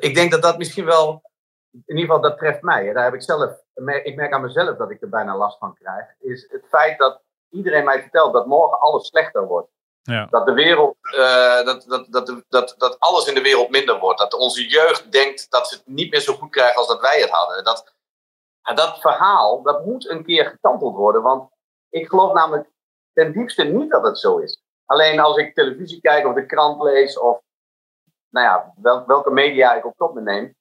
ik 0.00 0.14
denk 0.14 0.30
dat 0.30 0.42
dat 0.42 0.58
misschien 0.58 0.84
wel, 0.84 1.22
in 1.70 1.96
ieder 1.96 2.04
geval 2.04 2.20
dat 2.20 2.38
treft 2.38 2.62
mij. 2.62 2.86
Hè. 2.86 2.92
Daar 2.92 3.04
heb 3.04 3.14
ik 3.14 3.22
zelf, 3.22 3.52
ik 4.02 4.16
merk 4.16 4.32
aan 4.32 4.42
mezelf 4.42 4.76
dat 4.76 4.90
ik 4.90 5.02
er 5.02 5.08
bijna 5.08 5.36
last 5.36 5.58
van 5.58 5.74
krijg. 5.74 6.06
Is 6.18 6.46
het 6.50 6.64
feit 6.68 6.98
dat 6.98 7.22
iedereen 7.50 7.84
mij 7.84 8.00
vertelt 8.00 8.32
dat 8.32 8.46
morgen 8.46 8.80
alles 8.80 9.06
slechter 9.06 9.46
wordt. 9.46 9.68
Ja. 10.02 10.26
Dat 10.30 10.46
de 10.46 10.52
wereld, 10.52 10.96
uh, 11.02 11.64
dat, 11.64 11.84
dat, 11.88 12.06
dat, 12.10 12.42
dat, 12.48 12.74
dat 12.78 12.98
alles 12.98 13.26
in 13.26 13.34
de 13.34 13.42
wereld 13.42 13.70
minder 13.70 13.98
wordt. 13.98 14.18
Dat 14.18 14.34
onze 14.34 14.68
jeugd 14.68 15.12
denkt 15.12 15.50
dat 15.50 15.68
ze 15.68 15.74
het 15.74 15.86
niet 15.86 16.10
meer 16.10 16.20
zo 16.20 16.34
goed 16.34 16.50
krijgen 16.50 16.76
als 16.76 16.88
dat 16.88 17.00
wij 17.00 17.20
het 17.20 17.30
hadden. 17.30 17.64
Dat, 17.64 17.94
dat 18.62 19.00
verhaal, 19.00 19.62
dat 19.62 19.84
moet 19.84 20.08
een 20.08 20.24
keer 20.24 20.44
gekanteld 20.44 20.96
worden. 20.96 21.22
Want 21.22 21.50
ik 21.88 22.08
geloof 22.08 22.32
namelijk 22.32 22.68
ten 23.16 23.32
diepste 23.32 23.64
niet 23.64 23.90
dat 23.90 24.04
het 24.04 24.18
zo 24.18 24.38
is. 24.38 24.62
Alleen 24.84 25.20
als 25.20 25.36
ik 25.36 25.54
televisie 25.54 26.00
kijk 26.00 26.26
of 26.26 26.34
de 26.34 26.46
krant 26.46 26.82
lees 26.82 27.18
of 27.18 27.40
nou 28.28 28.46
ja, 28.46 28.72
wel, 28.82 29.06
welke 29.06 29.30
media 29.30 29.74
ik 29.74 29.86
ook 29.86 29.96
tot 29.96 30.14
me 30.14 30.20
neem. 30.20 30.54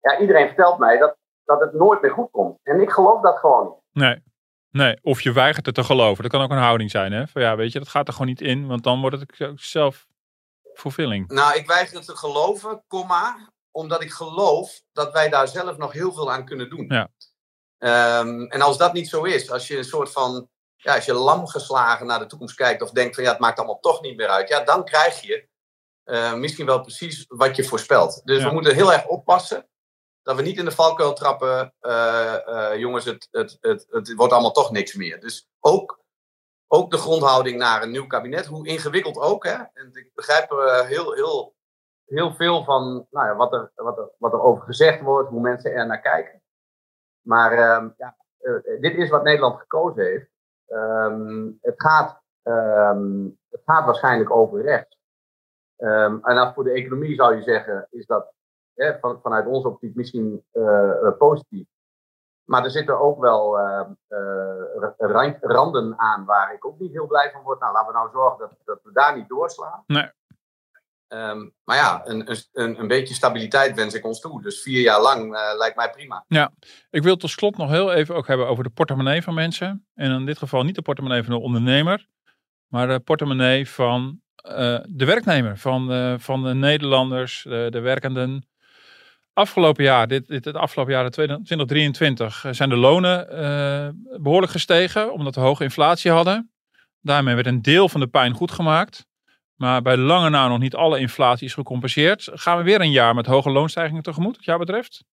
Ja, 0.00 0.18
iedereen 0.18 0.46
vertelt 0.46 0.78
mij 0.78 0.98
dat, 0.98 1.16
dat 1.44 1.60
het 1.60 1.72
nooit 1.72 2.02
meer 2.02 2.10
goed 2.10 2.30
komt. 2.30 2.58
En 2.62 2.80
ik 2.80 2.90
geloof 2.90 3.20
dat 3.20 3.38
gewoon 3.38 3.64
niet. 3.64 4.02
Nee. 4.02 4.22
Nee, 4.70 4.98
of 5.02 5.20
je 5.20 5.32
weigert 5.32 5.66
het 5.66 5.74
te 5.74 5.84
geloven. 5.84 6.22
Dat 6.22 6.32
kan 6.32 6.42
ook 6.42 6.50
een 6.50 6.56
houding 6.56 6.90
zijn, 6.90 7.12
hè? 7.12 7.26
Van 7.26 7.42
ja, 7.42 7.56
weet 7.56 7.72
je, 7.72 7.78
dat 7.78 7.88
gaat 7.88 8.06
er 8.06 8.12
gewoon 8.12 8.28
niet 8.28 8.40
in, 8.40 8.66
want 8.66 8.82
dan 8.82 9.00
wordt 9.00 9.20
het 9.20 9.52
zelf 9.54 10.06
vervulling. 10.72 11.28
Nou, 11.28 11.58
ik 11.58 11.66
weiger 11.66 11.96
het 11.96 12.06
te 12.06 12.16
geloven, 12.16 12.84
comma, 12.88 13.50
omdat 13.70 14.02
ik 14.02 14.10
geloof 14.10 14.80
dat 14.92 15.12
wij 15.12 15.28
daar 15.28 15.48
zelf 15.48 15.76
nog 15.76 15.92
heel 15.92 16.12
veel 16.12 16.32
aan 16.32 16.44
kunnen 16.44 16.70
doen. 16.70 16.86
Ja. 16.88 17.08
Um, 18.20 18.46
en 18.46 18.60
als 18.60 18.78
dat 18.78 18.92
niet 18.92 19.08
zo 19.08 19.22
is, 19.22 19.50
als 19.50 19.68
je 19.68 19.76
een 19.76 19.84
soort 19.84 20.12
van 20.12 20.48
ja, 20.82 20.94
als 20.94 21.04
je 21.04 21.12
lam 21.12 21.46
geslagen 21.46 22.06
naar 22.06 22.18
de 22.18 22.26
toekomst 22.26 22.54
kijkt 22.54 22.82
of 22.82 22.90
denkt 22.90 23.14
van 23.14 23.24
ja, 23.24 23.30
het 23.30 23.38
maakt 23.38 23.58
allemaal 23.58 23.80
toch 23.80 24.00
niet 24.00 24.16
meer 24.16 24.28
uit, 24.28 24.48
ja, 24.48 24.64
dan 24.64 24.84
krijg 24.84 25.20
je 25.20 25.48
uh, 26.04 26.34
misschien 26.34 26.66
wel 26.66 26.80
precies 26.80 27.24
wat 27.28 27.56
je 27.56 27.64
voorspelt. 27.64 28.20
Dus 28.24 28.38
Ja. 28.38 28.48
we 28.48 28.52
moeten 28.52 28.74
heel 28.74 28.92
erg 28.92 29.06
oppassen 29.06 29.68
dat 30.22 30.36
we 30.36 30.42
niet 30.42 30.58
in 30.58 30.64
de 30.64 30.70
valkuil 30.70 31.12
trappen, 31.12 31.74
eh, 31.80 32.48
eh, 32.48 32.78
jongens, 32.78 33.04
het, 33.04 33.28
het, 33.30 33.56
het, 33.60 33.86
het 33.90 34.14
wordt 34.14 34.32
allemaal 34.32 34.52
toch 34.52 34.70
niks 34.70 34.94
meer. 34.94 35.20
Dus 35.20 35.48
ook, 35.60 36.00
ook 36.66 36.90
de 36.90 36.96
grondhouding 36.96 37.58
naar 37.58 37.82
een 37.82 37.90
nieuw 37.90 38.06
kabinet, 38.06 38.46
hoe 38.46 38.66
ingewikkeld 38.66 39.18
ook. 39.18 39.44
Hè? 39.44 39.56
En 39.72 39.90
ik 39.92 40.10
begrijp 40.14 40.50
heel, 40.86 41.12
heel, 41.12 41.54
heel 42.04 42.34
veel 42.34 42.64
van 42.64 43.06
nou 43.10 43.26
ja, 43.26 43.36
wat, 43.36 43.52
er, 43.52 43.72
wat, 43.74 43.98
er, 43.98 44.10
wat 44.18 44.32
er 44.32 44.42
over 44.42 44.64
gezegd 44.64 45.00
wordt, 45.00 45.30
hoe 45.30 45.40
mensen 45.40 45.72
er 45.72 45.86
naar 45.86 46.00
kijken. 46.00 46.42
Maar 47.20 47.52
ehm, 47.52 47.88
ja, 47.96 48.16
eh, 48.40 48.80
dit 48.80 48.94
is 48.94 49.10
wat 49.10 49.22
Nederland 49.22 49.60
gekozen 49.60 50.04
heeft. 50.04 50.29
Ehm, 50.70 51.50
het, 51.60 51.74
gaat, 51.76 52.22
ehm, 52.42 53.24
het 53.50 53.62
gaat 53.64 53.84
waarschijnlijk 53.84 54.30
over 54.30 54.62
rechts. 54.62 54.98
Ehm, 55.76 56.18
en 56.22 56.34
dan 56.34 56.54
voor 56.54 56.64
de 56.64 56.72
economie 56.72 57.14
zou 57.14 57.36
je 57.36 57.42
zeggen, 57.42 57.86
is 57.90 58.06
dat 58.06 58.32
hè, 58.74 58.98
van, 58.98 59.20
vanuit 59.22 59.46
onze 59.46 59.68
optiek 59.68 59.94
misschien 59.94 60.44
eh, 60.50 60.90
eh, 61.06 61.16
positief. 61.18 61.66
Maar 62.44 62.64
er 62.64 62.70
zitten 62.70 63.00
ook 63.00 63.20
wel 63.20 63.58
eh, 63.58 63.90
rand- 64.96 65.38
randen 65.40 65.98
aan 65.98 66.24
waar 66.24 66.54
ik 66.54 66.66
ook 66.66 66.78
niet 66.78 66.92
heel 66.92 67.06
blij 67.06 67.30
van 67.30 67.42
word. 67.42 67.60
Nou, 67.60 67.72
laten 67.72 67.92
we 67.92 67.98
nou 67.98 68.10
zorgen 68.10 68.38
dat, 68.38 68.56
dat 68.64 68.80
we 68.82 68.92
daar 68.92 69.16
niet 69.16 69.28
doorslaan. 69.28 69.82
Nee. 69.86 70.10
Ehm, 71.10 71.48
maar 71.64 71.76
ja, 71.76 72.02
een, 72.04 72.36
een, 72.52 72.80
een 72.80 72.88
beetje 72.88 73.14
stabiliteit 73.14 73.74
wens 73.74 73.94
ik 73.94 74.06
ons 74.06 74.20
toe. 74.20 74.42
Dus 74.42 74.62
vier 74.62 74.80
jaar 74.80 75.00
lang 75.00 75.34
eh, 75.34 75.58
lijkt 75.58 75.76
mij 75.76 75.90
prima. 75.90 76.24
Ja, 76.28 76.52
ik 76.90 77.02
wil 77.02 77.16
tot 77.16 77.30
slot 77.30 77.56
nog 77.56 77.70
heel 77.70 77.92
even 77.92 78.14
ook 78.14 78.26
hebben 78.26 78.48
over 78.48 78.64
de 78.64 78.70
portemonnee 78.70 79.22
van 79.22 79.34
mensen. 79.34 79.86
En 79.94 80.10
in 80.10 80.26
dit 80.26 80.38
geval 80.38 80.62
niet 80.62 80.74
de 80.74 80.82
portemonnee 80.82 81.22
van 81.22 81.34
de 81.34 81.40
ondernemer, 81.40 82.06
maar 82.66 82.88
de 82.88 83.00
portemonnee 83.00 83.68
van 83.68 84.20
eh, 84.42 84.78
de 84.88 85.04
werknemer, 85.04 85.58
van, 85.58 85.92
eh, 85.92 86.14
van 86.18 86.42
de 86.42 86.54
Nederlanders, 86.54 87.42
de, 87.42 87.66
de 87.70 87.80
werkenden. 87.80 88.48
Afgelopen 89.32 89.84
jaar, 89.84 90.08
dit, 90.08 90.28
dit, 90.28 90.44
het 90.44 90.56
afgelopen 90.56 90.92
jaar 90.92 91.10
2023, 91.10 92.44
zijn 92.50 92.68
de 92.68 92.76
lonen 92.76 93.30
eh, 93.30 93.88
behoorlijk 94.20 94.52
gestegen, 94.52 95.12
omdat 95.12 95.34
we 95.34 95.40
hoge 95.40 95.64
inflatie 95.64 96.10
hadden. 96.10 96.50
Daarmee 97.00 97.34
werd 97.34 97.46
een 97.46 97.62
deel 97.62 97.88
van 97.88 98.00
de 98.00 98.06
pijn 98.06 98.32
goed 98.32 98.50
gemaakt. 98.50 99.06
Maar 99.60 99.82
bij 99.82 99.96
lange 99.96 100.28
na 100.28 100.48
nog 100.48 100.58
niet 100.58 100.74
alle 100.74 100.98
inflatie 100.98 101.46
is 101.46 101.54
gecompenseerd. 101.54 102.28
Gaan 102.32 102.56
we 102.56 102.62
weer 102.62 102.80
een 102.80 102.90
jaar 102.90 103.14
met 103.14 103.26
hoge 103.26 103.50
loonstijgingen 103.50 104.02
tegemoet, 104.02 104.36
wat 104.36 104.44
jou 104.44 104.58
betreft? 104.58 105.04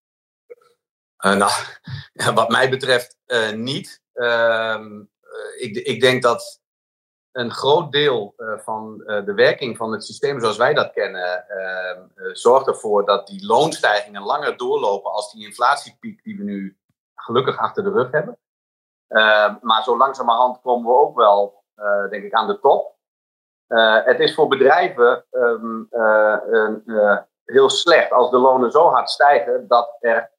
Eh, 1.18 1.36
nou, 1.36 1.52
wat 2.36 2.50
mij 2.50 2.70
betreft 2.70 3.18
eh, 3.26 3.52
niet. 3.52 4.02
Ehm, 4.14 5.02
eh, 5.22 5.64
ik, 5.64 5.76
ik 5.76 6.02
denk 6.02 6.24
dat 6.24 6.62
een 7.32 7.52
groot 7.52 7.92
deel 7.92 8.34
van 8.64 8.98
de 8.98 9.34
werking 9.36 9.78
van 9.78 9.92
het 9.92 10.04
systeem 10.04 10.40
zoals 10.40 10.58
wij 10.58 10.74
dat 10.74 10.92
kennen, 10.92 11.46
uh, 11.50 12.34
zorgt 12.34 12.68
ervoor 12.68 13.06
dat 13.06 13.28
die 13.28 13.46
loonstijgingen 13.46 14.22
langer 14.22 14.58
doorlopen 14.58 15.12
als 15.12 15.32
die 15.32 15.46
inflatiepiek 15.46 16.24
die 16.24 16.38
we 16.38 16.44
nu 16.44 16.78
gelukkig 17.16 17.58
achter 17.58 17.84
de 17.84 17.90
rug 17.90 18.12
hebben. 18.12 18.38
maar 19.62 19.84
zo 19.84 19.98
langzamerhand 19.98 20.62
komen 20.62 20.88
we 20.92 20.98
ook 20.98 21.16
wel, 21.16 21.64
denk 22.10 22.24
ik, 22.24 22.34
aan 22.34 22.48
de 22.48 22.60
top. 22.60 22.97
Het 24.06 24.20
is 24.20 24.36
voor 24.36 24.48
bedrijven 24.48 25.26
um, 25.32 25.88
heel 27.46 27.70
slecht 27.70 28.12
als 28.12 28.32
de 28.32 28.38
lonen 28.38 28.72
zo 28.72 28.90
hard 28.90 29.10
stijgen 29.10 29.68
dat 29.68 29.98
er 30.00 30.32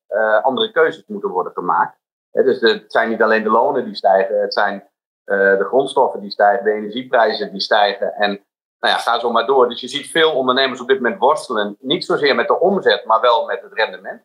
andere 0.42 0.72
keuzes 0.72 1.06
moeten 1.06 1.30
worden 1.30 1.52
gemaakt. 1.52 1.98
dus 2.30 2.58
de, 2.58 2.68
het 2.68 2.92
zijn 2.92 3.08
niet 3.08 3.22
alleen 3.22 3.42
de 3.42 3.50
lonen 3.50 3.84
die 3.84 3.94
stijgen, 3.94 4.40
het 4.40 4.54
zijn 4.54 4.88
de 5.24 5.64
grondstoffen 5.66 6.20
die 6.20 6.30
stijgen, 6.30 6.64
de 6.64 6.72
energieprijzen 6.72 7.50
die 7.50 7.60
stijgen. 7.60 8.14
En 8.14 8.30
nou 8.80 8.94
ja, 8.94 8.98
ga 9.00 9.18
zo 9.18 9.30
maar 9.30 9.46
door. 9.46 9.68
Dus 9.68 9.80
je 9.80 9.88
ziet 9.88 10.10
veel 10.10 10.34
ondernemers 10.34 10.80
op 10.80 10.88
dit 10.88 11.00
moment 11.00 11.20
worstelen. 11.20 11.76
Niet 11.80 12.04
zozeer 12.04 12.34
met 12.34 12.46
de 12.46 12.60
omzet, 12.60 13.04
maar 13.04 13.20
wel 13.20 13.46
met 13.46 13.62
het 13.62 13.72
rendement. 13.72 14.22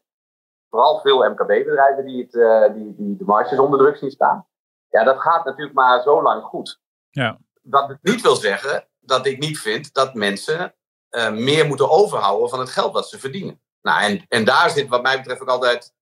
Vooral 0.70 1.00
veel 1.00 1.30
MKB-bedrijven 1.30 2.06
die, 2.06 2.28
het, 2.30 2.74
die, 2.74 2.96
die 2.96 3.18
de 3.18 3.26
marges 3.26 3.60
onder 3.60 3.80
druk 3.80 3.98
zien 3.98 4.12
staan. 4.12 4.48
Ja, 4.90 5.04
dat 5.04 5.22
gaat 5.22 5.46
natuurlijk 5.46 5.76
maar 5.76 6.02
zo 6.02 6.22
lang 6.22 6.44
goed. 6.44 6.82
Ja. 7.10 7.40
Wat 7.62 7.88
het 7.88 7.98
niet 8.02 8.22
wil 8.22 8.36
zeggen 8.36 8.88
dat 9.06 9.26
ik 9.26 9.40
niet 9.40 9.60
vind 9.60 9.94
dat 9.94 10.14
mensen 10.14 10.76
uh, 11.12 11.32
meer 11.32 11.66
moeten 11.66 11.90
overhouden 11.90 12.50
van 12.50 12.60
het 12.60 12.70
geld 12.70 12.94
wat 12.94 13.10
ze 13.10 13.20
verdienen. 13.20 13.62
Nou, 13.82 14.02
en, 14.02 14.26
en 14.28 14.46
daar 14.46 14.70
zit 14.70 14.88
wat 14.88 15.02
mij 15.02 15.18
betreft 15.18 15.42
ook 15.42 15.48
altijd 15.48 15.94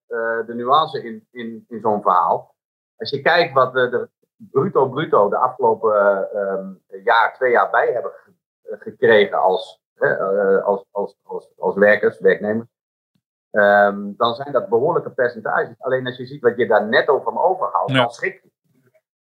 de 0.46 0.54
nuance 0.54 1.02
in, 1.02 1.26
in, 1.30 1.64
in 1.68 1.80
zo'n 1.80 2.02
verhaal. 2.02 2.54
Als 2.96 3.10
je 3.10 3.22
kijkt 3.22 3.54
wat 3.54 3.72
we 3.72 3.88
de 3.88 4.08
bruto 4.36 4.88
bruto 4.88 5.28
de 5.28 5.36
afgelopen 5.36 6.28
uh, 6.34 7.04
jaar, 7.04 7.34
twee 7.34 7.50
jaar 7.50 7.70
bij 7.70 7.92
hebben 7.92 8.12
gekregen 8.64 9.38
als, 9.38 9.82
uh, 9.96 10.64
als, 10.64 10.84
als, 10.90 11.16
als, 11.22 11.48
als 11.58 11.74
werkers, 11.74 12.18
werknemers. 12.18 12.68
Um, 13.50 14.14
dan 14.16 14.34
zijn 14.34 14.52
dat 14.52 14.68
behoorlijke 14.68 15.10
percentages. 15.10 15.74
Alleen 15.78 16.06
als 16.06 16.16
je 16.16 16.26
ziet 16.26 16.42
wat 16.42 16.56
je 16.56 16.66
daar 16.66 16.88
netto 16.88 17.20
van 17.20 17.38
overhoudt, 17.38 17.92
ja. 17.92 18.00
dan 18.00 18.10
schrik 18.10 18.42
je. 18.42 18.50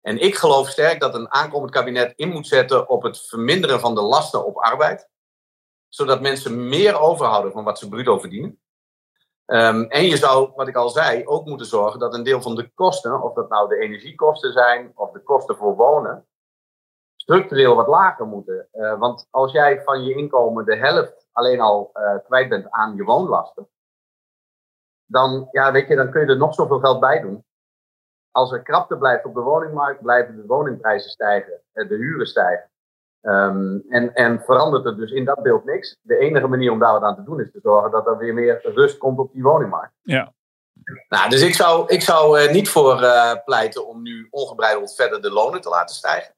En 0.01 0.19
ik 0.19 0.35
geloof 0.35 0.69
sterk 0.69 1.01
dat 1.01 1.15
een 1.15 1.33
aankomend 1.33 1.71
kabinet 1.71 2.13
in 2.17 2.29
moet 2.29 2.47
zetten 2.47 2.89
op 2.89 3.03
het 3.03 3.21
verminderen 3.21 3.81
van 3.81 3.95
de 3.95 4.01
lasten 4.01 4.47
op 4.47 4.57
arbeid. 4.57 5.09
Zodat 5.89 6.21
mensen 6.21 6.69
meer 6.69 7.01
overhouden 7.01 7.53
van 7.53 7.65
wat 7.65 7.79
ze 7.79 7.89
bruto 7.89 8.19
verdienen. 8.19 8.61
Um, 9.47 9.85
en 9.85 10.05
je 10.05 10.17
zou, 10.17 10.53
wat 10.55 10.69
ik 10.69 10.77
al 10.77 10.89
zei, 10.89 11.27
ook 11.27 11.47
moeten 11.47 11.67
zorgen 11.67 12.01
dat 12.01 12.15
een 12.15 12.23
deel 12.23 12.43
van 12.43 12.55
de 12.55 12.71
kosten, 12.75 13.23
of 13.23 13.35
dat 13.35 13.49
nou 13.49 13.69
de 13.69 13.79
energiekosten 13.79 14.53
zijn 14.53 14.93
of 14.95 15.11
de 15.11 15.23
kosten 15.23 15.57
voor 15.57 15.77
wonen, 15.77 16.27
structureel 17.17 17.75
wat 17.75 17.87
lager 17.87 18.27
moeten. 18.27 18.69
Uh, 18.73 18.99
want 18.99 19.27
als 19.31 19.53
jij 19.53 19.83
van 19.83 20.03
je 20.03 20.15
inkomen 20.15 20.65
de 20.65 20.77
helft 20.77 21.29
alleen 21.33 21.61
al 21.61 21.91
uh, 21.95 22.15
kwijt 22.25 22.49
bent 22.49 22.71
aan 22.71 22.97
je 22.97 23.05
woonlasten, 23.05 23.69
dan, 25.05 25.49
ja, 25.51 25.73
weet 25.73 25.89
je, 25.89 25.97
dan 25.97 26.11
kun 26.11 26.21
je 26.21 26.27
er 26.27 26.37
nog 26.37 26.55
zoveel 26.55 26.81
geld 26.81 27.01
bij 27.01 27.21
doen. 27.21 27.45
Als 28.31 28.53
er 28.53 28.63
krapte 28.63 28.99
blijft 28.99 29.25
op 29.25 29.35
de 29.35 29.41
woningmarkt, 29.41 30.03
blijven 30.03 30.37
de 30.37 30.47
woningprijzen 30.47 31.11
stijgen, 31.11 31.61
de 31.73 31.87
huren 31.89 32.27
stijgen. 32.27 32.71
Um, 33.23 33.85
en, 33.89 34.15
en 34.15 34.41
verandert 34.41 34.87
er 34.87 34.97
dus 34.97 35.11
in 35.11 35.25
dat 35.25 35.43
beeld 35.43 35.65
niks. 35.65 35.99
De 36.03 36.17
enige 36.17 36.47
manier 36.47 36.73
om 36.73 36.79
daar 36.79 36.93
wat 36.93 37.03
aan 37.03 37.15
te 37.15 37.23
doen 37.23 37.41
is 37.41 37.51
te 37.53 37.61
zorgen 37.63 37.91
dat 37.91 38.07
er 38.07 38.19
weer 38.19 38.35
meer 38.35 38.61
rust 38.63 38.99
komt 38.99 39.19
op 39.19 39.33
die 39.33 39.43
woningmarkt. 39.43 39.93
Ja. 40.03 40.33
Nou, 41.09 41.31
dus 41.31 41.43
ik 41.43 41.55
zou, 41.55 41.85
ik 41.87 42.03
zou 42.03 42.41
uh, 42.41 42.53
niet 42.53 42.69
voor 42.69 43.03
uh, 43.03 43.33
pleiten 43.45 43.87
om 43.87 44.03
nu 44.03 44.27
ongebreideld 44.31 44.95
verder 44.95 45.23
de 45.23 45.31
lonen 45.31 45.61
te 45.61 45.69
laten 45.69 45.95
stijgen. 45.95 46.35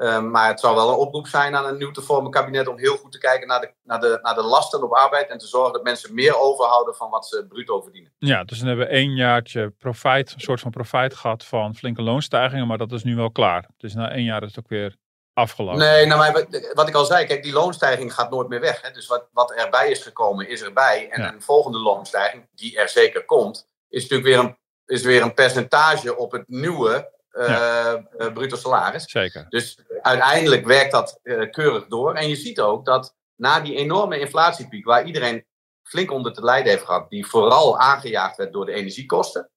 Um, 0.00 0.30
maar 0.30 0.48
het 0.48 0.60
zou 0.60 0.74
wel 0.74 0.88
een 0.88 0.96
oproep 0.96 1.26
zijn 1.26 1.56
aan 1.56 1.66
een 1.66 1.76
nieuw 1.76 1.90
te 1.90 2.02
vormen 2.02 2.30
kabinet 2.30 2.68
om 2.68 2.78
heel 2.78 2.96
goed 2.96 3.12
te 3.12 3.18
kijken 3.18 3.48
naar 3.48 3.60
de, 3.60 3.72
naar, 3.82 4.00
de, 4.00 4.18
naar 4.22 4.34
de 4.34 4.42
lasten 4.42 4.82
op 4.82 4.92
arbeid 4.92 5.28
en 5.28 5.38
te 5.38 5.46
zorgen 5.46 5.72
dat 5.72 5.82
mensen 5.82 6.14
meer 6.14 6.40
overhouden 6.40 6.94
van 6.94 7.10
wat 7.10 7.26
ze 7.26 7.46
bruto 7.48 7.80
verdienen. 7.80 8.12
Ja, 8.18 8.44
dus 8.44 8.58
dan 8.58 8.68
hebben 8.68 8.86
we 8.86 8.92
één 8.92 9.14
jaartje 9.14 9.70
profijt, 9.70 10.32
een 10.34 10.40
soort 10.40 10.60
van 10.60 10.70
profijt 10.70 11.14
gehad 11.14 11.44
van 11.44 11.74
flinke 11.74 12.02
loonstijgingen, 12.02 12.66
maar 12.66 12.78
dat 12.78 12.92
is 12.92 13.04
nu 13.04 13.16
wel 13.16 13.30
klaar. 13.30 13.68
Dus 13.76 13.94
na 13.94 14.10
één 14.10 14.24
jaar 14.24 14.42
is 14.42 14.48
het 14.48 14.58
ook 14.58 14.70
weer 14.70 14.96
afgelopen. 15.32 15.78
Nee, 15.78 16.06
nou, 16.06 16.18
maar 16.18 16.46
wat 16.72 16.88
ik 16.88 16.94
al 16.94 17.04
zei, 17.04 17.26
kijk, 17.26 17.42
die 17.42 17.52
loonstijging 17.52 18.14
gaat 18.14 18.30
nooit 18.30 18.48
meer 18.48 18.60
weg. 18.60 18.82
Hè? 18.82 18.90
Dus 18.90 19.06
wat, 19.06 19.28
wat 19.32 19.52
erbij 19.52 19.90
is 19.90 20.02
gekomen, 20.02 20.48
is 20.48 20.62
erbij. 20.62 21.08
En 21.10 21.22
ja. 21.22 21.32
een 21.32 21.42
volgende 21.42 21.78
loonstijging, 21.78 22.48
die 22.54 22.78
er 22.78 22.88
zeker 22.88 23.24
komt, 23.24 23.68
is 23.88 24.02
natuurlijk 24.02 24.28
weer 24.28 24.38
een, 24.38 24.58
is 24.86 25.02
weer 25.02 25.22
een 25.22 25.34
percentage 25.34 26.16
op 26.16 26.32
het 26.32 26.48
nieuwe 26.48 27.16
ja. 27.46 28.04
uh, 28.18 28.32
bruto 28.32 28.56
salaris. 28.56 29.10
Zeker. 29.10 29.46
Dus 29.48 29.78
uiteindelijk 30.02 30.66
werkt 30.66 30.92
dat 30.92 31.20
uh, 31.22 31.50
keurig 31.50 31.86
door. 31.86 32.14
En 32.14 32.28
je 32.28 32.36
ziet 32.36 32.60
ook 32.60 32.84
dat 32.84 33.16
na 33.34 33.60
die 33.60 33.76
enorme 33.76 34.18
inflatiepiek, 34.18 34.84
waar 34.84 35.04
iedereen 35.04 35.46
flink 35.82 36.10
onder 36.10 36.32
te 36.32 36.44
lijden 36.44 36.70
heeft 36.70 36.84
gehad, 36.84 37.10
die 37.10 37.26
vooral 37.26 37.78
aangejaagd 37.78 38.36
werd 38.36 38.52
door 38.52 38.66
de 38.66 38.72
energiekosten, 38.72 39.50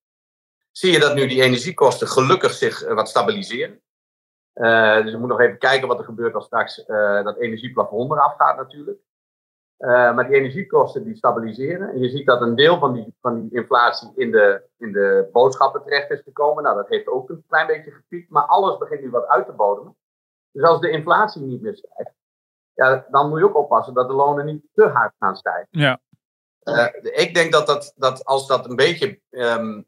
zie 0.70 0.92
je 0.92 0.98
dat 0.98 1.14
nu 1.14 1.26
die 1.26 1.42
energiekosten 1.42 2.08
gelukkig 2.08 2.52
zich 2.52 2.88
wat 2.94 3.08
stabiliseren. 3.08 3.82
Uh, 4.54 5.02
dus 5.02 5.12
we 5.12 5.18
moeten 5.18 5.28
nog 5.28 5.40
even 5.40 5.58
kijken 5.58 5.88
wat 5.88 5.98
er 5.98 6.04
gebeurt 6.04 6.34
als 6.34 6.44
straks 6.44 6.78
uh, 6.78 7.24
dat 7.24 7.38
energieplafond 7.38 8.10
eraf 8.10 8.34
gaat 8.36 8.56
natuurlijk. 8.56 9.00
Uh, 9.78 9.88
maar 9.88 10.28
die 10.28 10.36
energiekosten 10.36 11.04
die 11.04 11.16
stabiliseren. 11.16 11.88
En 11.88 11.98
je 11.98 12.08
ziet 12.08 12.26
dat 12.26 12.40
een 12.40 12.54
deel 12.54 12.78
van 12.78 12.92
die, 12.92 13.14
van 13.20 13.40
die 13.40 13.58
inflatie 13.58 14.12
in 14.14 14.30
de, 14.30 14.62
in 14.78 14.92
de 14.92 15.28
boodschappen 15.32 15.82
terecht 15.82 16.10
is 16.10 16.20
gekomen. 16.20 16.62
Nou, 16.62 16.76
dat 16.76 16.88
heeft 16.88 17.08
ook 17.08 17.30
een 17.30 17.44
klein 17.48 17.66
beetje 17.66 17.90
gepiekt. 17.90 18.30
Maar 18.30 18.44
alles 18.44 18.78
begint 18.78 19.00
nu 19.00 19.10
wat 19.10 19.26
uit 19.26 19.46
te 19.46 19.52
bodemen. 19.52 19.96
Dus 20.52 20.62
als 20.62 20.80
de 20.80 20.90
inflatie 20.90 21.42
niet 21.42 21.62
meer 21.62 21.76
stijgt, 21.76 22.12
ja, 22.74 23.06
dan 23.10 23.28
moet 23.28 23.38
je 23.38 23.44
ook 23.44 23.56
oppassen 23.56 23.94
dat 23.94 24.08
de 24.08 24.14
lonen 24.14 24.46
niet 24.46 24.62
te 24.74 24.86
hard 24.86 25.14
gaan 25.18 25.36
stijgen. 25.36 25.66
Ja. 25.70 26.00
ik 27.02 27.34
denk 27.34 27.52
dat, 27.52 27.66
dat, 27.66 27.92
dat 27.96 28.24
als 28.24 28.46
dat 28.46 28.68
een 28.68 28.76
beetje 28.76 29.20
um, 29.30 29.86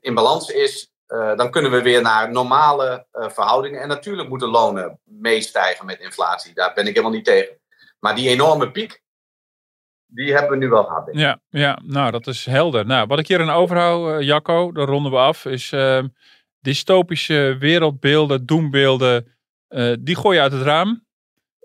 in 0.00 0.14
balans 0.14 0.50
is, 0.50 0.92
uh, 1.08 1.36
dan 1.36 1.50
kunnen 1.50 1.70
we 1.70 1.82
weer 1.82 2.02
naar 2.02 2.32
normale 2.32 3.06
verhoudingen. 3.12 3.80
En 3.80 3.88
natuurlijk 3.88 4.28
moeten 4.28 4.48
lonen 4.48 5.00
meestijgen 5.04 5.86
met 5.86 6.00
inflatie. 6.00 6.54
Daar 6.54 6.74
ben 6.74 6.86
ik 6.86 6.94
helemaal 6.94 7.16
niet 7.16 7.24
tegen. 7.24 7.58
Maar 7.98 8.14
die 8.14 8.28
enorme 8.28 8.70
piek, 8.70 9.04
die 10.06 10.32
hebben 10.32 10.50
we 10.50 10.56
nu 10.56 10.68
wel 10.68 10.84
gehad. 10.84 11.04
Denk 11.04 11.18
ik. 11.18 11.22
Ja, 11.22 11.40
ja, 11.48 11.78
nou 11.84 12.10
dat 12.10 12.26
is 12.26 12.46
helder. 12.46 12.86
Nou, 12.86 13.06
wat 13.06 13.18
ik 13.18 13.28
hier 13.28 13.40
aan 13.40 13.50
overhoud, 13.50 14.20
uh, 14.20 14.26
Jacco, 14.26 14.72
daar 14.72 14.86
ronden 14.86 15.12
we 15.12 15.18
af, 15.18 15.44
is 15.44 15.72
ehm, 15.72 16.08
dystopische 16.60 17.56
wereldbeelden, 17.58 18.46
doembeelden, 18.46 19.34
die 20.00 20.16
gooi 20.16 20.36
je 20.36 20.42
uit 20.42 20.52
het 20.52 20.62
raam. 20.62 21.04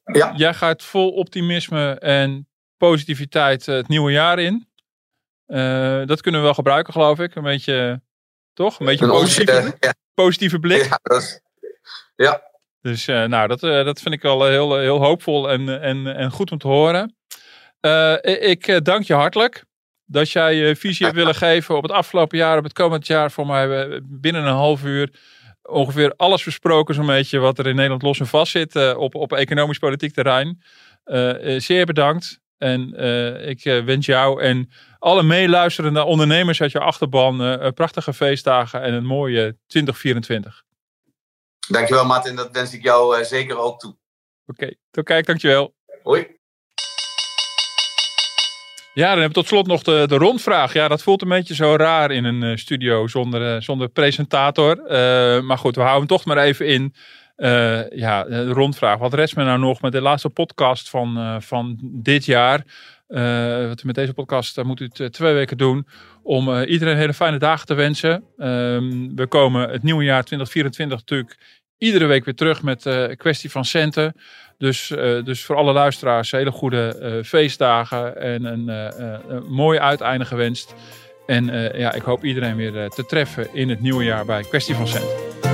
Ja. 0.04 0.34
Jij 0.36 0.54
gaat 0.54 0.84
vol 0.84 1.12
optimisme 1.12 2.00
en 2.00 2.48
positiviteit 2.78 3.66
het 3.66 3.88
nieuwe 3.88 4.12
jaar 4.12 4.40
in. 4.40 4.68
dat 6.08 6.22
kunnen 6.22 6.40
we 6.40 6.46
wel 6.46 6.54
gebruiken, 6.54 6.94
geloof 6.94 7.20
ik. 7.20 7.36
Een 7.36 7.44
beetje 7.44 8.02
toch? 8.54 8.80
Een 8.80 8.86
beetje 8.86 9.06
een 9.06 9.12
positieve, 9.12 9.76
ja. 9.80 9.94
positieve 10.14 10.60
blik. 10.60 10.84
Ja. 10.84 11.00
Dat 11.04 11.42
ja. 12.16 12.42
Dus 12.82 13.06
nou, 13.06 13.48
dat, 13.48 13.60
dat 13.60 14.02
vind 14.02 14.14
ik 14.14 14.22
wel 14.22 14.46
heel, 14.46 14.78
heel 14.78 15.04
hoopvol 15.04 15.50
en, 15.50 15.82
en, 15.82 16.08
en 16.08 16.32
goed 16.32 16.52
om 16.52 16.58
te 16.58 16.68
horen. 16.68 17.16
Ik 18.22 18.86
dank 18.86 19.04
je 19.04 19.14
hartelijk 19.14 19.64
dat 20.06 20.32
jij 20.32 20.56
je 20.56 20.76
visie 20.76 21.06
hebt 21.06 21.18
willen 21.18 21.36
geven 21.46 21.76
op 21.76 21.84
het 21.84 21.92
afgelopen 21.92 22.38
jaar, 22.38 22.58
op 22.58 22.64
het 22.64 22.74
komend 22.74 23.08
jaar. 23.08 23.32
Voor 23.32 23.46
mij 23.46 24.02
binnen 24.04 24.44
een 24.46 24.54
half 24.54 24.84
uur 24.84 25.14
ongeveer 25.62 26.14
alles 26.16 26.44
besproken 26.44 26.96
zo'n 26.96 27.06
beetje 27.06 27.40
wat 27.40 27.60
er 27.60 27.68
in 27.68 27.76
Nederland 27.76 28.02
los 28.02 28.20
en 28.20 28.28
vast 28.28 28.52
zit 28.52 28.96
op, 28.96 29.16
op 29.16 29.34
economisch-politiek 29.34 30.14
terrein. 30.14 30.62
zeer 31.58 31.86
bedankt. 31.86 32.40
En 32.58 32.94
ik 33.48 33.64
wens 33.64 34.06
jou 34.06 34.42
en 34.42 34.72
alle 35.00 35.24
meeluisterende 35.24 36.04
ondernemers 36.04 36.62
uit 36.62 36.72
je 36.72 36.80
achterban 36.80 37.72
prachtige 37.74 38.14
feestdagen 38.14 38.82
en 38.82 38.94
een 38.94 39.06
mooie 39.06 39.58
2024. 39.68 40.64
Dankjewel 41.68 42.06
Martin, 42.06 42.36
dat 42.36 42.52
wens 42.52 42.74
ik 42.74 42.84
jou 42.84 43.26
zeker 43.26 43.58
ook 43.58 43.80
toe. 43.80 43.92
Oké, 44.46 44.64
okay. 44.64 44.78
tot 44.92 45.04
kijk, 45.04 45.26
dankjewel. 45.26 45.76
Hoi. 46.04 46.40
Ja, 48.94 49.10
dan 49.10 49.20
hebben 49.20 49.28
we 49.28 49.34
tot 49.34 49.48
slot 49.48 49.68
nog 49.68 49.84
de, 49.84 50.04
de 50.08 50.18
rondvraag. 50.18 50.74
Ja, 50.74 50.88
dat 50.88 51.04
voelt 51.04 51.22
een 51.22 51.28
beetje 51.28 51.56
zo 51.56 51.76
raar 51.76 52.12
in 52.12 52.24
een 52.24 52.44
uh, 52.44 52.56
studio 52.56 53.08
zonder, 53.08 53.56
uh, 53.56 53.62
zonder 53.62 53.90
presentator. 53.90 54.78
Uh, 54.78 55.42
maar 55.42 55.58
goed, 55.58 55.76
we 55.76 55.82
houden 55.82 56.08
hem 56.08 56.18
toch 56.18 56.26
maar 56.26 56.38
even 56.38 56.68
in. 56.68 56.94
ja, 57.96 58.24
de 58.24 58.54
rondvraag. 58.54 58.98
Wat 58.98 59.14
rest 59.14 59.36
me 59.36 59.44
nou 59.44 59.60
nog 59.60 59.82
met 59.82 59.92
de 59.92 60.02
laatste 60.02 60.30
podcast 60.30 60.90
van, 60.90 61.42
van 61.42 61.78
dit 61.82 62.26
jaar? 62.26 62.64
Wat 63.68 63.84
met 63.84 63.96
deze 63.96 64.14
podcast 64.14 64.58
uh, 64.58 64.66
moet 64.66 64.80
u 64.80 64.90
het 64.94 65.14
twee 65.14 65.34
weken 65.34 65.58
doen. 65.58 65.88
Om 66.24 66.62
iedereen 66.62 66.98
hele 66.98 67.14
fijne 67.14 67.38
dagen 67.38 67.66
te 67.66 67.74
wensen. 67.74 68.24
Um, 68.38 69.16
we 69.16 69.28
komen 69.28 69.70
het 69.70 69.84
nieuwe 69.84 70.04
jaar 70.04 70.24
2024 70.24 70.98
natuurlijk 70.98 71.38
iedere 71.78 72.06
week 72.06 72.26
weer 72.26 72.36
terug 72.36 72.62
met 72.62 72.86
een 72.86 73.18
kwestie 73.18 73.52
van 73.52 73.66
centen. 73.66 74.14
Dus, 74.62 74.88
dus 75.24 75.46
voor 75.46 75.56
alle 75.56 75.74
luisteraars 75.74 76.32
hele 76.32 76.52
goede 76.52 77.22
feestdagen 77.26 78.22
en 78.22 78.46
een, 78.46 78.68
een 78.68 79.44
mooi 79.48 79.80
uiteinde 79.80 80.26
gewenst. 80.26 80.76
En 81.26 81.46
ja, 81.78 81.94
ik 81.94 82.02
hoop 82.02 82.24
iedereen 82.24 82.56
weer 82.56 82.90
te 82.90 83.06
treffen 83.06 83.48
in 83.54 83.70
het 83.70 83.82
nieuwe 83.82 84.04
jaar 84.04 84.26
bij 84.26 84.42
Kwestie 84.42 84.76
van 84.76 84.88
Centen. 84.88 85.51